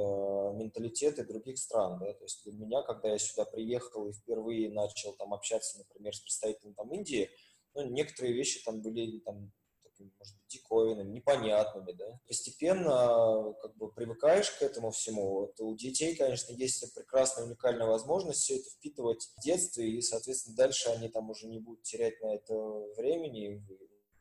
менталитеты 0.54 1.26
других 1.26 1.58
стран. 1.58 2.00
Да? 2.00 2.14
То 2.14 2.24
есть 2.24 2.44
для 2.46 2.54
меня, 2.54 2.82
когда 2.84 3.10
я 3.10 3.18
сюда 3.18 3.46
приехал 3.46 4.08
и 4.08 4.14
впервые 4.14 4.72
начал 4.72 5.14
там 5.14 5.34
общаться, 5.34 5.80
например, 5.80 6.16
с 6.16 6.22
представителем 6.22 6.74
там 6.76 6.94
Индии, 6.94 7.30
ну, 7.74 7.90
некоторые 7.90 8.34
вещи 8.34 8.64
там 8.64 8.82
были 8.82 9.20
там, 9.20 9.52
такими, 9.84 10.12
может 10.18 10.36
быть, 10.36 10.48
диковинными, 10.48 11.12
непонятными, 11.12 11.92
да. 11.92 12.20
Постепенно 12.28 13.54
как 13.62 13.76
бы 13.76 13.92
привыкаешь 13.92 14.52
к 14.52 14.62
этому 14.62 14.92
всему. 14.92 15.42
Вот 15.42 15.60
у 15.60 15.76
детей, 15.76 16.16
конечно, 16.16 16.54
есть 16.54 16.94
прекрасная, 16.96 17.46
уникальная 17.46 17.88
возможность 17.88 18.42
все 18.42 18.58
это 18.58 18.70
впитывать 18.70 19.28
в 19.36 19.42
детстве, 19.42 19.90
и, 19.90 20.02
соответственно, 20.02 20.56
дальше 20.56 20.90
они 20.90 21.10
там 21.10 21.30
уже 21.30 21.48
не 21.48 21.60
будут 21.60 21.84
терять 21.84 22.22
на 22.22 22.34
это 22.34 22.56
времени, 22.96 23.62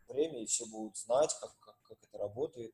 время, 0.09 0.43
и 0.43 0.47
все 0.47 0.67
будут 0.67 0.97
знать, 0.97 1.35
как, 1.41 1.59
как, 1.59 1.77
как 1.83 1.99
это 2.03 2.19
работает, 2.19 2.73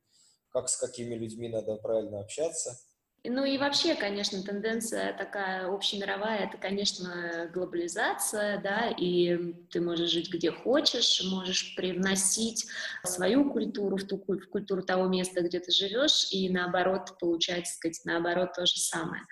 как 0.49 0.69
с 0.69 0.77
какими 0.77 1.15
людьми 1.15 1.49
надо 1.49 1.75
правильно 1.77 2.19
общаться. 2.19 2.77
Ну 3.25 3.45
и 3.45 3.57
вообще, 3.57 3.95
конечно, 3.95 4.43
тенденция 4.43 5.13
такая 5.13 5.73
общемировая, 5.73 6.39
это, 6.39 6.57
конечно, 6.57 7.49
глобализация, 7.53 8.59
да, 8.61 8.89
и 8.89 9.53
ты 9.71 9.79
можешь 9.79 10.09
жить 10.09 10.29
где 10.29 10.51
хочешь, 10.51 11.23
можешь 11.31 11.73
привносить 11.77 12.67
свою 13.05 13.49
культуру 13.49 13.95
в 13.95 14.03
ту 14.03 14.17
в 14.17 14.49
культуру 14.49 14.83
того 14.83 15.07
места, 15.07 15.41
где 15.41 15.61
ты 15.61 15.71
живешь, 15.71 16.33
и 16.33 16.49
наоборот 16.49 17.17
получать, 17.17 17.63
так 17.63 17.67
сказать, 17.67 18.01
наоборот 18.03 18.51
то 18.55 18.65
же 18.65 18.77
самое. 18.77 19.23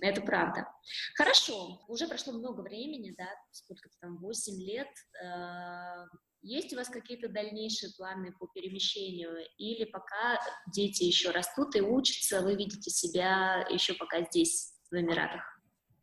Это 0.00 0.22
правда. 0.22 0.66
Хорошо, 1.14 1.84
уже 1.86 2.08
прошло 2.08 2.32
много 2.32 2.62
времени, 2.62 3.14
да, 3.18 3.28
сколько-то 3.50 3.94
там, 4.00 4.16
8 4.20 4.58
лет, 4.62 4.88
э, 5.22 6.06
есть 6.44 6.72
у 6.72 6.76
вас 6.76 6.88
какие-то 6.88 7.28
дальнейшие 7.28 7.92
планы 7.96 8.32
по 8.38 8.46
перемещению? 8.46 9.36
Или 9.56 9.84
пока 9.84 10.38
дети 10.72 11.04
еще 11.04 11.30
растут 11.30 11.74
и 11.74 11.80
учатся, 11.80 12.42
вы 12.42 12.54
видите 12.54 12.90
себя 12.90 13.66
еще 13.70 13.94
пока 13.94 14.22
здесь, 14.24 14.74
в 14.90 14.94
Эмиратах? 14.94 15.42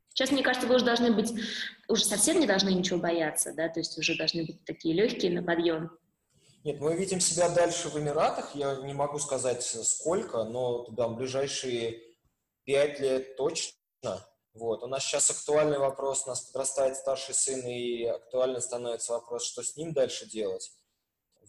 Сейчас, 0.09 0.31
мне 0.31 0.43
кажется, 0.43 0.67
вы 0.67 0.75
уже 0.75 0.83
должны 0.83 1.13
быть, 1.13 1.31
уже 1.87 2.03
совсем 2.03 2.39
не 2.39 2.47
должны 2.47 2.69
ничего 2.69 2.99
бояться, 2.99 3.53
да, 3.53 3.69
то 3.69 3.79
есть 3.79 3.97
уже 3.97 4.17
должны 4.17 4.45
быть 4.45 4.65
такие 4.65 4.93
легкие 4.93 5.31
на 5.31 5.43
подъем. 5.43 5.89
Нет, 6.63 6.81
мы 6.81 6.95
видим 6.95 7.21
себя 7.21 7.49
дальше 7.49 7.89
в 7.89 7.97
Эмиратах, 7.97 8.53
я 8.55 8.75
не 8.81 8.93
могу 8.93 9.19
сказать 9.19 9.63
сколько, 9.63 10.43
но 10.43 10.85
в 10.85 11.15
ближайшие 11.15 12.01
пять 12.65 12.99
лет 12.99 13.37
точно. 13.37 14.25
Вот. 14.53 14.83
У 14.83 14.87
нас 14.87 15.03
сейчас 15.03 15.29
актуальный 15.29 15.79
вопрос, 15.79 16.23
у 16.25 16.29
нас 16.29 16.41
подрастает 16.41 16.97
старший 16.97 17.33
сын, 17.33 17.65
и 17.65 18.03
актуально 18.03 18.59
становится 18.59 19.13
вопрос, 19.13 19.43
что 19.43 19.63
с 19.63 19.77
ним 19.77 19.93
дальше 19.93 20.29
делать. 20.29 20.71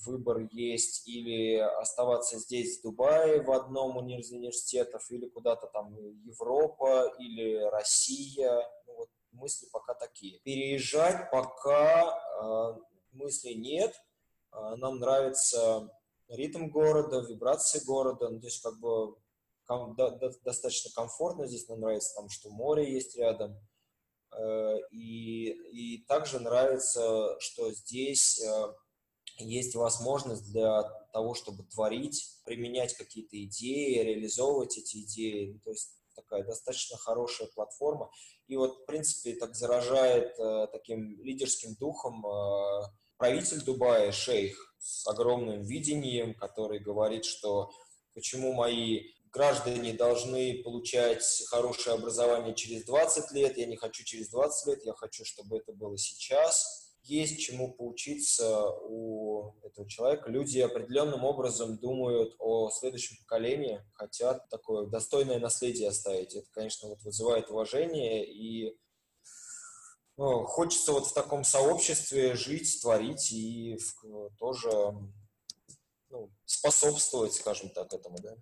Выбор 0.04 0.48
есть 0.50 1.06
или 1.06 1.56
оставаться 1.56 2.38
здесь, 2.38 2.78
в 2.78 2.82
Дубае, 2.82 3.42
в 3.42 3.50
одном 3.50 4.08
из 4.08 4.30
университетов, 4.30 5.10
или 5.10 5.28
куда-то 5.28 5.66
там 5.66 5.94
Европа, 6.24 7.12
или 7.18 7.56
Россия. 7.70 8.68
Ну, 8.86 8.94
вот 8.94 9.08
мысли 9.32 9.66
пока 9.72 9.94
такие. 9.94 10.38
Переезжать 10.40 11.30
пока 11.30 12.18
э, 12.40 12.80
мыслей 13.12 13.56
нет. 13.56 13.94
Э, 14.52 14.76
нам 14.76 14.98
нравится 14.98 15.92
ритм 16.28 16.68
города, 16.68 17.20
вибрации 17.20 17.84
города. 17.84 18.28
Ну, 18.28 18.40
то 18.40 18.48
как 18.62 18.78
бы 18.80 19.16
достаточно 20.44 20.90
комфортно 20.94 21.46
здесь, 21.46 21.68
нам 21.68 21.80
нравится 21.80 22.14
там, 22.14 22.28
что 22.28 22.50
море 22.50 22.92
есть 22.92 23.16
рядом. 23.16 23.56
Э, 24.36 24.76
и, 24.90 25.50
и 25.72 26.04
также 26.06 26.40
нравится, 26.40 27.36
что 27.40 27.70
здесь 27.72 28.40
э, 28.40 28.74
есть 29.38 29.74
возможность 29.74 30.50
для 30.50 30.82
того, 31.12 31.34
чтобы 31.34 31.64
творить, 31.64 32.40
применять 32.44 32.94
какие-то 32.94 33.42
идеи, 33.44 34.02
реализовывать 34.02 34.78
эти 34.78 35.02
идеи. 35.02 35.60
То 35.64 35.70
есть 35.70 35.98
такая 36.14 36.44
достаточно 36.44 36.96
хорошая 36.96 37.48
платформа. 37.54 38.10
И 38.48 38.56
вот, 38.56 38.82
в 38.82 38.84
принципе, 38.86 39.34
так 39.34 39.54
заражает 39.54 40.38
э, 40.38 40.66
таким 40.72 41.22
лидерским 41.22 41.74
духом 41.76 42.24
э, 42.26 42.82
правитель 43.16 43.62
Дубая, 43.64 44.12
шейх, 44.12 44.74
с 44.78 45.06
огромным 45.06 45.62
видением, 45.62 46.34
который 46.34 46.80
говорит, 46.80 47.24
что 47.24 47.70
почему 48.14 48.52
мои 48.52 49.00
граждане 49.32 49.94
должны 49.94 50.62
получать 50.62 51.24
хорошее 51.48 51.96
образование 51.96 52.54
через 52.54 52.84
20 52.84 53.32
лет, 53.32 53.56
я 53.56 53.66
не 53.66 53.76
хочу 53.76 54.04
через 54.04 54.28
20 54.28 54.68
лет, 54.68 54.84
я 54.84 54.92
хочу, 54.92 55.24
чтобы 55.24 55.58
это 55.58 55.72
было 55.72 55.96
сейчас. 55.96 56.80
Есть 57.02 57.40
чему 57.40 57.72
поучиться 57.72 58.70
у 58.70 59.56
этого 59.64 59.88
человека. 59.88 60.30
Люди 60.30 60.60
определенным 60.60 61.24
образом 61.24 61.76
думают 61.78 62.36
о 62.38 62.70
следующем 62.70 63.16
поколении, 63.24 63.84
хотят 63.94 64.48
такое 64.50 64.86
достойное 64.86 65.40
наследие 65.40 65.88
оставить. 65.88 66.34
Это, 66.36 66.46
конечно, 66.52 66.90
вот 66.90 67.02
вызывает 67.02 67.50
уважение 67.50 68.24
и 68.24 68.78
ну, 70.16 70.44
хочется 70.44 70.92
вот 70.92 71.06
в 71.06 71.14
таком 71.14 71.42
сообществе 71.42 72.36
жить, 72.36 72.80
творить 72.82 73.32
и 73.32 73.78
тоже 74.38 74.70
ну, 76.10 76.30
способствовать, 76.44 77.32
скажем 77.32 77.70
так, 77.70 77.92
этому, 77.92 78.18
да. 78.20 78.36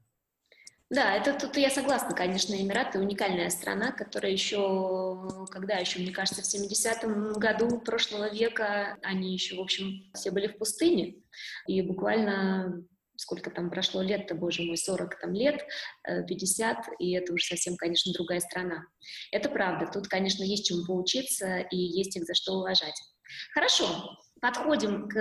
Да, 0.91 1.15
это 1.15 1.33
тут 1.33 1.57
я 1.57 1.71
согласна, 1.71 2.17
конечно, 2.17 2.53
Эмираты 2.53 2.99
уникальная 2.99 3.49
страна, 3.51 3.93
которая 3.93 4.33
еще, 4.33 5.47
когда 5.51 5.77
еще, 5.77 6.01
мне 6.01 6.11
кажется, 6.11 6.43
в 6.43 6.53
70-м 6.53 7.35
году 7.35 7.79
прошлого 7.79 8.29
века 8.29 8.97
они 9.03 9.33
еще, 9.33 9.55
в 9.55 9.61
общем, 9.61 10.11
все 10.15 10.33
были 10.33 10.49
в 10.49 10.59
пустыне, 10.59 11.23
и 11.69 11.81
буквально 11.83 12.85
сколько 13.21 13.51
там 13.51 13.71
прошло 13.71 14.03
лет-то, 14.03 14.35
боже 14.35 14.63
мой, 14.63 14.77
40 14.77 15.21
там 15.21 15.33
лет, 15.33 15.65
50, 16.05 16.79
э, 16.79 16.83
и 16.99 17.13
это 17.13 17.35
уже 17.35 17.45
совсем, 17.45 17.77
конечно, 17.77 18.13
другая 18.13 18.41
страна. 18.41 18.87
Это 19.31 19.49
правда, 19.49 19.89
тут, 19.93 20.09
конечно, 20.09 20.43
есть 20.43 20.67
чему 20.67 20.85
поучиться 20.87 21.59
и 21.59 21.77
есть 21.77 22.17
их 22.17 22.25
за 22.25 22.35
что 22.35 22.55
уважать. 22.55 22.99
Хорошо, 23.55 23.87
подходим 24.41 25.09
к, 25.09 25.15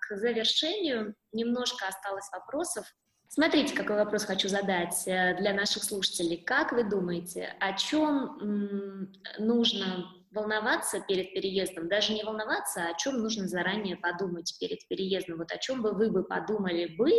к 0.00 0.16
завершению. 0.16 1.14
Немножко 1.32 1.86
осталось 1.86 2.28
вопросов. 2.32 2.86
Смотрите, 3.34 3.74
какой 3.74 3.96
вопрос 3.96 4.26
хочу 4.26 4.46
задать 4.48 5.08
э, 5.08 5.34
для 5.38 5.54
наших 5.54 5.84
слушателей. 5.84 6.36
Как 6.36 6.70
вы 6.70 6.84
думаете, 6.84 7.56
о 7.60 7.72
чем 7.72 9.10
нужно 9.38 10.04
волноваться 10.32 11.00
перед 11.00 11.32
переездом? 11.32 11.88
Даже 11.88 12.12
не 12.12 12.24
волноваться, 12.24 12.84
а 12.84 12.90
о 12.90 12.98
чем 12.98 13.20
нужно 13.20 13.48
заранее 13.48 13.96
подумать 13.96 14.54
перед 14.60 14.86
переездом? 14.86 15.38
Вот 15.38 15.50
о 15.50 15.56
чем 15.56 15.80
бы 15.80 15.92
вы 15.92 16.10
бы 16.10 16.24
подумали 16.24 16.94
бы, 16.94 17.10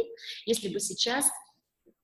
если 0.46 0.72
бы 0.72 0.80
сейчас 0.80 1.32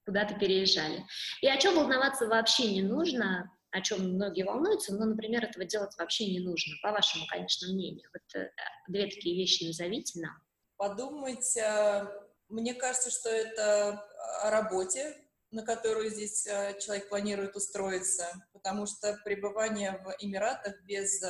куда-то 0.07 0.34
переезжали? 0.39 1.05
И 1.43 1.47
о 1.47 1.57
чем 1.57 1.76
волноваться 1.76 2.26
вообще 2.26 2.74
не 2.74 2.82
нужно, 2.82 3.55
о 3.70 3.82
чем 3.82 4.16
многие 4.16 4.41
волнуются, 4.41 4.95
но, 4.95 5.05
например, 5.05 5.43
этого 5.45 5.66
делать 5.66 5.95
вообще 5.99 6.26
не 6.26 6.39
нужно, 6.39 6.74
по 6.82 6.91
вашему, 6.91 7.28
конечно, 7.28 7.72
мнению. 7.72 8.10
Вот 8.12 8.41
э, 8.41 8.49
две 8.88 9.05
такие 9.05 9.36
вещи 9.36 9.66
назовите 9.66 10.20
нам. 10.20 10.34
Подумать, 10.78 11.55
э, 11.57 12.07
мне 12.50 12.74
кажется, 12.74 13.12
что 13.12 13.30
это 13.30 14.06
о 14.41 14.50
работе, 14.50 15.16
на 15.52 15.64
которую 15.64 16.10
здесь 16.10 16.45
э, 16.45 16.78
человек 16.80 17.10
планирует 17.10 17.56
устроиться, 17.56 18.28
потому 18.54 18.86
что 18.86 19.20
пребывание 19.24 20.00
в 20.04 20.16
Эмиратах 20.20 20.80
без 20.84 21.22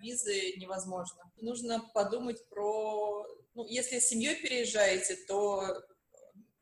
визы 0.00 0.56
невозможно. 0.56 1.30
Нужно 1.36 1.80
подумать 1.94 2.48
про... 2.48 3.26
Ну, 3.54 3.64
если 3.66 3.98
с 3.98 4.08
семьей 4.08 4.36
переезжаете, 4.36 5.16
то 5.26 5.84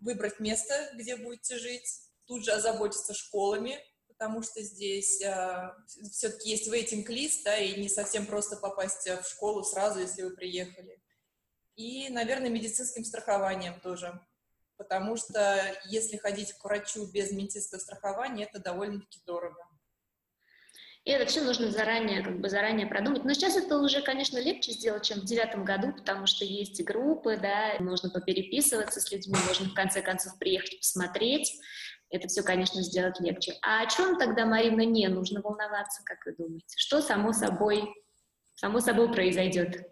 выбрать 0.01 0.41
место, 0.41 0.91
где 0.95 1.17
будете 1.17 1.59
жить, 1.59 1.87
тут 2.27 2.45
же 2.45 2.53
озаботиться 2.53 3.15
школами, 3.15 3.79
потому 4.09 4.43
что 4.43 4.63
здесь 4.63 5.23
э, 5.23 5.71
все-таки 6.11 6.51
есть 6.51 6.69
waiting-лист, 6.69 7.45
да, 7.45 7.59
и 7.59 7.81
не 7.81 7.89
совсем 7.89 8.27
просто 8.27 8.57
попасть 8.57 9.09
в 9.09 9.25
школу 9.29 9.63
сразу, 9.65 10.01
если 10.01 10.23
вы 10.23 10.31
приехали. 10.35 11.01
И, 11.77 12.09
наверное, 12.11 12.49
медицинским 12.49 13.05
страхованием 13.05 13.79
тоже, 13.81 14.21
потому 14.77 15.17
что 15.17 15.61
если 15.85 16.17
ходить 16.17 16.53
к 16.53 16.65
врачу 16.65 17.07
без 17.13 17.33
медицинского 17.33 17.79
страхования, 17.79 18.45
это 18.45 18.61
довольно-таки 18.61 19.21
дорого. 19.27 19.59
И 21.05 21.11
это 21.13 21.27
все 21.27 21.43
нужно 21.43 21.71
заранее, 21.71 22.25
как 22.25 22.41
бы 22.41 22.49
заранее 22.49 22.89
продумать. 22.89 23.25
Но 23.25 23.33
сейчас 23.33 23.57
это 23.57 23.79
уже, 23.79 24.03
конечно, 24.03 24.39
легче 24.39 24.73
сделать, 24.73 25.05
чем 25.05 25.21
в 25.21 25.25
девятом 25.25 25.65
году, 25.65 25.93
потому 25.93 26.27
что 26.27 26.45
есть 26.45 26.83
группы, 26.83 27.37
да, 27.37 27.77
можно 27.79 28.11
попереписываться 28.11 29.01
с 29.01 29.13
людьми, 29.13 29.37
можно 29.47 29.69
в 29.69 29.75
конце 29.75 30.03
концов 30.03 30.37
приехать 30.39 30.79
посмотреть 30.79 31.61
это 32.11 32.29
все, 32.29 32.43
конечно, 32.43 32.83
сделать 32.83 33.21
легче. 33.21 33.55
А 33.63 33.83
о 33.83 33.87
чем 33.87 34.19
тогда, 34.19 34.47
Марина, 34.47 34.83
не 34.83 35.09
нужно 35.09 35.41
волноваться, 35.41 36.03
как 36.05 36.25
вы 36.25 36.35
думаете? 36.37 36.77
Что 36.77 37.01
само 37.01 37.33
собой, 37.33 37.85
само 38.55 38.81
собой 38.81 39.13
произойдет? 39.13 39.91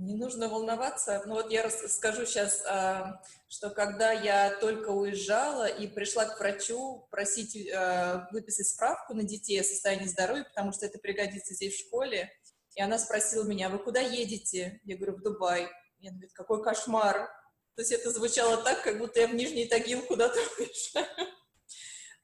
Не 0.00 0.14
нужно 0.14 0.48
волноваться. 0.48 1.22
Ну 1.26 1.34
вот 1.34 1.50
я 1.50 1.62
расскажу 1.62 2.24
сейчас, 2.24 2.64
а, 2.66 3.20
что 3.48 3.68
когда 3.68 4.12
я 4.12 4.56
только 4.58 4.88
уезжала 4.88 5.66
и 5.66 5.86
пришла 5.86 6.24
к 6.24 6.40
врачу 6.40 7.06
просить 7.10 7.70
а, 7.70 8.26
выписать 8.32 8.68
справку 8.68 9.12
на 9.12 9.24
детей 9.24 9.60
о 9.60 9.64
состоянии 9.64 10.06
здоровья, 10.06 10.44
потому 10.44 10.72
что 10.72 10.86
это 10.86 10.98
пригодится 10.98 11.52
здесь 11.52 11.74
в 11.74 11.86
школе, 11.86 12.32
и 12.76 12.80
она 12.80 12.98
спросила 12.98 13.44
меня, 13.44 13.68
вы 13.68 13.78
куда 13.78 14.00
едете? 14.00 14.80
Я 14.84 14.96
говорю, 14.96 15.16
в 15.16 15.22
Дубай. 15.22 15.68
Я 15.98 16.12
говорю, 16.12 16.28
какой 16.32 16.62
кошмар. 16.62 17.28
То 17.74 17.82
есть 17.82 17.92
это 17.92 18.10
звучало 18.10 18.56
так, 18.56 18.82
как 18.82 18.96
будто 18.96 19.20
я 19.20 19.28
в 19.28 19.34
Нижний 19.34 19.66
Тагил 19.66 20.00
куда-то 20.06 20.38
уезжаю. 20.58 21.28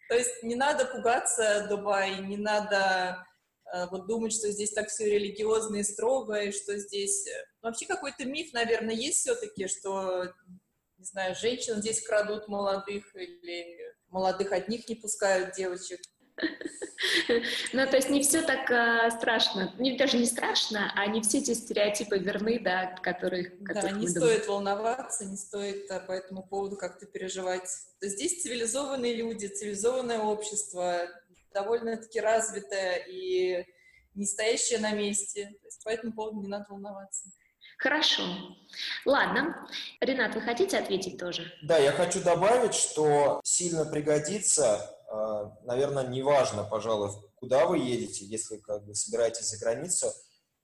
То 0.08 0.14
есть 0.14 0.42
не 0.42 0.54
надо 0.54 0.86
пугаться 0.86 1.66
Дубай, 1.68 2.20
не 2.20 2.38
надо 2.38 2.76
э, 2.76 3.35
вот 3.90 4.06
думать, 4.06 4.32
что 4.32 4.50
здесь 4.50 4.72
так 4.72 4.88
все 4.88 5.06
религиозно 5.06 5.76
и 5.76 5.82
строго, 5.82 6.40
и 6.40 6.52
что 6.52 6.78
здесь... 6.78 7.26
Э, 7.26 7.44
вообще 7.62 7.86
какой-то 7.86 8.24
миф, 8.24 8.52
наверное, 8.52 8.94
есть 8.94 9.18
все-таки, 9.18 9.66
что, 9.66 10.32
не 10.98 11.04
знаю, 11.04 11.34
женщин 11.34 11.76
здесь 11.76 12.00
крадут 12.00 12.48
молодых, 12.48 13.14
или 13.14 13.78
молодых 14.08 14.52
одних 14.52 14.88
не 14.88 14.94
пускают 14.94 15.54
девочек. 15.54 16.00
Ну, 17.72 17.86
то 17.86 17.96
есть 17.96 18.08
не 18.08 18.22
все 18.22 18.42
так 18.42 18.70
э, 18.70 19.10
страшно, 19.10 19.74
не, 19.78 19.96
даже 19.96 20.16
не 20.16 20.26
страшно, 20.26 20.92
а 20.94 21.06
не 21.06 21.20
все 21.20 21.38
эти 21.38 21.52
стереотипы 21.52 22.18
верны, 22.18 22.58
да, 22.58 22.94
которых, 23.02 23.48
Да, 23.60 23.90
не 23.90 24.08
стоит 24.08 24.46
волноваться, 24.46 25.24
не 25.26 25.36
стоит 25.36 25.90
а, 25.90 26.00
по 26.00 26.12
этому 26.12 26.42
поводу 26.42 26.76
как-то 26.76 27.06
переживать. 27.06 27.68
Здесь 28.00 28.42
цивилизованные 28.42 29.14
люди, 29.14 29.46
цивилизованное 29.46 30.20
общество, 30.20 31.08
довольно-таки 31.60 32.20
развитое 32.20 32.96
и 33.08 33.64
не 34.14 34.26
стоящее 34.26 34.78
на 34.78 34.92
месте. 34.92 35.46
То 35.60 35.66
есть 35.66 35.84
по 35.84 35.88
этому 35.88 36.12
поводу 36.12 36.40
не 36.40 36.48
надо 36.48 36.66
волноваться. 36.68 37.28
Хорошо. 37.78 38.22
Ладно. 39.04 39.68
Ренат, 40.00 40.34
вы 40.34 40.40
хотите 40.40 40.78
ответить 40.78 41.18
тоже? 41.18 41.52
Да, 41.62 41.78
я 41.78 41.92
хочу 41.92 42.22
добавить, 42.22 42.74
что 42.74 43.40
сильно 43.44 43.84
пригодится 43.84 44.96
а, 45.08 45.56
наверное, 45.64 46.06
неважно, 46.06 46.64
пожалуй, 46.64 47.10
куда 47.36 47.66
вы 47.66 47.78
едете, 47.78 48.24
если 48.24 48.56
как 48.58 48.84
бы 48.84 48.94
собираетесь 48.94 49.50
за 49.50 49.58
границу, 49.58 50.08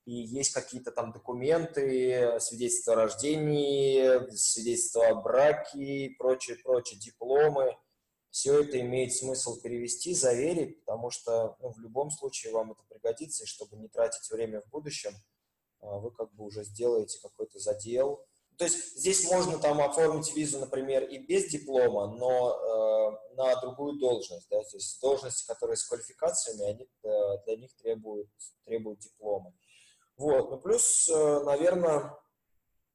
и 0.05 0.14
есть 0.14 0.53
какие-то 0.53 0.90
там 0.90 1.12
документы, 1.12 2.38
свидетельства 2.40 2.95
о 2.95 2.97
рождении, 2.97 4.34
свидетельства 4.34 5.07
о 5.09 5.14
браке, 5.14 6.14
прочее, 6.18 6.57
прочее, 6.62 6.99
дипломы. 6.99 7.76
Все 8.32 8.62
это 8.62 8.80
имеет 8.80 9.14
смысл 9.14 9.60
перевести, 9.60 10.14
заверить, 10.14 10.84
потому 10.84 11.10
что 11.10 11.56
ну, 11.60 11.70
в 11.70 11.78
любом 11.78 12.10
случае 12.10 12.52
вам 12.52 12.72
это 12.72 12.82
пригодится, 12.88 13.44
и 13.44 13.46
чтобы 13.46 13.76
не 13.76 13.88
тратить 13.88 14.28
время 14.30 14.62
в 14.62 14.70
будущем, 14.70 15.12
а, 15.80 15.98
вы 15.98 16.10
как 16.10 16.34
бы 16.34 16.44
уже 16.44 16.64
сделаете 16.64 17.20
какой-то 17.20 17.60
задел, 17.60 18.26
то 18.58 18.64
есть 18.64 18.96
здесь 18.96 19.30
можно 19.30 19.58
там 19.58 19.80
оформить 19.80 20.34
визу, 20.36 20.58
например, 20.60 21.04
и 21.04 21.18
без 21.18 21.50
диплома, 21.50 22.06
но 22.06 23.18
э, 23.32 23.34
на 23.34 23.60
другую 23.60 23.98
должность. 23.98 24.48
Да? 24.50 24.62
То 24.62 24.76
есть 24.76 25.00
должности, 25.00 25.46
которые 25.46 25.76
с 25.76 25.84
квалификациями, 25.84 26.70
они 26.70 26.88
э, 27.02 27.44
для 27.46 27.56
них 27.56 27.74
требуют, 27.76 28.28
требуют 28.64 29.00
диплома. 29.00 29.52
Вот. 30.16 30.50
Ну, 30.50 30.58
плюс, 30.58 31.08
э, 31.08 31.40
наверное, 31.44 32.16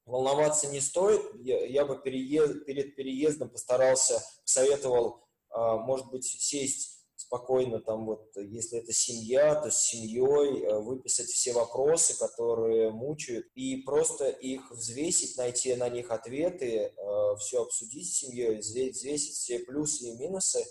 волноваться 0.05 0.67
не 0.67 0.79
стоит. 0.79 1.21
Я, 1.41 1.65
я 1.65 1.85
бы 1.85 2.01
переезд, 2.01 2.65
перед 2.65 2.95
переездом 2.95 3.49
постарался, 3.49 4.23
советовал, 4.45 5.17
э, 5.17 5.26
может 5.57 6.07
быть, 6.11 6.25
сесть 6.25 6.97
спокойно 7.17 7.81
там 7.81 8.05
вот, 8.05 8.31
если 8.35 8.79
это 8.79 8.93
семья, 8.93 9.55
то 9.55 9.71
с 9.71 9.81
семьей 9.81 10.63
э, 10.63 10.79
выписать 10.79 11.27
все 11.27 11.51
вопросы, 11.51 12.17
которые 12.17 12.91
мучают, 12.91 13.47
и 13.55 13.77
просто 13.77 14.29
их 14.29 14.71
взвесить, 14.71 15.35
найти 15.37 15.75
на 15.75 15.89
них 15.89 16.11
ответы, 16.11 16.93
э, 16.95 17.35
все 17.39 17.63
обсудить 17.63 18.07
с 18.07 18.19
семьей, 18.19 18.59
взвесить 18.59 19.35
все 19.35 19.59
плюсы 19.59 20.05
и 20.05 20.15
минусы. 20.15 20.63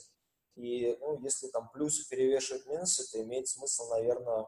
И 0.54 0.96
ну, 1.00 1.22
если 1.22 1.48
там 1.48 1.68
плюсы 1.72 2.08
перевешивают 2.08 2.66
минусы, 2.66 3.10
то 3.10 3.20
имеет 3.20 3.48
смысл, 3.48 3.90
наверное, 3.90 4.46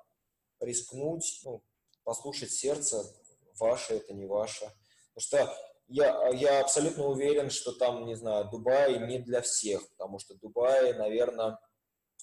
рискнуть, 0.61 1.41
ну, 1.45 1.62
послушать 2.05 2.53
сердце, 2.53 3.05
ваше 3.59 3.95
это 3.95 4.14
не 4.14 4.24
ваше. 4.24 4.72
Потому 5.14 5.20
что 5.47 5.57
я, 5.89 6.28
я 6.28 6.61
абсолютно 6.61 7.07
уверен, 7.07 7.51
что 7.51 7.72
там, 7.72 8.05
не 8.05 8.14
знаю, 8.14 8.49
Дубай 8.51 8.99
не 9.07 9.18
для 9.18 9.41
всех, 9.41 9.89
потому 9.91 10.18
что 10.18 10.34
Дубай, 10.34 10.93
наверное, 10.93 11.59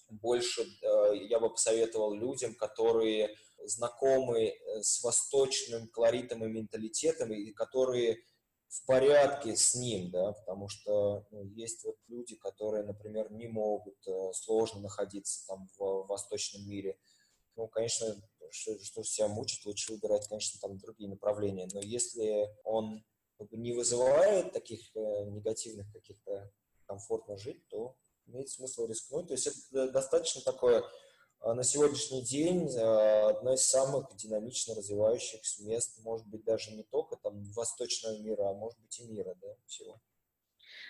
больше 0.09 0.61
э, 0.61 1.15
я 1.29 1.39
бы 1.39 1.49
посоветовал 1.49 2.13
людям, 2.13 2.53
которые 2.53 3.35
знакомы 3.63 4.49
э, 4.49 4.81
с 4.81 5.03
восточным 5.03 5.87
колоритом 5.87 6.45
и 6.45 6.47
менталитетом, 6.47 7.33
и 7.33 7.51
которые 7.51 8.19
в 8.67 8.85
порядке 8.85 9.55
с 9.55 9.73
ним, 9.73 10.11
да, 10.11 10.33
потому 10.33 10.67
что 10.67 11.25
ну, 11.31 11.45
есть 11.45 11.83
вот 11.85 11.95
люди, 12.07 12.35
которые, 12.35 12.83
например, 12.83 13.31
не 13.31 13.47
могут, 13.47 13.97
э, 14.07 14.31
сложно 14.33 14.81
находиться 14.81 15.47
там 15.47 15.67
в, 15.77 16.05
восточном 16.07 16.67
мире. 16.69 16.99
Ну, 17.55 17.67
конечно, 17.67 18.15
что, 18.51 18.77
что 18.83 19.01
себя 19.03 19.27
мучить, 19.27 19.65
лучше 19.65 19.93
выбирать, 19.93 20.27
конечно, 20.27 20.59
там 20.61 20.77
другие 20.77 21.09
направления. 21.09 21.67
Но 21.73 21.79
если 21.79 22.47
он 22.63 23.03
как 23.45 23.51
бы, 23.51 23.57
не 23.57 23.73
вызывает 23.73 24.53
таких 24.53 24.79
э, 24.95 24.99
негативных 25.25 25.91
каких-то 25.91 26.51
комфортно 26.85 27.37
жить, 27.37 27.67
то 27.67 27.95
имеет 28.27 28.49
смысл 28.49 28.87
рискнуть. 28.87 29.27
То 29.27 29.33
есть 29.33 29.47
это 29.47 29.91
достаточно 29.91 30.41
такое 30.41 30.83
а, 31.39 31.53
на 31.53 31.63
сегодняшний 31.63 32.23
день 32.23 32.69
а, 32.77 33.29
одно 33.29 33.53
из 33.53 33.65
самых 33.67 34.15
динамично 34.15 34.75
развивающихся 34.75 35.63
мест, 35.63 35.99
может 36.03 36.27
быть, 36.27 36.43
даже 36.43 36.71
не 36.71 36.83
только 36.83 37.17
там 37.17 37.43
восточного 37.51 38.17
мира, 38.19 38.49
а 38.49 38.53
может 38.53 38.79
быть 38.79 38.99
и 38.99 39.03
мира, 39.03 39.35
да, 39.41 39.55
всего. 39.65 39.99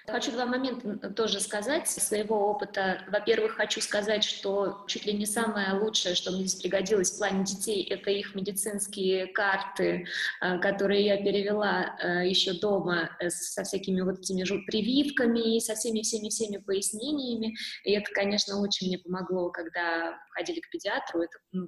Хочу 0.08 0.32
два 0.32 0.46
момента 0.46 1.10
тоже 1.10 1.40
сказать 1.40 1.88
своего 1.88 2.50
опыта. 2.50 3.02
Во-первых, 3.08 3.54
хочу 3.54 3.82
сказать, 3.82 4.24
что 4.24 4.84
чуть 4.88 5.06
ли 5.06 5.14
не 5.14 5.26
самое 5.26 5.74
лучшее, 5.74 6.14
что 6.14 6.32
мне 6.32 6.46
здесь 6.46 6.62
пригодилось 6.62 7.12
в 7.12 7.18
плане 7.18 7.44
детей, 7.44 7.84
это 7.84 8.12
их 8.12 8.36
медицинские 8.36 9.28
карты, 9.28 10.06
э, 10.42 10.60
которые 10.60 11.06
я 11.06 11.18
перевела 11.18 11.98
э, 12.00 12.28
еще 12.28 12.54
дома 12.54 13.10
э, 13.20 13.30
со 13.30 13.64
всякими 13.64 14.02
вот 14.02 14.20
этими 14.20 14.44
же 14.44 14.60
прививками, 14.68 15.58
со 15.60 15.74
всеми-всеми-всеми 15.74 16.58
пояснениями. 16.58 17.56
И 17.84 17.92
это, 17.92 18.12
конечно, 18.14 18.62
очень 18.62 18.88
мне 18.88 19.00
помогло, 19.00 19.50
когда 19.50 20.20
ходили 20.32 20.60
к 20.60 20.70
педиатру. 20.70 21.22
Это 21.22 21.68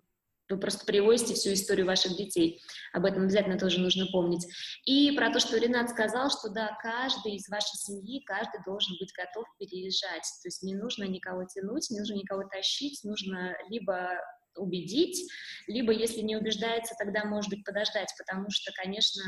вы 0.49 0.59
просто 0.59 0.85
привозите 0.85 1.33
всю 1.33 1.53
историю 1.53 1.85
ваших 1.85 2.15
детей. 2.15 2.61
Об 2.93 3.05
этом 3.05 3.23
обязательно 3.23 3.57
тоже 3.57 3.79
нужно 3.79 4.07
помнить. 4.11 4.45
И 4.85 5.11
про 5.11 5.31
то, 5.31 5.39
что 5.39 5.57
Ренат 5.57 5.89
сказал, 5.89 6.29
что 6.29 6.49
да, 6.49 6.77
каждый 6.81 7.35
из 7.35 7.47
вашей 7.49 7.75
семьи, 7.75 8.23
каждый 8.25 8.63
должен 8.65 8.95
быть 8.99 9.13
готов 9.13 9.45
переезжать. 9.59 10.23
То 10.41 10.47
есть 10.47 10.63
не 10.63 10.75
нужно 10.75 11.03
никого 11.03 11.43
тянуть, 11.45 11.89
не 11.89 11.99
нужно 11.99 12.15
никого 12.15 12.43
тащить, 12.43 13.03
нужно 13.03 13.55
либо 13.69 14.09
убедить, 14.57 15.29
либо, 15.67 15.91
если 15.91 16.21
не 16.21 16.35
убеждается, 16.35 16.95
тогда, 16.97 17.25
может 17.25 17.49
быть, 17.49 17.63
подождать, 17.63 18.09
потому 18.17 18.49
что, 18.49 18.71
конечно, 18.73 19.23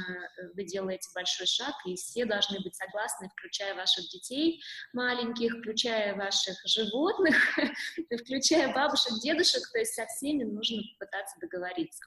вы 0.53 0.63
делаете 0.63 1.09
большой 1.13 1.47
шаг, 1.47 1.73
и 1.85 1.95
все 1.95 2.25
должны 2.25 2.59
быть 2.61 2.75
согласны, 2.75 3.29
включая 3.29 3.75
ваших 3.75 4.09
детей 4.09 4.61
маленьких, 4.93 5.59
включая 5.59 6.15
ваших 6.15 6.55
животных, 6.65 7.35
включая 8.23 8.73
бабушек, 8.73 9.13
дедушек, 9.21 9.63
то 9.71 9.79
есть 9.79 9.93
со 9.93 10.05
всеми 10.05 10.43
нужно 10.43 10.81
пытаться 10.99 11.35
договориться. 11.39 12.01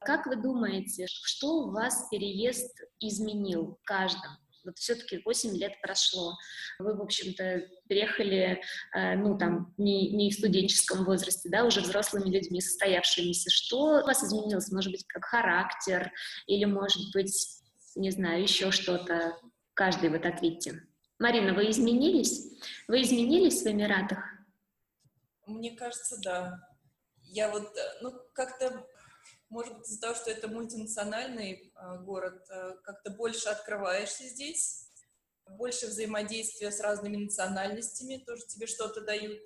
Как 0.00 0.26
вы 0.26 0.36
думаете, 0.36 1.06
что 1.08 1.64
у 1.64 1.70
вас 1.70 2.08
переезд 2.10 2.80
изменил 3.00 3.78
в? 3.84 4.38
Вот 4.68 4.76
все-таки 4.76 5.22
8 5.24 5.56
лет 5.56 5.80
прошло. 5.80 6.36
Вы, 6.78 6.94
в 6.94 7.00
общем-то, 7.00 7.62
приехали, 7.88 8.60
э, 8.94 9.16
ну, 9.16 9.38
там, 9.38 9.74
не, 9.78 10.10
не 10.10 10.30
в 10.30 10.34
студенческом 10.34 11.06
возрасте, 11.06 11.48
да, 11.48 11.64
уже 11.64 11.80
взрослыми 11.80 12.28
людьми, 12.28 12.60
состоявшимися. 12.60 13.48
Что 13.48 14.02
у 14.02 14.06
вас 14.06 14.22
изменилось? 14.22 14.70
Может 14.70 14.92
быть, 14.92 15.06
как 15.06 15.24
характер? 15.24 16.12
Или, 16.46 16.66
может 16.66 17.10
быть, 17.14 17.32
не 17.96 18.10
знаю, 18.10 18.42
еще 18.42 18.70
что-то? 18.70 19.38
Каждый 19.72 20.10
вот 20.10 20.26
ответьте. 20.26 20.82
Марина, 21.18 21.54
вы 21.54 21.70
изменились? 21.70 22.60
Вы 22.88 23.00
изменились 23.00 23.62
в 23.62 23.66
Эмиратах? 23.66 24.18
Мне 25.46 25.70
кажется, 25.70 26.20
да. 26.22 26.68
Я 27.22 27.50
вот, 27.50 27.74
э, 27.74 28.02
ну, 28.02 28.12
как-то 28.34 28.86
может 29.50 29.78
быть, 29.78 29.88
из-за 29.88 30.00
того, 30.00 30.14
что 30.14 30.30
это 30.30 30.48
мультинациональный 30.48 31.72
э, 31.74 31.98
город, 32.00 32.44
э, 32.50 32.74
как-то 32.82 33.10
больше 33.10 33.48
открываешься 33.48 34.24
здесь, 34.24 34.88
больше 35.46 35.86
взаимодействия 35.86 36.70
с 36.70 36.80
разными 36.80 37.16
национальностями, 37.16 38.22
тоже 38.26 38.46
тебе 38.46 38.66
что-то 38.66 39.00
дают. 39.00 39.40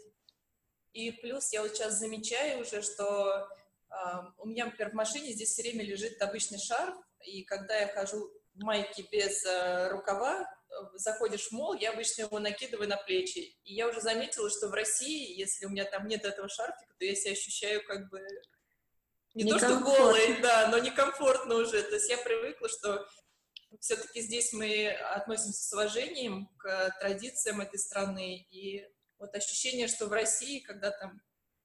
И 0.93 1.13
плюс 1.13 1.53
я 1.53 1.63
вот 1.63 1.75
сейчас 1.75 1.99
замечаю 1.99 2.63
уже, 2.63 2.83
что 2.83 3.47
э, 3.91 3.95
у 4.39 4.47
меня, 4.49 4.67
например, 4.67 4.91
в 4.91 4.95
машине 4.95 5.33
здесь 5.33 5.51
все 5.51 5.63
время 5.63 5.85
лежит 5.85 6.21
обычный 6.21 6.59
шарф, 6.59 6.97
и 7.25 7.45
когда 7.45 7.77
я 7.77 7.87
хожу 7.87 8.29
в 8.55 8.65
майке 8.65 9.07
без 9.11 9.45
рукава, 9.91 10.45
заходишь 10.95 11.49
в 11.49 11.53
мол, 11.53 11.75
я 11.75 11.93
обычно 11.93 12.23
его 12.23 12.39
накидываю 12.41 12.89
на 12.89 12.97
плечи. 12.97 13.57
И 13.65 13.75
я 13.75 13.89
уже 13.89 14.01
заметила, 14.01 14.51
что 14.51 14.69
в 14.69 14.75
России, 14.75 15.39
если 15.39 15.67
у 15.67 15.69
меня 15.69 15.85
там 15.85 16.09
нет 16.09 16.25
этого 16.25 16.49
шарфика, 16.49 16.93
то 16.99 17.05
я 17.05 17.15
себя 17.15 17.33
ощущаю 17.33 17.85
как 17.87 18.11
бы 18.11 18.21
не 19.35 19.51
то, 19.51 19.59
что 19.59 19.79
голый, 19.81 20.41
да, 20.41 20.69
но 20.69 20.79
некомфортно 20.79 21.57
уже. 21.57 21.83
То 21.83 21.95
есть 21.95 22.11
я 22.11 22.19
привыкла, 22.19 22.69
что 22.69 23.07
все-таки 23.81 24.21
здесь 24.21 24.53
мы 24.53 24.89
относимся 24.89 25.63
с 25.63 25.73
уважением 25.73 26.49
к 26.59 26.97
традициям 27.01 27.61
этой 27.61 27.79
страны. 27.79 28.47
И 28.51 28.87
вот 29.19 29.35
ощущение, 29.35 29.89
что 29.89 30.07
в 30.07 30.13
России, 30.13 30.61
когда 30.61 30.91
там 30.91 31.21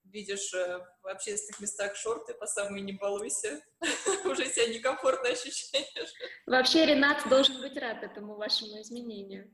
видишь 0.06 0.54
э, 0.54 0.80
в 1.04 1.08
общественных 1.08 1.60
местах 1.60 1.96
шорты 1.96 2.34
по 2.34 2.48
самой 2.48 2.82
не 2.82 2.94
балуйся, 2.94 3.62
уже 4.26 4.46
себя 4.46 4.68
некомфортно 4.68 5.30
ощущаешь. 5.30 6.14
Вообще 6.46 6.86
Ренат 6.86 7.28
должен 7.30 7.60
быть 7.62 7.78
рад 7.78 8.04
этому 8.04 8.36
вашему 8.36 8.82
изменению. 8.82 9.52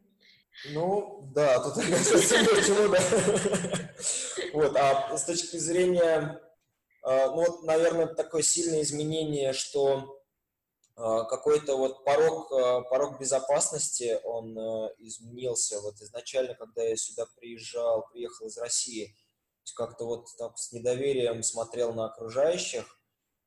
Ну, 0.70 1.32
да, 1.34 1.60
тут 1.60 1.76
почему, 1.76 2.90
да. 2.90 3.94
Вот, 4.54 4.76
а 4.76 5.18
с 5.18 5.26
точки 5.26 5.58
зрения 5.58 6.40
ну, 7.04 7.36
вот, 7.36 7.64
наверное, 7.64 8.08
такое 8.08 8.42
сильное 8.44 8.82
изменение, 8.82 9.52
что 9.52 10.24
а, 10.96 11.24
какой-то 11.26 11.76
вот 11.76 12.04
порог, 12.06 12.52
а, 12.52 12.82
порог 12.82 13.20
безопасности, 13.20 14.20
он 14.24 14.58
изменился. 15.00 15.82
Вот 15.82 16.00
изначально, 16.02 16.56
когда 16.56 16.84
я 16.84 16.96
сюда 16.96 17.26
приезжал, 17.38 18.08
приехал 18.12 18.48
из 18.48 18.58
России, 18.58 19.16
как-то 19.76 20.06
вот 20.06 20.28
так 20.38 20.58
с 20.58 20.72
недоверием 20.72 21.42
смотрел 21.42 21.94
на 21.94 22.06
окружающих, 22.06 23.00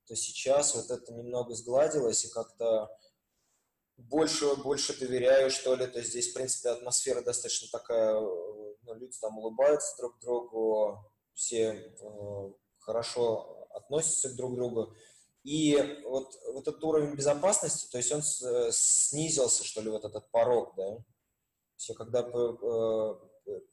то 0.07 0.17
сейчас 0.17 0.75
вот 0.75 0.91
это 0.91 1.13
немного 1.13 1.55
сгладилось 1.55 2.25
и 2.25 2.31
как-то 2.31 2.89
больше, 3.97 4.55
больше 4.57 4.99
доверяю, 4.99 5.51
что 5.51 5.75
ли. 5.75 5.87
То 5.87 5.99
есть 5.99 6.11
здесь, 6.11 6.31
в 6.31 6.35
принципе, 6.35 6.71
атмосфера 6.71 7.23
достаточно 7.23 7.69
такая, 7.71 8.15
ну, 8.21 8.95
люди 8.95 9.19
там 9.21 9.39
улыбаются 9.39 9.97
друг 9.99 10.19
другу, 10.21 10.99
все 11.35 11.95
хорошо 12.87 13.69
относятся 13.75 14.35
друг 14.35 14.53
к 14.53 14.55
другу. 14.55 14.95
И 15.43 15.77
вот, 16.05 16.35
вот 16.53 16.67
этот 16.67 16.83
уровень 16.83 17.15
безопасности, 17.15 17.91
то 17.91 17.99
есть 17.99 18.11
он 18.11 18.21
э, 18.21 18.71
снизился, 18.73 19.65
что 19.65 19.81
ли, 19.81 19.91
вот 19.91 20.05
этот 20.05 20.31
порог, 20.31 20.75
да. 20.77 20.99
Все, 21.77 21.95
когда, 21.95 22.21
э, 22.21 23.15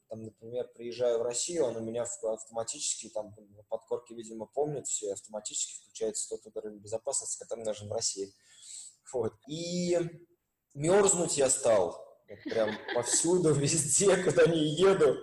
там, 0.08 0.24
например, 0.24 0.68
приезжаю 0.74 1.18
в 1.18 1.22
Россию, 1.22 1.64
он 1.64 1.76
у 1.76 1.80
меня 1.80 2.02
автоматически, 2.02 3.08
там, 3.08 3.34
на 3.56 3.62
подкорке, 3.64 4.14
видимо, 4.14 4.46
помнит 4.46 4.86
все, 4.86 5.12
автоматически 5.12 5.80
включается 5.80 6.28
тот 6.28 6.46
уровень 6.54 6.78
безопасности, 6.78 7.42
который 7.42 7.64
нужен 7.64 7.88
в 7.88 7.92
России. 7.92 8.32
Вот. 9.12 9.32
И 9.48 9.98
мерзнуть 10.74 11.38
я 11.38 11.50
стал. 11.50 12.04
Вот 12.28 12.42
прям 12.44 12.70
повсюду, 12.94 13.52
везде, 13.54 14.16
куда 14.22 14.46
не 14.46 14.76
еду 14.76 15.16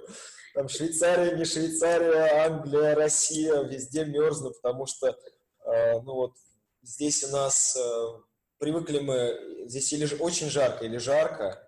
там 0.53 0.69
Швейцария, 0.69 1.35
не 1.35 1.45
Швейцария, 1.45 2.45
Англия, 2.45 2.95
Россия, 2.95 3.61
везде 3.63 4.05
мерзну, 4.05 4.51
потому 4.51 4.85
что, 4.85 5.07
э, 5.65 5.99
ну 6.01 6.13
вот, 6.13 6.33
здесь 6.81 7.23
у 7.23 7.29
нас 7.29 7.75
э, 7.75 8.05
привыкли 8.57 8.99
мы, 8.99 9.67
здесь 9.67 9.91
или 9.93 10.07
очень 10.19 10.49
жарко, 10.49 10.85
или 10.85 10.97
жарко, 10.97 11.67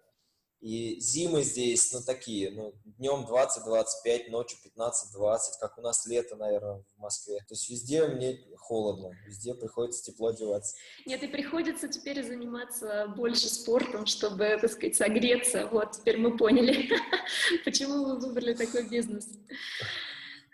и 0.63 0.97
зимы 1.01 1.43
здесь, 1.43 1.91
ну, 1.91 1.99
такие, 1.99 2.49
ну, 2.49 2.73
днем 2.85 3.27
20-25, 3.29 4.29
ночью 4.29 4.57
15-20, 4.77 5.37
как 5.59 5.77
у 5.77 5.81
нас 5.81 6.07
лето, 6.07 6.37
наверное, 6.37 6.85
в 6.95 7.01
Москве. 7.01 7.39
То 7.39 7.53
есть 7.53 7.69
везде 7.69 8.07
мне 8.07 8.39
холодно, 8.57 9.11
везде 9.25 9.55
приходится 9.55 10.01
тепло 10.09 10.29
одеваться. 10.29 10.77
Нет, 11.05 11.21
и 11.21 11.27
приходится 11.27 11.89
теперь 11.89 12.23
заниматься 12.23 13.13
больше 13.17 13.49
спортом, 13.49 14.05
чтобы, 14.05 14.57
так 14.61 14.71
сказать, 14.71 14.95
согреться. 14.95 15.67
Вот, 15.67 15.91
теперь 15.91 16.17
мы 16.17 16.37
поняли, 16.37 16.89
почему 17.65 18.05
вы 18.05 18.19
выбрали 18.19 18.53
такой 18.53 18.87
бизнес. 18.87 19.27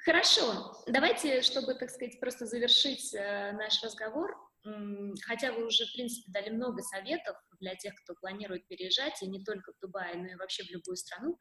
Хорошо, 0.04 0.76
давайте, 0.88 1.44
чтобы, 1.44 1.76
так 1.76 1.92
сказать, 1.92 2.20
просто 2.20 2.48
завершить 2.48 3.14
э, 3.14 3.52
наш 3.52 3.84
разговор, 3.84 4.36
хотя 5.24 5.52
вы 5.52 5.66
уже, 5.66 5.86
в 5.86 5.94
принципе, 5.94 6.32
дали 6.32 6.50
много 6.50 6.82
советов 6.82 7.36
для 7.60 7.76
тех, 7.76 7.94
кто 8.04 8.14
планирует 8.16 8.68
переезжать, 8.68 9.22
и 9.22 9.28
не 9.28 9.44
только 9.44 9.72
в 9.74 9.80
Дубай, 9.82 10.16
но 10.16 10.28
и 10.28 10.36
вообще 10.36 10.64
в 10.64 10.70
любую 10.70 10.96
страну, 10.96 11.38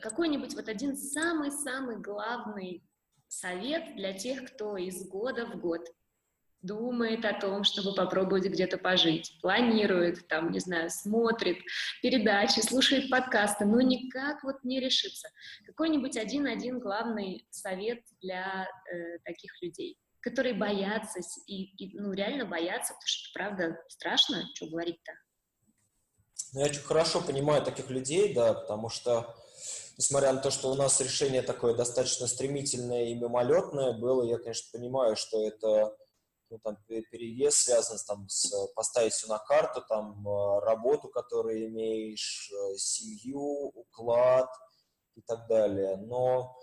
какой-нибудь 0.00 0.54
вот 0.54 0.68
один 0.68 0.96
самый-самый 0.96 1.98
главный 1.98 2.82
совет 3.28 3.96
для 3.96 4.12
тех, 4.12 4.52
кто 4.52 4.76
из 4.76 5.08
года 5.08 5.46
в 5.46 5.58
год 5.58 5.86
думает 6.62 7.24
о 7.24 7.38
том, 7.38 7.64
чтобы 7.64 7.94
попробовать 7.94 8.46
где-то 8.46 8.78
пожить, 8.78 9.38
планирует, 9.40 10.26
там, 10.26 10.50
не 10.50 10.58
знаю, 10.58 10.90
смотрит 10.90 11.58
передачи, 12.02 12.60
слушает 12.60 13.08
подкасты, 13.08 13.64
но 13.64 13.80
никак 13.80 14.42
вот 14.42 14.56
не 14.64 14.80
решится. 14.80 15.28
Какой-нибудь 15.66 16.16
один-один 16.16 16.80
главный 16.80 17.46
совет 17.50 18.00
для 18.20 18.66
э, 18.90 19.18
таких 19.24 19.52
людей 19.62 19.96
которые 20.26 20.54
боятся, 20.54 21.20
и, 21.46 21.62
и 21.76 21.96
ну, 21.96 22.12
реально 22.12 22.46
боятся, 22.46 22.94
потому 22.94 23.06
что, 23.06 23.32
правда, 23.32 23.80
страшно, 23.86 24.42
что 24.54 24.66
говорить-то. 24.66 25.12
Ну, 26.52 26.60
я 26.60 26.66
очень 26.66 26.80
хорошо 26.80 27.20
понимаю 27.20 27.62
таких 27.62 27.90
людей, 27.90 28.34
да, 28.34 28.54
потому 28.54 28.88
что, 28.88 29.36
несмотря 29.96 30.32
на 30.32 30.40
то, 30.40 30.50
что 30.50 30.72
у 30.72 30.74
нас 30.74 31.00
решение 31.00 31.42
такое 31.42 31.74
достаточно 31.76 32.26
стремительное 32.26 33.04
и 33.04 33.14
мимолетное 33.14 33.92
было, 33.92 34.24
я, 34.24 34.38
конечно, 34.38 34.76
понимаю, 34.76 35.14
что 35.14 35.46
это 35.46 35.96
ну, 36.50 36.58
там, 36.58 36.76
переезд 36.88 37.58
связан 37.58 37.96
там, 38.08 38.28
с 38.28 38.52
поставить 38.74 39.12
все 39.12 39.28
на 39.28 39.38
карту, 39.38 39.84
там, 39.88 40.26
э, 40.26 40.60
работу, 40.64 41.08
которую 41.08 41.68
имеешь, 41.68 42.50
э, 42.50 42.76
семью, 42.78 43.70
уклад 43.74 44.48
и 45.14 45.20
так 45.20 45.46
далее. 45.46 45.96
Но 45.98 46.56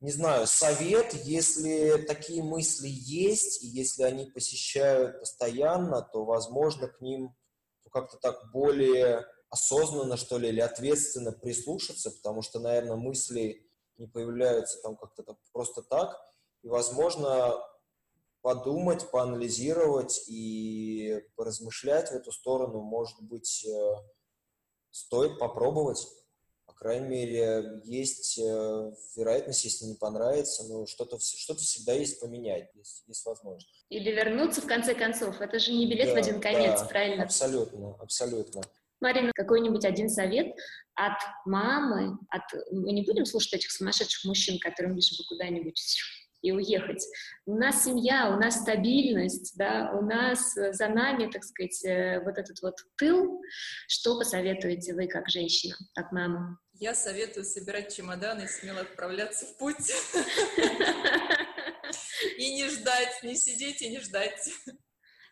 не 0.00 0.10
знаю, 0.10 0.46
совет, 0.46 1.12
если 1.12 2.02
такие 2.06 2.42
мысли 2.42 2.88
есть, 2.88 3.62
и 3.62 3.66
если 3.66 4.02
они 4.02 4.26
посещают 4.26 5.20
постоянно, 5.20 6.00
то, 6.00 6.24
возможно, 6.24 6.88
к 6.88 7.00
ним 7.02 7.36
как-то 7.92 8.16
так 8.16 8.50
более 8.50 9.26
осознанно, 9.50 10.16
что 10.16 10.38
ли, 10.38 10.48
или 10.48 10.60
ответственно 10.60 11.32
прислушаться, 11.32 12.10
потому 12.10 12.40
что, 12.40 12.60
наверное, 12.60 12.96
мысли 12.96 13.68
не 13.98 14.06
появляются 14.06 14.80
там 14.80 14.96
как-то 14.96 15.22
так, 15.22 15.36
просто 15.52 15.82
так, 15.82 16.16
и, 16.62 16.68
возможно, 16.68 17.60
подумать, 18.40 19.10
поанализировать 19.10 20.24
и 20.28 21.20
поразмышлять 21.36 22.08
в 22.10 22.14
эту 22.14 22.32
сторону, 22.32 22.80
может 22.80 23.20
быть, 23.20 23.66
э, 23.66 23.94
стоит 24.90 25.38
попробовать 25.38 26.08
крайней 26.80 27.08
мере, 27.08 27.82
есть 27.84 28.38
э, 28.38 28.92
вероятность, 29.14 29.64
если 29.64 29.84
не 29.84 29.96
понравится, 29.96 30.64
но 30.66 30.86
что-то 30.86 31.18
что 31.20 31.54
всегда 31.54 31.92
есть 31.92 32.18
поменять, 32.20 32.70
есть, 32.74 33.04
есть 33.06 33.26
возможность. 33.26 33.84
Или 33.90 34.10
вернуться 34.10 34.62
в 34.62 34.66
конце 34.66 34.94
концов. 34.94 35.40
Это 35.40 35.58
же 35.58 35.72
не 35.72 35.86
билет 35.86 36.06
да, 36.06 36.14
в 36.14 36.16
один 36.16 36.40
конец, 36.40 36.80
да, 36.80 36.86
правильно? 36.86 37.24
Абсолютно, 37.24 37.96
абсолютно. 38.00 38.62
Марина, 38.98 39.30
какой-нибудь 39.34 39.84
один 39.84 40.08
совет 40.08 40.54
от 40.94 41.18
мамы, 41.44 42.18
от... 42.30 42.42
мы 42.70 42.92
не 42.92 43.02
будем 43.02 43.26
слушать 43.26 43.54
этих 43.54 43.70
сумасшедших 43.70 44.24
мужчин, 44.24 44.58
которым 44.58 44.94
лишь 44.94 45.10
бы 45.18 45.24
куда-нибудь 45.28 45.78
и 46.42 46.52
уехать. 46.52 47.04
У 47.46 47.56
нас 47.56 47.84
семья, 47.84 48.34
у 48.34 48.40
нас 48.40 48.60
стабильность, 48.60 49.56
да, 49.56 49.92
у 49.94 50.02
нас 50.02 50.54
за 50.54 50.88
нами, 50.88 51.30
так 51.30 51.44
сказать, 51.44 51.84
э, 51.84 52.20
вот 52.24 52.38
этот 52.38 52.60
вот 52.62 52.76
тыл. 52.96 53.42
Что 53.86 54.18
посоветуете 54.18 54.94
вы 54.94 55.06
как 55.06 55.28
женщина, 55.28 55.76
как 55.94 56.12
мама? 56.12 56.58
Я 56.80 56.94
советую 56.94 57.44
собирать 57.44 57.94
чемоданы 57.94 58.44
и 58.44 58.48
смело 58.48 58.80
отправляться 58.80 59.44
в 59.44 59.58
путь. 59.58 59.76
И 62.38 62.54
не 62.54 62.68
ждать, 62.70 63.22
не 63.22 63.34
сидеть 63.34 63.82
и 63.82 63.90
не 63.90 64.00
ждать. 64.00 64.48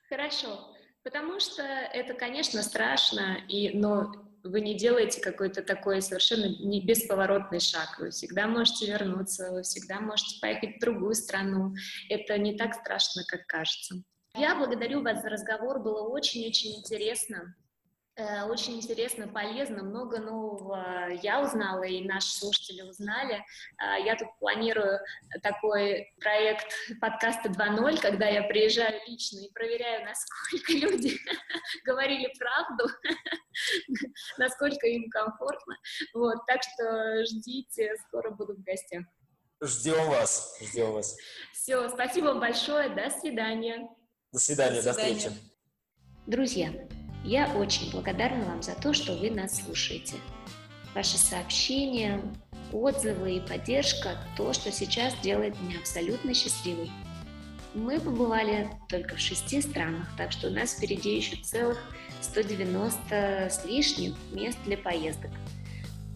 Хорошо. 0.08 0.74
Потому 1.02 1.40
что 1.40 1.62
это, 1.62 2.12
конечно, 2.14 2.62
страшно, 2.62 3.38
и, 3.48 3.70
но 3.70 4.12
вы 4.42 4.60
не 4.60 4.74
делаете 4.76 5.20
какой-то 5.22 5.62
такой 5.62 6.02
совершенно 6.02 6.46
не 6.46 6.84
бесповоротный 6.84 7.60
шаг. 7.60 7.98
Вы 7.98 8.10
всегда 8.10 8.46
можете 8.46 8.86
вернуться, 8.86 9.50
вы 9.52 9.62
всегда 9.62 10.00
можете 10.00 10.38
поехать 10.40 10.76
в 10.76 10.80
другую 10.80 11.14
страну. 11.14 11.74
Это 12.10 12.36
не 12.36 12.56
так 12.56 12.74
страшно, 12.74 13.22
как 13.26 13.46
кажется. 13.46 14.02
Я 14.34 14.54
благодарю 14.54 15.02
вас 15.02 15.22
за 15.22 15.30
разговор, 15.30 15.82
было 15.82 16.08
очень-очень 16.08 16.76
интересно. 16.76 17.54
Э, 18.18 18.42
очень 18.46 18.74
интересно, 18.74 19.28
полезно, 19.28 19.84
много 19.84 20.18
нового 20.18 21.08
я 21.22 21.40
узнала, 21.40 21.84
и 21.84 22.04
наши 22.04 22.36
слушатели 22.36 22.82
узнали. 22.82 23.44
Э, 23.80 24.04
я 24.04 24.16
тут 24.16 24.28
планирую 24.40 24.98
такой 25.40 26.12
проект 26.18 26.66
подкаста 27.00 27.48
2.0, 27.48 28.00
когда 28.00 28.26
я 28.26 28.42
приезжаю 28.42 29.00
лично 29.06 29.38
и 29.38 29.52
проверяю, 29.52 30.04
насколько 30.04 30.72
люди 30.72 31.16
говорили 31.84 32.32
правду, 32.36 32.88
насколько 34.38 34.88
им 34.88 35.08
комфортно. 35.10 35.76
Вот, 36.12 36.44
так 36.48 36.60
что 36.64 37.24
ждите, 37.24 37.94
скоро 38.08 38.32
буду 38.32 38.56
в 38.56 38.62
гостях. 38.64 39.04
Ждем 39.62 40.08
вас, 40.08 40.58
ждем 40.60 40.90
вас. 40.90 41.16
Все, 41.52 41.88
спасибо 41.88 42.26
вам 42.26 42.40
большое, 42.40 42.88
до 42.88 43.10
свидания. 43.10 43.88
До 44.32 44.40
свидания, 44.40 44.82
до, 44.82 44.92
свидания. 44.92 45.14
до 45.14 45.18
встречи. 45.20 45.36
Друзья, 46.26 46.72
я 47.24 47.52
очень 47.54 47.90
благодарна 47.90 48.44
вам 48.44 48.62
за 48.62 48.74
то, 48.74 48.92
что 48.92 49.14
вы 49.14 49.30
нас 49.30 49.62
слушаете. 49.62 50.16
Ваши 50.94 51.18
сообщения, 51.18 52.20
отзывы 52.72 53.36
и 53.36 53.40
поддержка– 53.40 54.18
то, 54.36 54.52
что 54.52 54.72
сейчас 54.72 55.14
делает 55.20 55.60
меня 55.60 55.78
абсолютно 55.78 56.34
счастливой. 56.34 56.90
Мы 57.74 58.00
побывали 58.00 58.70
только 58.88 59.16
в 59.16 59.20
шести 59.20 59.60
странах, 59.60 60.08
так 60.16 60.32
что 60.32 60.48
у 60.48 60.50
нас 60.50 60.72
впереди 60.72 61.16
еще 61.16 61.36
целых 61.36 61.78
190 62.22 63.48
с 63.50 63.64
лишним 63.64 64.16
мест 64.32 64.58
для 64.64 64.78
поездок. 64.78 65.30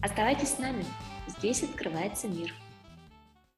Оставайтесь 0.01 0.49
с 0.49 0.57
нами, 0.57 0.83
здесь 1.37 1.63
открывается 1.63 2.27
мир. 2.27 2.53